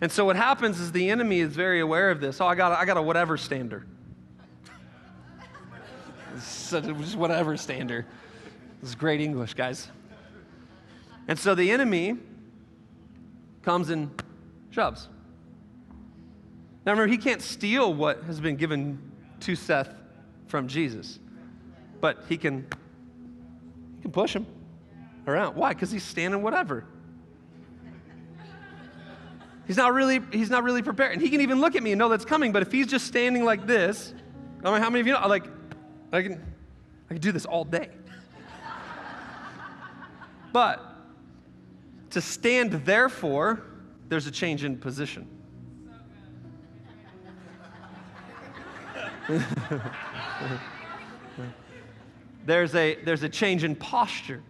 And 0.01 0.11
so 0.11 0.24
what 0.24 0.36
happens 0.36 0.80
is 0.80 0.92
the 0.92 1.11
enemy 1.11 1.40
is 1.40 1.55
very 1.55 1.80
aware 1.80 2.11
of 2.11 2.20
this. 2.20 2.40
Oh, 2.40 2.46
I 2.46 2.55
got 2.55 2.72
a, 2.72 2.78
I 2.78 2.84
got 2.84 2.96
a 2.96 3.03
whatever 3.03 3.36
stander. 3.36 3.86
just 6.34 7.16
whatever 7.16 7.57
stander. 7.57 8.07
This 8.80 8.90
is 8.90 8.94
great 8.94 9.20
English, 9.20 9.55
guys. 9.55 9.88
And 11.28 11.38
so 11.38 11.55
the 11.55 11.70
enemy 11.70 12.16
comes 13.62 13.90
and 13.90 14.11
shoves. 14.70 15.09
Now 16.86 16.92
remember, 16.92 17.12
he 17.12 17.18
can't 17.18 17.42
steal 17.42 17.92
what 17.92 18.22
has 18.24 18.40
been 18.40 18.57
given 18.57 18.98
to 19.40 19.55
Seth 19.55 19.94
from 20.46 20.66
Jesus, 20.66 21.18
but 22.01 22.24
he 22.28 22.38
can, 22.38 22.66
he 23.96 24.03
can 24.03 24.12
push 24.12 24.34
him 24.34 24.46
around. 25.26 25.57
Why? 25.57 25.74
Because 25.74 25.90
he's 25.90 26.05
standing 26.05 26.42
whatever. 26.42 26.86
He's 29.70 29.76
not 29.76 29.94
really, 29.94 30.20
he's 30.32 30.50
not 30.50 30.64
really 30.64 30.82
prepared. 30.82 31.12
And 31.12 31.22
he 31.22 31.30
can 31.30 31.42
even 31.42 31.60
look 31.60 31.76
at 31.76 31.82
me 31.84 31.92
and 31.92 31.98
know 32.00 32.08
that's 32.08 32.24
coming, 32.24 32.50
but 32.50 32.60
if 32.60 32.72
he's 32.72 32.88
just 32.88 33.06
standing 33.06 33.44
like 33.44 33.68
this, 33.68 34.12
I 34.64 34.72
mean, 34.72 34.82
how 34.82 34.90
many 34.90 35.00
of 35.00 35.06
you 35.06 35.12
know, 35.12 35.28
like, 35.28 35.44
I 36.12 36.22
can, 36.22 36.42
I 37.08 37.14
can 37.14 37.20
do 37.22 37.30
this 37.30 37.46
all 37.46 37.62
day. 37.62 37.90
but 40.52 40.84
to 42.10 42.20
stand 42.20 42.72
therefore, 42.84 43.62
there's 44.08 44.26
a 44.26 44.32
change 44.32 44.64
in 44.64 44.76
position. 44.76 45.28
there's, 52.44 52.74
a, 52.74 52.96
there's 53.04 53.22
a 53.22 53.28
change 53.28 53.62
in 53.62 53.76
posture. 53.76 54.42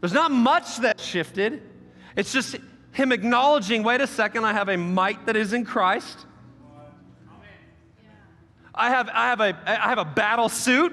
There's 0.00 0.12
not 0.12 0.30
much 0.30 0.76
that 0.76 1.00
shifted. 1.00 1.72
It's 2.16 2.32
just 2.32 2.56
him 2.92 3.12
acknowledging 3.12 3.82
wait 3.82 4.00
a 4.00 4.06
second, 4.06 4.44
I 4.44 4.54
have 4.54 4.68
a 4.68 4.76
might 4.76 5.26
that 5.26 5.36
is 5.36 5.52
in 5.52 5.64
Christ. 5.64 6.24
I 8.74 8.90
have, 8.90 9.08
I 9.08 9.26
have, 9.28 9.40
a, 9.40 9.58
I 9.66 9.88
have 9.88 9.98
a 9.98 10.04
battle 10.04 10.48
suit, 10.48 10.92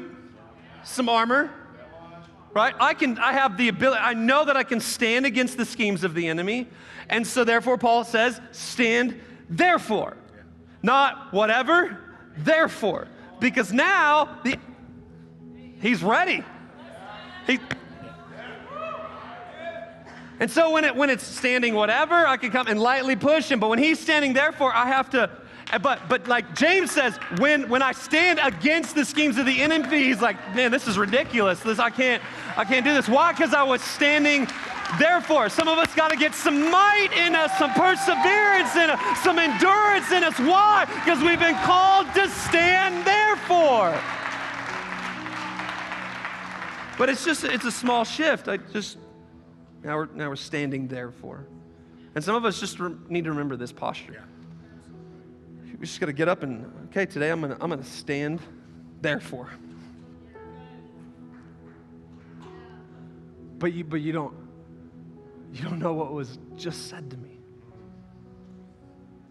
some 0.83 1.09
armor, 1.09 1.51
right? 2.53 2.73
I, 2.79 2.93
can, 2.93 3.17
I 3.17 3.33
have 3.33 3.57
the 3.57 3.67
ability, 3.67 4.01
I 4.01 4.13
know 4.13 4.45
that 4.45 4.55
I 4.55 4.63
can 4.63 4.79
stand 4.79 5.25
against 5.25 5.57
the 5.57 5.65
schemes 5.65 6.03
of 6.03 6.13
the 6.13 6.27
enemy. 6.27 6.67
And 7.09 7.27
so, 7.27 7.43
therefore, 7.43 7.77
Paul 7.77 8.05
says, 8.05 8.39
stand 8.51 9.19
therefore. 9.49 10.15
Not 10.81 11.33
whatever, 11.33 11.99
therefore. 12.37 13.07
Because 13.39 13.73
now 13.73 14.39
the, 14.43 14.57
he's 15.81 16.01
ready. 16.03 16.43
He, 17.47 17.59
and 20.43 20.51
so 20.51 20.71
when, 20.71 20.83
it, 20.83 20.93
when 20.93 21.09
it's 21.09 21.23
standing 21.23 21.73
whatever, 21.73 22.27
I 22.27 22.35
can 22.35 22.51
come 22.51 22.67
and 22.67 22.77
lightly 22.77 23.15
push 23.15 23.49
him. 23.49 23.61
But 23.61 23.69
when 23.69 23.79
he's 23.79 23.97
standing 23.97 24.33
therefore, 24.33 24.75
I 24.75 24.87
have 24.87 25.09
to, 25.11 25.29
but, 25.81 26.01
but 26.09 26.27
like 26.27 26.53
James 26.53 26.91
says, 26.91 27.15
when, 27.37 27.69
when 27.69 27.81
I 27.81 27.93
stand 27.93 28.41
against 28.43 28.93
the 28.93 29.05
schemes 29.05 29.37
of 29.37 29.45
the 29.45 29.61
enemy, 29.61 30.03
he's 30.03 30.19
like, 30.19 30.35
man, 30.53 30.69
this 30.69 30.85
is 30.85 30.97
ridiculous. 30.97 31.61
This, 31.61 31.79
I, 31.79 31.89
can't, 31.89 32.21
I 32.57 32.65
can't 32.65 32.83
do 32.83 32.93
this. 32.93 33.07
Why? 33.07 33.31
Because 33.31 33.53
I 33.53 33.63
was 33.63 33.81
standing 33.81 34.45
Therefore, 34.99 35.47
some 35.47 35.69
of 35.69 35.77
us 35.77 35.95
got 35.95 36.11
to 36.11 36.17
get 36.17 36.35
some 36.35 36.69
might 36.69 37.09
in 37.15 37.35
us, 37.35 37.57
some 37.57 37.71
perseverance 37.71 38.75
in 38.75 38.89
us, 38.89 39.23
some 39.23 39.39
endurance 39.39 40.11
in 40.11 40.25
us. 40.25 40.37
Why? 40.39 40.83
Because 40.85 41.23
we've 41.23 41.39
been 41.39 41.55
called 41.63 42.13
to 42.15 42.27
stand 42.27 43.07
therefore. 43.07 43.97
But 46.97 47.07
it's 47.07 47.23
just, 47.23 47.45
it's 47.45 47.63
a 47.63 47.71
small 47.71 48.03
shift. 48.03 48.49
I 48.49 48.57
just, 48.57 48.97
now 49.83 49.97
we're, 49.97 50.07
now 50.13 50.29
we're 50.29 50.35
standing 50.35 50.87
therefore. 50.87 51.45
And 52.15 52.23
some 52.23 52.35
of 52.35 52.45
us 52.45 52.59
just 52.59 52.79
re- 52.79 52.95
need 53.09 53.23
to 53.25 53.31
remember 53.31 53.55
this 53.55 53.71
posture. 53.71 54.13
Yeah. 54.13 55.73
We 55.79 55.87
just 55.87 55.99
got 55.99 56.05
to 56.05 56.13
get 56.13 56.29
up 56.29 56.43
and, 56.43 56.71
okay, 56.89 57.05
today 57.05 57.29
I'm 57.29 57.41
going 57.41 57.55
to 57.55 57.61
I'm 57.61 57.69
going 57.69 57.81
to 57.81 57.89
stand 57.89 58.39
therefore. 59.01 59.49
But 63.59 63.73
you, 63.73 63.83
but 63.83 64.01
you 64.01 64.11
don't, 64.11 64.33
you 65.53 65.63
don't 65.63 65.79
know 65.79 65.93
what 65.93 66.11
was 66.11 66.37
just 66.55 66.89
said 66.89 67.09
to 67.11 67.17
me. 67.17 67.39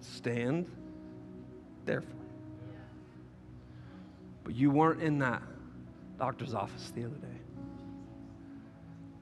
Stand, 0.00 0.66
therefore. 1.84 2.10
But 4.44 4.54
you 4.54 4.70
weren't 4.70 5.02
in 5.02 5.18
that 5.20 5.42
doctor's 6.18 6.54
office 6.54 6.92
the 6.94 7.04
other 7.04 7.16
day. 7.16 7.40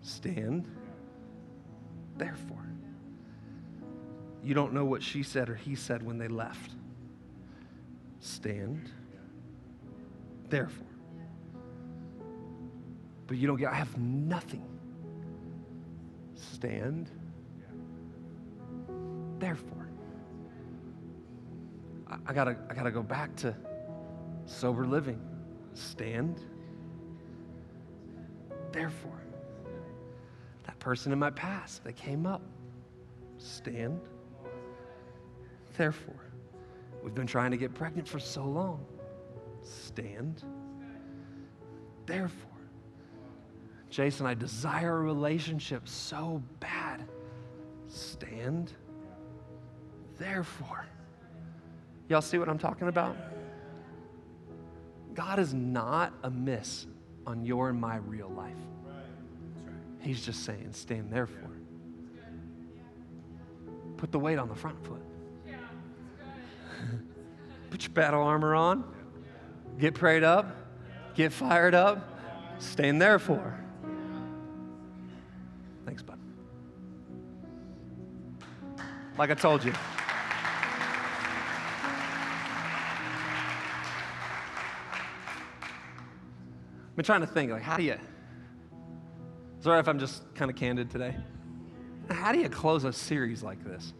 Stand, 0.02 0.64
therefore. 2.16 2.66
You 4.42 4.54
don't 4.54 4.72
know 4.72 4.84
what 4.84 5.02
she 5.02 5.22
said 5.22 5.50
or 5.50 5.54
he 5.54 5.74
said 5.74 6.02
when 6.02 6.18
they 6.18 6.28
left. 6.28 6.72
Stand, 8.20 8.90
therefore. 10.48 10.86
But 13.26 13.36
you 13.36 13.46
don't 13.46 13.56
get, 13.56 13.70
I 13.70 13.76
have 13.76 13.96
nothing 13.98 14.64
stand. 16.34 17.10
Therefore, 19.38 19.88
I, 22.06 22.16
I, 22.26 22.32
gotta, 22.32 22.56
I 22.68 22.74
gotta 22.74 22.90
go 22.90 23.02
back 23.02 23.34
to 23.36 23.54
sober 24.46 24.86
living. 24.86 25.20
Stand. 25.74 26.40
Therefore, 28.72 29.19
person 30.80 31.12
in 31.12 31.18
my 31.18 31.30
past 31.30 31.84
that 31.84 31.94
came 31.94 32.26
up, 32.26 32.42
stand. 33.38 34.00
Therefore, 35.76 36.26
we've 37.02 37.14
been 37.14 37.26
trying 37.26 37.52
to 37.52 37.56
get 37.56 37.74
pregnant 37.74 38.08
for 38.08 38.18
so 38.18 38.44
long. 38.44 38.84
Stand. 39.62 40.42
Therefore, 42.06 42.50
Jason, 43.90 44.26
I 44.26 44.34
desire 44.34 44.96
a 44.96 45.02
relationship 45.02 45.88
so 45.88 46.42
bad. 46.58 47.02
Stand. 47.86 48.72
Therefore. 50.18 50.86
Y'all 52.08 52.20
see 52.20 52.38
what 52.38 52.48
I'm 52.48 52.58
talking 52.58 52.88
about? 52.88 53.16
God 55.14 55.38
is 55.38 55.54
not 55.54 56.12
amiss 56.24 56.86
on 57.26 57.44
your 57.44 57.68
and 57.68 57.80
my 57.80 57.96
real 57.96 58.28
life. 58.30 58.54
He's 60.00 60.24
just 60.24 60.44
saying, 60.44 60.72
stand 60.72 61.12
therefore. 61.12 61.50
Put 63.96 64.12
the 64.12 64.18
weight 64.18 64.38
on 64.38 64.48
the 64.48 64.54
front 64.54 64.82
foot. 64.84 65.02
Put 67.70 67.82
your 67.82 67.92
battle 67.92 68.22
armor 68.22 68.54
on. 68.54 68.84
Get 69.78 69.94
prayed 69.94 70.24
up. 70.24 70.56
Get 71.14 71.32
fired 71.32 71.74
up. 71.74 72.18
Stand 72.58 73.00
therefore. 73.00 73.58
Thanks, 75.84 76.02
bud. 76.02 76.18
Like 79.18 79.30
I 79.30 79.34
told 79.34 79.64
you. 79.64 79.72
I've 86.90 86.96
been 86.96 87.04
trying 87.04 87.20
to 87.20 87.26
think, 87.26 87.50
like, 87.50 87.62
how 87.62 87.76
do 87.76 87.82
you, 87.82 87.98
sorry 89.60 89.80
if 89.80 89.88
I'm 89.88 89.98
just 89.98 90.34
kind 90.34 90.50
of 90.50 90.56
candid 90.56 90.90
today. 90.90 91.14
How 92.10 92.32
do 92.32 92.38
you 92.38 92.48
close 92.48 92.84
a 92.84 92.92
series 92.92 93.42
like 93.42 93.64
this? 93.64 93.92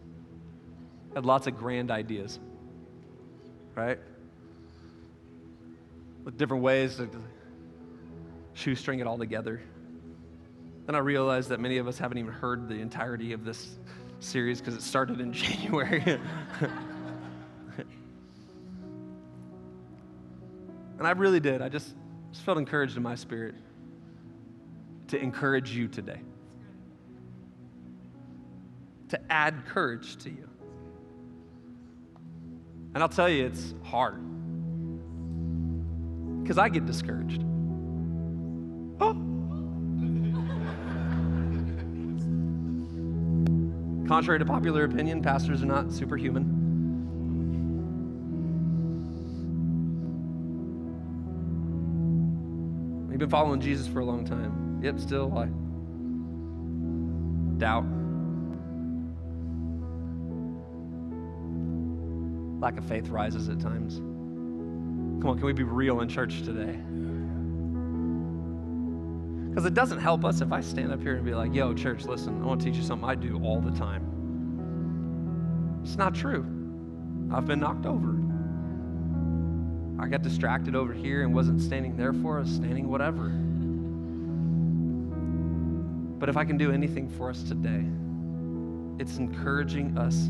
Had 1.13 1.25
lots 1.25 1.47
of 1.47 1.57
grand 1.57 1.91
ideas, 1.91 2.39
right? 3.75 3.99
With 6.23 6.37
different 6.37 6.63
ways 6.63 6.97
to 6.97 7.09
shoestring 8.53 8.99
it 8.99 9.07
all 9.07 9.17
together. 9.17 9.61
Then 10.85 10.95
I 10.95 10.99
realized 10.99 11.49
that 11.49 11.59
many 11.59 11.77
of 11.77 11.87
us 11.87 11.97
haven't 11.97 12.17
even 12.17 12.33
heard 12.33 12.67
the 12.67 12.75
entirety 12.75 13.33
of 13.33 13.45
this 13.45 13.77
series 14.19 14.59
because 14.59 14.75
it 14.75 14.81
started 14.81 15.21
in 15.21 15.31
January. 15.33 16.01
and 20.97 21.07
I 21.07 21.11
really 21.11 21.39
did. 21.39 21.61
I 21.61 21.69
just, 21.69 21.93
just 22.31 22.43
felt 22.43 22.57
encouraged 22.57 22.97
in 22.97 23.03
my 23.03 23.15
spirit 23.15 23.55
to 25.11 25.21
encourage 25.21 25.71
you 25.71 25.89
today, 25.89 26.21
to 29.09 29.19
add 29.29 29.65
courage 29.65 30.15
to 30.15 30.29
you. 30.29 30.47
And 32.93 33.03
I'll 33.03 33.09
tell 33.09 33.27
you, 33.27 33.45
it's 33.45 33.73
hard. 33.83 34.23
Because 36.41 36.57
I 36.57 36.69
get 36.69 36.85
discouraged. 36.85 37.43
Oh. 39.01 39.11
Contrary 44.07 44.39
to 44.39 44.45
popular 44.45 44.85
opinion, 44.85 45.21
pastors 45.21 45.61
are 45.61 45.65
not 45.65 45.91
superhuman. 45.91 46.59
We've 53.09 53.19
been 53.19 53.29
following 53.29 53.59
Jesus 53.59 53.87
for 53.87 53.99
a 53.99 54.05
long 54.05 54.23
time. 54.23 54.70
Yep, 54.81 54.99
still 54.99 55.37
I 55.37 55.47
doubt. 57.59 57.85
Lack 62.59 62.77
of 62.77 62.85
faith 62.85 63.09
rises 63.09 63.49
at 63.49 63.59
times. 63.59 63.97
Come 63.97 65.29
on, 65.29 65.37
can 65.37 65.45
we 65.45 65.53
be 65.53 65.63
real 65.63 66.01
in 66.01 66.09
church 66.09 66.41
today? 66.41 66.79
Because 69.49 69.65
it 69.65 69.75
doesn't 69.75 69.99
help 69.99 70.25
us 70.25 70.41
if 70.41 70.51
I 70.51 70.61
stand 70.61 70.91
up 70.91 71.01
here 71.01 71.15
and 71.15 71.25
be 71.25 71.35
like, 71.35 71.53
yo, 71.53 71.73
church, 71.73 72.05
listen, 72.05 72.41
I 72.41 72.45
want 72.45 72.61
to 72.61 72.65
teach 72.65 72.77
you 72.77 72.83
something 72.83 73.07
I 73.07 73.15
do 73.15 73.39
all 73.43 73.61
the 73.61 73.71
time. 73.71 74.07
It's 75.83 75.97
not 75.97 76.15
true. 76.15 76.45
I've 77.31 77.45
been 77.45 77.59
knocked 77.59 77.85
over. 77.85 78.17
I 80.03 80.07
got 80.07 80.23
distracted 80.23 80.75
over 80.75 80.93
here 80.93 81.23
and 81.23 81.35
wasn't 81.35 81.61
standing 81.61 81.95
there 81.95 82.13
for 82.13 82.39
us, 82.39 82.49
standing 82.49 82.87
whatever. 82.87 83.31
But 86.21 86.29
if 86.29 86.37
I 86.37 86.45
can 86.45 86.55
do 86.55 86.71
anything 86.71 87.09
for 87.09 87.29
us 87.31 87.41
today, 87.41 87.83
it's 88.99 89.17
encouraging 89.17 89.97
us 89.97 90.29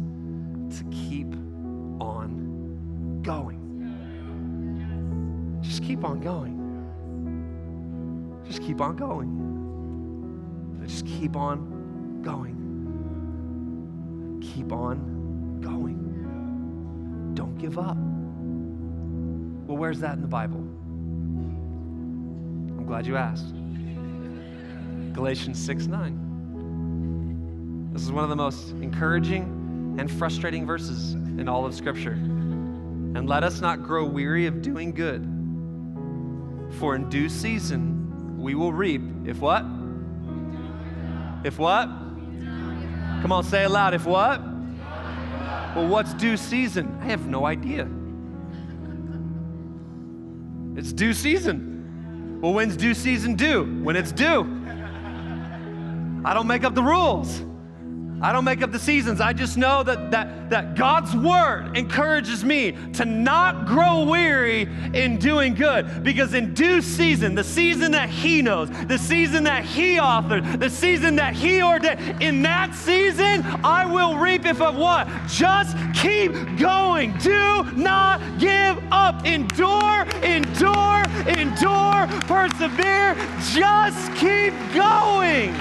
to 0.77 0.85
keep 0.85 1.27
on 1.99 3.19
going. 3.21 3.59
Just 5.61 5.83
keep 5.83 6.05
on 6.05 6.21
going. 6.21 6.57
Just 8.47 8.61
keep 8.61 8.79
on 8.79 8.95
going. 8.95 10.79
Just 10.87 11.05
keep 11.05 11.35
on 11.35 12.21
going. 12.21 12.55
Keep 14.41 14.71
on 14.71 15.59
going. 15.59 17.33
Don't 17.33 17.57
give 17.57 17.77
up. 17.77 17.97
Well, 19.67 19.75
where's 19.77 19.99
that 19.99 20.15
in 20.15 20.21
the 20.21 20.27
Bible? 20.29 20.61
I'm 22.77 22.85
glad 22.85 23.05
you 23.05 23.17
asked. 23.17 23.60
Galatians 25.13 25.63
6 25.63 25.87
9. 25.87 27.91
This 27.93 28.03
is 28.03 28.11
one 28.11 28.23
of 28.23 28.29
the 28.29 28.35
most 28.35 28.69
encouraging 28.71 29.97
and 29.99 30.09
frustrating 30.09 30.65
verses 30.65 31.13
in 31.13 31.49
all 31.49 31.65
of 31.65 31.75
Scripture. 31.75 32.13
And 32.13 33.27
let 33.27 33.43
us 33.43 33.59
not 33.59 33.83
grow 33.83 34.05
weary 34.05 34.47
of 34.47 34.61
doing 34.61 34.93
good, 34.93 35.23
for 36.79 36.95
in 36.95 37.09
due 37.09 37.27
season 37.27 38.41
we 38.41 38.55
will 38.55 38.71
reap. 38.71 39.01
If 39.25 39.39
what? 39.39 39.65
If 41.43 41.59
what? 41.59 41.87
Come 43.21 43.31
on, 43.31 43.43
say 43.43 43.65
it 43.65 43.69
loud. 43.69 43.93
If 43.93 44.05
what? 44.05 44.41
Well, 45.75 45.87
what's 45.87 46.13
due 46.13 46.37
season? 46.37 46.97
I 47.01 47.05
have 47.05 47.27
no 47.27 47.45
idea. 47.45 47.87
It's 50.77 50.93
due 50.93 51.13
season. 51.13 52.39
Well, 52.41 52.53
when's 52.53 52.75
due 52.75 52.93
season 52.93 53.35
due? 53.35 53.81
When 53.83 53.95
it's 53.95 54.11
due. 54.11 54.43
I 56.23 56.33
don't 56.33 56.47
make 56.47 56.63
up 56.63 56.75
the 56.75 56.83
rules. 56.83 57.43
I 58.23 58.31
don't 58.31 58.45
make 58.45 58.61
up 58.61 58.71
the 58.71 58.79
seasons. 58.79 59.19
I 59.19 59.33
just 59.33 59.57
know 59.57 59.81
that, 59.81 60.11
that, 60.11 60.51
that 60.51 60.75
God's 60.75 61.15
word 61.15 61.75
encourages 61.75 62.43
me 62.43 62.77
to 62.93 63.03
not 63.03 63.65
grow 63.65 64.03
weary 64.03 64.69
in 64.93 65.17
doing 65.17 65.55
good 65.55 66.03
because 66.03 66.35
in 66.35 66.53
due 66.53 66.83
season, 66.83 67.33
the 67.33 67.43
season 67.43 67.93
that 67.93 68.09
He 68.09 68.43
knows, 68.43 68.69
the 68.85 68.99
season 68.99 69.43
that 69.45 69.65
He 69.65 69.95
authored, 69.95 70.59
the 70.59 70.69
season 70.69 71.15
that 71.15 71.33
He 71.33 71.63
ordained, 71.63 72.21
in 72.21 72.43
that 72.43 72.75
season, 72.75 73.43
I 73.63 73.91
will 73.91 74.15
reap 74.15 74.45
if 74.45 74.61
of 74.61 74.75
what? 74.75 75.07
Just 75.27 75.75
keep 75.95 76.31
going. 76.59 77.17
Do 77.17 77.63
not 77.75 78.21
give 78.37 78.77
up. 78.91 79.25
Endure, 79.25 80.05
endure, 80.21 81.03
endure, 81.27 82.07
persevere. 82.27 83.15
Just 83.51 84.13
keep 84.15 84.53
going. 84.75 85.55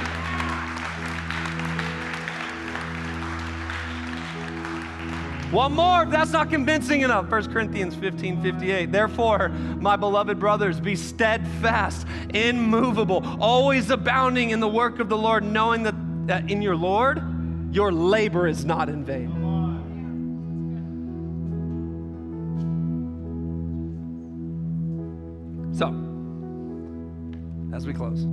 One 5.50 5.72
more, 5.72 6.04
that's 6.06 6.30
not 6.30 6.48
convincing 6.48 7.00
enough. 7.00 7.28
1 7.28 7.52
Corinthians 7.52 7.96
15 7.96 8.40
58. 8.40 8.92
Therefore, 8.92 9.48
my 9.48 9.96
beloved 9.96 10.38
brothers, 10.38 10.78
be 10.78 10.94
steadfast, 10.94 12.06
immovable, 12.32 13.24
always 13.40 13.90
abounding 13.90 14.50
in 14.50 14.60
the 14.60 14.68
work 14.68 15.00
of 15.00 15.08
the 15.08 15.18
Lord, 15.18 15.42
knowing 15.42 15.82
that, 15.82 15.96
that 16.28 16.48
in 16.48 16.62
your 16.62 16.76
Lord, 16.76 17.20
your 17.74 17.90
labor 17.90 18.46
is 18.46 18.64
not 18.64 18.88
in 18.88 19.04
vain. 19.04 19.38
So, 25.72 25.88
as 27.74 27.88
we 27.88 27.92
close, 27.92 28.24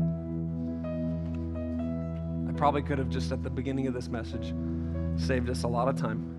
I 2.47 2.51
probably 2.55 2.83
could 2.83 2.99
have 2.99 3.09
just 3.09 3.31
at 3.31 3.41
the 3.41 3.49
beginning 3.49 3.87
of 3.87 3.95
this 3.95 4.07
message 4.07 4.53
saved 5.15 5.49
us 5.49 5.63
a 5.63 5.67
lot 5.67 5.87
of 5.87 5.95
time 5.95 6.36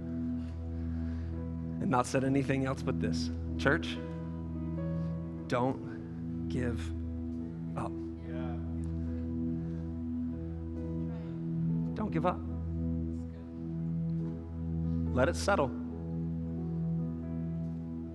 and 1.88 1.92
not 1.92 2.06
said 2.06 2.22
anything 2.22 2.66
else 2.66 2.82
but 2.82 3.00
this 3.00 3.30
Church, 3.56 3.96
don't 5.48 6.48
give 6.50 6.78
up. 7.76 7.90
Don't 11.94 12.12
give 12.12 12.26
up. 12.26 12.38
Let 15.14 15.28
it 15.30 15.34
settle. 15.34 15.70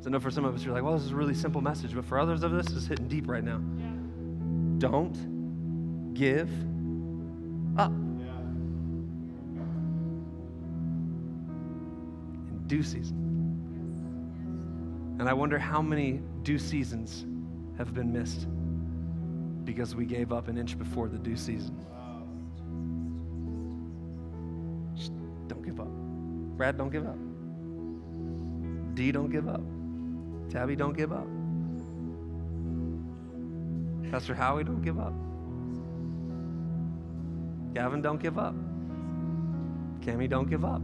So 0.01 0.07
I 0.07 0.11
know 0.11 0.19
for 0.19 0.29
some 0.31 0.45
of 0.45 0.53
us, 0.53 0.63
you're 0.63 0.73
like, 0.73 0.83
well, 0.83 0.93
this 0.93 1.03
is 1.03 1.11
a 1.11 1.15
really 1.15 1.33
simple 1.33 1.59
message, 1.59 1.95
but 1.95 2.05
for 2.05 2.19
others 2.19 2.43
of 2.43 2.51
this, 2.51 2.67
is 2.67 2.85
hitting 2.87 3.07
deep 3.07 3.27
right 3.27 3.43
now. 3.43 3.59
Yeah. 3.77 3.85
Don't 4.77 6.13
give 6.13 6.49
up. 7.77 7.91
Yeah. 7.91 8.29
In 12.51 12.63
due 12.67 12.83
season. 12.83 13.22
And 15.19 15.29
I 15.29 15.33
wonder 15.33 15.59
how 15.59 15.81
many 15.81 16.21
due 16.43 16.59
seasons 16.59 17.25
have 17.77 17.93
been 17.93 18.11
missed 18.11 18.47
because 19.63 19.95
we 19.95 20.05
gave 20.05 20.31
up 20.31 20.47
an 20.47 20.57
inch 20.57 20.77
before 20.77 21.07
the 21.07 21.17
due 21.17 21.35
season. 21.35 21.77
Just 24.95 25.11
don't 25.47 25.63
give 25.63 25.79
up. 25.79 25.87
Brad, 26.57 26.77
don't 26.77 26.89
give 26.89 27.05
up. 27.05 27.17
D, 28.95 29.11
don't 29.11 29.29
give 29.29 29.47
up. 29.47 29.61
Tabby, 30.49 30.75
don't 30.75 30.95
give 30.95 31.11
up. 31.11 31.27
Pastor 34.11 34.35
Howie, 34.35 34.63
don't 34.63 34.83
give 34.83 34.99
up. 34.99 35.13
Gavin, 37.73 38.01
don't 38.01 38.21
give 38.21 38.37
up. 38.37 38.53
Cami, 40.01 40.29
don't 40.29 40.47
give 40.47 40.63
up. 40.63 40.81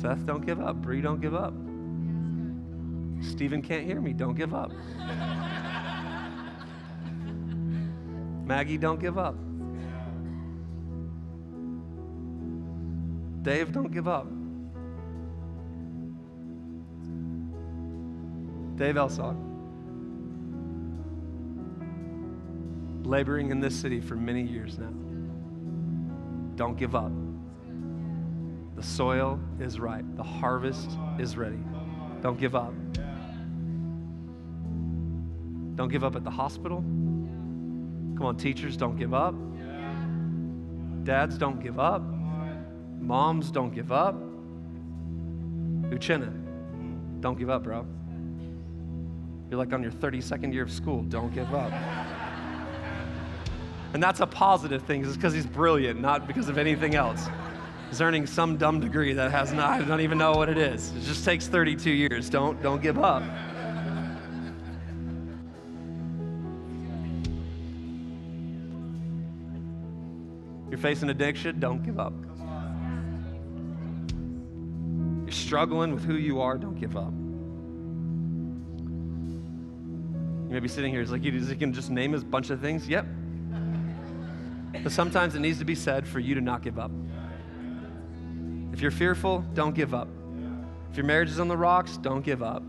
Seth, 0.00 0.24
don't 0.24 0.46
give 0.46 0.60
up. 0.60 0.76
Bree, 0.76 1.00
don't 1.00 1.20
give 1.20 1.34
up. 1.34 1.52
Stephen 3.20 3.60
can't 3.60 3.84
hear 3.84 4.00
me. 4.00 4.12
Don't 4.12 4.36
give 4.36 4.54
up. 4.54 4.70
Maggie, 8.44 8.78
don't 8.78 9.00
give 9.00 9.18
up. 9.18 9.34
Dave, 13.42 13.72
don't 13.72 13.90
give 13.90 14.06
up. 14.06 14.28
Dave 18.76 18.94
Elsog, 18.94 19.36
laboring 23.04 23.50
in 23.50 23.58
this 23.58 23.74
city 23.74 24.00
for 24.00 24.14
many 24.14 24.42
years 24.42 24.78
now. 24.78 24.92
Don't 26.54 26.76
give 26.78 26.94
up. 26.94 27.10
The 28.78 28.84
soil 28.84 29.40
is 29.58 29.80
ripe, 29.80 30.04
the 30.14 30.22
harvest 30.22 30.92
is 31.18 31.36
ready. 31.36 31.58
Don't 32.22 32.38
give 32.38 32.54
up. 32.54 32.72
Don't 35.74 35.88
give 35.88 36.04
up 36.04 36.14
at 36.14 36.22
the 36.22 36.30
hospital. 36.30 36.76
Come 36.78 38.22
on, 38.22 38.36
teachers, 38.36 38.76
don't 38.76 38.96
give 38.96 39.12
up. 39.12 39.34
Dads, 41.02 41.36
don't 41.38 41.60
give 41.60 41.80
up. 41.80 42.02
Moms, 43.00 43.50
don't 43.50 43.74
give 43.74 43.90
up. 43.90 44.14
Uchenna, 45.90 46.32
don't 47.20 47.36
give 47.36 47.50
up, 47.50 47.64
bro. 47.64 47.84
You're 49.50 49.58
like 49.58 49.72
on 49.72 49.82
your 49.82 49.90
32nd 49.90 50.52
year 50.52 50.62
of 50.62 50.70
school. 50.70 51.02
Don't 51.02 51.34
give 51.34 51.52
up. 51.52 51.72
And 53.92 54.00
that's 54.00 54.20
a 54.20 54.26
positive 54.26 54.82
thing, 54.82 55.04
it's 55.04 55.16
because 55.16 55.34
he's 55.34 55.46
brilliant, 55.46 56.00
not 56.00 56.28
because 56.28 56.48
of 56.48 56.58
anything 56.58 56.94
else. 56.94 57.28
Is 57.90 58.00
earning 58.00 58.26
some 58.26 58.56
dumb 58.56 58.80
degree 58.80 59.12
that 59.14 59.30
has 59.30 59.52
not, 59.52 59.80
I 59.80 59.84
don't 59.84 60.00
even 60.00 60.18
know 60.18 60.32
what 60.32 60.48
it 60.48 60.58
is. 60.58 60.92
It 60.92 61.02
just 61.02 61.24
takes 61.24 61.46
32 61.46 61.90
years. 61.90 62.28
Don't, 62.28 62.60
don't 62.62 62.82
give 62.82 62.98
up. 62.98 63.22
You're 70.68 70.78
facing 70.78 71.08
addiction, 71.08 71.58
don't 71.58 71.82
give 71.82 71.98
up. 71.98 72.12
You're 75.24 75.32
struggling 75.32 75.92
with 75.94 76.04
who 76.04 76.14
you 76.14 76.40
are, 76.40 76.58
don't 76.58 76.78
give 76.78 76.96
up. 76.96 77.12
You 80.46 80.54
may 80.54 80.60
be 80.60 80.68
sitting 80.68 80.92
here, 80.92 81.00
it's 81.00 81.10
like 81.10 81.24
you 81.24 81.32
can 81.56 81.72
just 81.72 81.90
name 81.90 82.14
a 82.14 82.20
bunch 82.20 82.50
of 82.50 82.60
things. 82.60 82.86
Yep. 82.86 83.06
But 84.82 84.92
sometimes 84.92 85.34
it 85.34 85.40
needs 85.40 85.58
to 85.58 85.64
be 85.64 85.74
said 85.74 86.06
for 86.06 86.20
you 86.20 86.34
to 86.34 86.40
not 86.40 86.62
give 86.62 86.78
up. 86.78 86.90
If 88.78 88.82
you're 88.82 88.92
fearful, 88.92 89.44
don't 89.54 89.74
give 89.74 89.92
up. 89.92 90.06
If 90.92 90.96
your 90.96 91.04
marriage 91.04 91.30
is 91.30 91.40
on 91.40 91.48
the 91.48 91.56
rocks, 91.56 91.96
don't 91.96 92.24
give 92.24 92.44
up. 92.44 92.62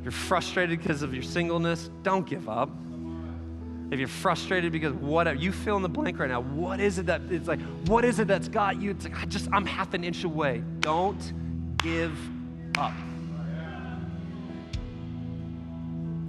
If 0.00 0.06
you're 0.06 0.10
frustrated 0.10 0.76
because 0.76 1.02
of 1.02 1.14
your 1.14 1.22
singleness, 1.22 1.88
don't 2.02 2.26
give 2.26 2.48
up. 2.48 2.68
If 3.92 4.00
you're 4.00 4.08
frustrated 4.08 4.72
because 4.72 4.92
what 4.92 5.38
you 5.38 5.52
fill 5.52 5.76
in 5.76 5.84
the 5.84 5.88
blank 5.88 6.18
right 6.18 6.28
now, 6.28 6.40
what 6.40 6.80
is 6.80 6.98
it 6.98 7.06
that 7.06 7.20
it's 7.30 7.46
like, 7.46 7.60
what 7.86 8.04
is 8.04 8.18
it 8.18 8.26
that's 8.26 8.48
got 8.48 8.82
you? 8.82 8.90
It's 8.90 9.04
like, 9.04 9.16
I 9.22 9.24
just, 9.26 9.48
I'm 9.52 9.64
half 9.64 9.94
an 9.94 10.02
inch 10.02 10.24
away. 10.24 10.64
Don't 10.80 11.32
give 11.76 12.18
up. 12.76 12.92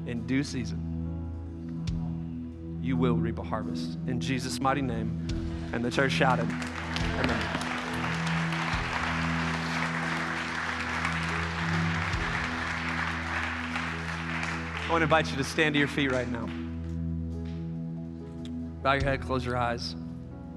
In 0.06 0.28
due 0.28 0.44
season, 0.44 0.80
you 2.84 2.96
will 2.98 3.16
reap 3.16 3.40
a 3.40 3.44
harvest. 3.44 3.98
In 4.06 4.20
Jesus' 4.20 4.60
mighty 4.60 4.84
name. 4.84 5.28
And 5.74 5.84
the 5.84 5.90
church 5.90 6.12
shouted, 6.12 6.48
Amen. 7.18 7.75
I 14.86 14.92
want 14.92 15.02
to 15.02 15.06
invite 15.06 15.32
you 15.32 15.38
to 15.38 15.44
stand 15.44 15.74
to 15.74 15.80
your 15.80 15.88
feet 15.88 16.12
right 16.12 16.30
now. 16.30 16.48
Bow 18.84 18.94
your 18.94 19.04
head, 19.04 19.20
close 19.20 19.44
your 19.44 19.58
eyes. 19.58 19.96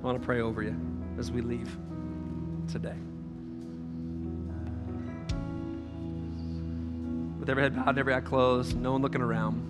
I 0.03 0.05
want 0.05 0.20
to 0.20 0.24
pray 0.24 0.43
over 0.43 0.62
you 0.62 0.76
as 1.18 1.33
we 1.33 1.41
leave 1.41 1.74
today. 2.70 2.95
With 7.41 7.49
every 7.49 7.62
head 7.62 7.74
bowed 7.74 7.89
and 7.89 7.99
every 7.99 8.12
eye 8.12 8.20
closed, 8.20 8.79
no 8.79 8.93
one 8.93 9.01
looking 9.01 9.22
around. 9.22 9.64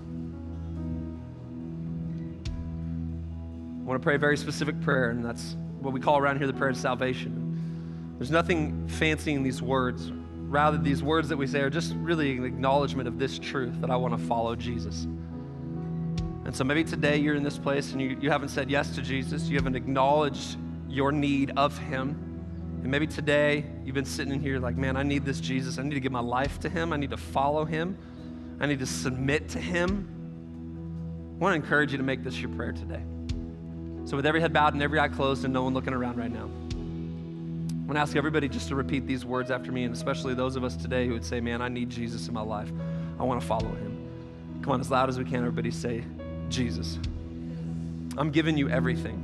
I 3.80 3.84
want 3.84 4.02
to 4.02 4.04
pray 4.04 4.16
a 4.16 4.18
very 4.18 4.36
specific 4.36 4.80
prayer, 4.80 5.10
and 5.10 5.24
that's 5.24 5.56
what 5.78 5.94
we 5.94 6.00
call 6.00 6.18
around 6.18 6.38
here 6.38 6.48
the 6.48 6.52
prayer 6.52 6.70
of 6.70 6.76
salvation. 6.76 8.16
There's 8.18 8.32
nothing 8.32 8.88
fancy 8.88 9.34
in 9.34 9.44
these 9.44 9.62
words. 9.62 10.10
Rather, 10.48 10.78
these 10.78 11.02
words 11.02 11.28
that 11.28 11.36
we 11.36 11.46
say 11.46 11.60
are 11.60 11.68
just 11.68 11.94
really 11.96 12.38
an 12.38 12.44
acknowledgement 12.44 13.06
of 13.06 13.18
this 13.18 13.38
truth 13.38 13.78
that 13.82 13.90
I 13.90 13.96
want 13.96 14.18
to 14.18 14.26
follow 14.26 14.56
Jesus. 14.56 15.04
And 15.04 16.56
so 16.56 16.64
maybe 16.64 16.82
today 16.82 17.18
you're 17.18 17.34
in 17.34 17.42
this 17.42 17.58
place 17.58 17.92
and 17.92 18.00
you, 18.00 18.16
you 18.18 18.30
haven't 18.30 18.48
said 18.48 18.70
yes 18.70 18.94
to 18.94 19.02
Jesus. 19.02 19.48
You 19.48 19.56
haven't 19.56 19.76
acknowledged 19.76 20.56
your 20.88 21.12
need 21.12 21.52
of 21.58 21.76
Him. 21.76 22.10
And 22.82 22.90
maybe 22.90 23.06
today 23.06 23.66
you've 23.84 23.94
been 23.94 24.06
sitting 24.06 24.32
in 24.32 24.40
here 24.40 24.58
like, 24.58 24.74
man, 24.74 24.96
I 24.96 25.02
need 25.02 25.26
this 25.26 25.38
Jesus. 25.38 25.78
I 25.78 25.82
need 25.82 25.94
to 25.94 26.00
give 26.00 26.12
my 26.12 26.20
life 26.20 26.58
to 26.60 26.70
Him. 26.70 26.94
I 26.94 26.96
need 26.96 27.10
to 27.10 27.18
follow 27.18 27.66
Him. 27.66 27.98
I 28.58 28.64
need 28.64 28.78
to 28.78 28.86
submit 28.86 29.50
to 29.50 29.58
Him. 29.58 30.08
I 31.36 31.42
want 31.42 31.52
to 31.52 31.56
encourage 31.62 31.92
you 31.92 31.98
to 31.98 32.04
make 32.04 32.24
this 32.24 32.40
your 32.40 32.50
prayer 32.50 32.72
today. 32.72 33.02
So, 34.04 34.16
with 34.16 34.24
every 34.24 34.40
head 34.40 34.54
bowed 34.54 34.72
and 34.72 34.82
every 34.82 34.98
eye 34.98 35.08
closed 35.08 35.44
and 35.44 35.52
no 35.52 35.62
one 35.62 35.74
looking 35.74 35.92
around 35.92 36.16
right 36.16 36.32
now, 36.32 36.48
I 37.88 37.90
want 37.90 37.96
to 37.96 38.02
ask 38.02 38.16
everybody 38.16 38.50
just 38.50 38.68
to 38.68 38.74
repeat 38.74 39.06
these 39.06 39.24
words 39.24 39.50
after 39.50 39.72
me, 39.72 39.84
and 39.84 39.94
especially 39.94 40.34
those 40.34 40.56
of 40.56 40.62
us 40.62 40.76
today 40.76 41.06
who 41.06 41.14
would 41.14 41.24
say, 41.24 41.40
man, 41.40 41.62
I 41.62 41.68
need 41.68 41.88
Jesus 41.88 42.28
in 42.28 42.34
my 42.34 42.42
life. 42.42 42.70
I 43.18 43.22
want 43.22 43.40
to 43.40 43.46
follow 43.46 43.66
Him. 43.66 44.60
Come 44.60 44.74
on, 44.74 44.80
as 44.82 44.90
loud 44.90 45.08
as 45.08 45.18
we 45.18 45.24
can, 45.24 45.36
everybody 45.36 45.70
say, 45.70 46.04
Jesus. 46.50 46.98
I'm 48.18 48.30
giving 48.30 48.58
you 48.58 48.68
everything. 48.68 49.14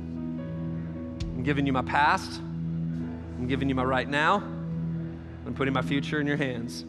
I'm 1.21 1.43
giving 1.43 1.67
you 1.67 1.73
my 1.73 1.83
past. 1.83 2.39
I'm 2.39 3.45
giving 3.47 3.69
you 3.69 3.75
my 3.75 3.83
right 3.83 4.09
now. 4.09 4.37
I'm 4.37 5.53
putting 5.53 5.75
my 5.75 5.83
future 5.83 6.19
in 6.19 6.25
your 6.25 6.37
hands. 6.37 6.85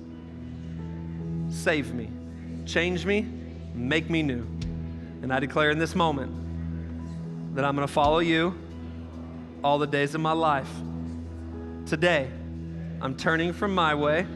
Save 1.54 1.92
me, 1.92 2.10
change 2.64 3.04
me, 3.04 3.28
make 3.74 4.08
me 4.08 4.22
new. 4.22 4.46
And 5.20 5.30
I 5.30 5.40
declare 5.40 5.72
in 5.72 5.78
this 5.78 5.94
moment 5.94 7.54
that 7.54 7.66
I'm 7.66 7.76
going 7.76 7.86
to 7.86 7.92
follow 7.92 8.20
you 8.20 8.58
all 9.62 9.78
the 9.78 9.86
days 9.86 10.14
of 10.14 10.22
my 10.22 10.32
life. 10.32 10.70
Today, 11.86 12.28
I'm 13.00 13.16
turning 13.16 13.52
from 13.52 13.72
my 13.72 13.94
way 13.94 14.26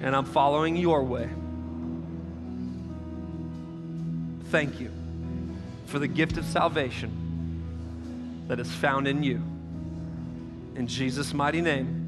and 0.00 0.16
I'm 0.16 0.24
following 0.24 0.74
your 0.74 1.04
way. 1.04 1.28
Thank 4.44 4.80
you 4.80 4.90
for 5.84 5.98
the 5.98 6.08
gift 6.08 6.38
of 6.38 6.46
salvation 6.46 8.46
that 8.48 8.58
is 8.58 8.72
found 8.72 9.06
in 9.06 9.22
you. 9.22 9.42
In 10.76 10.86
Jesus' 10.86 11.34
mighty 11.34 11.60
name. 11.60 11.99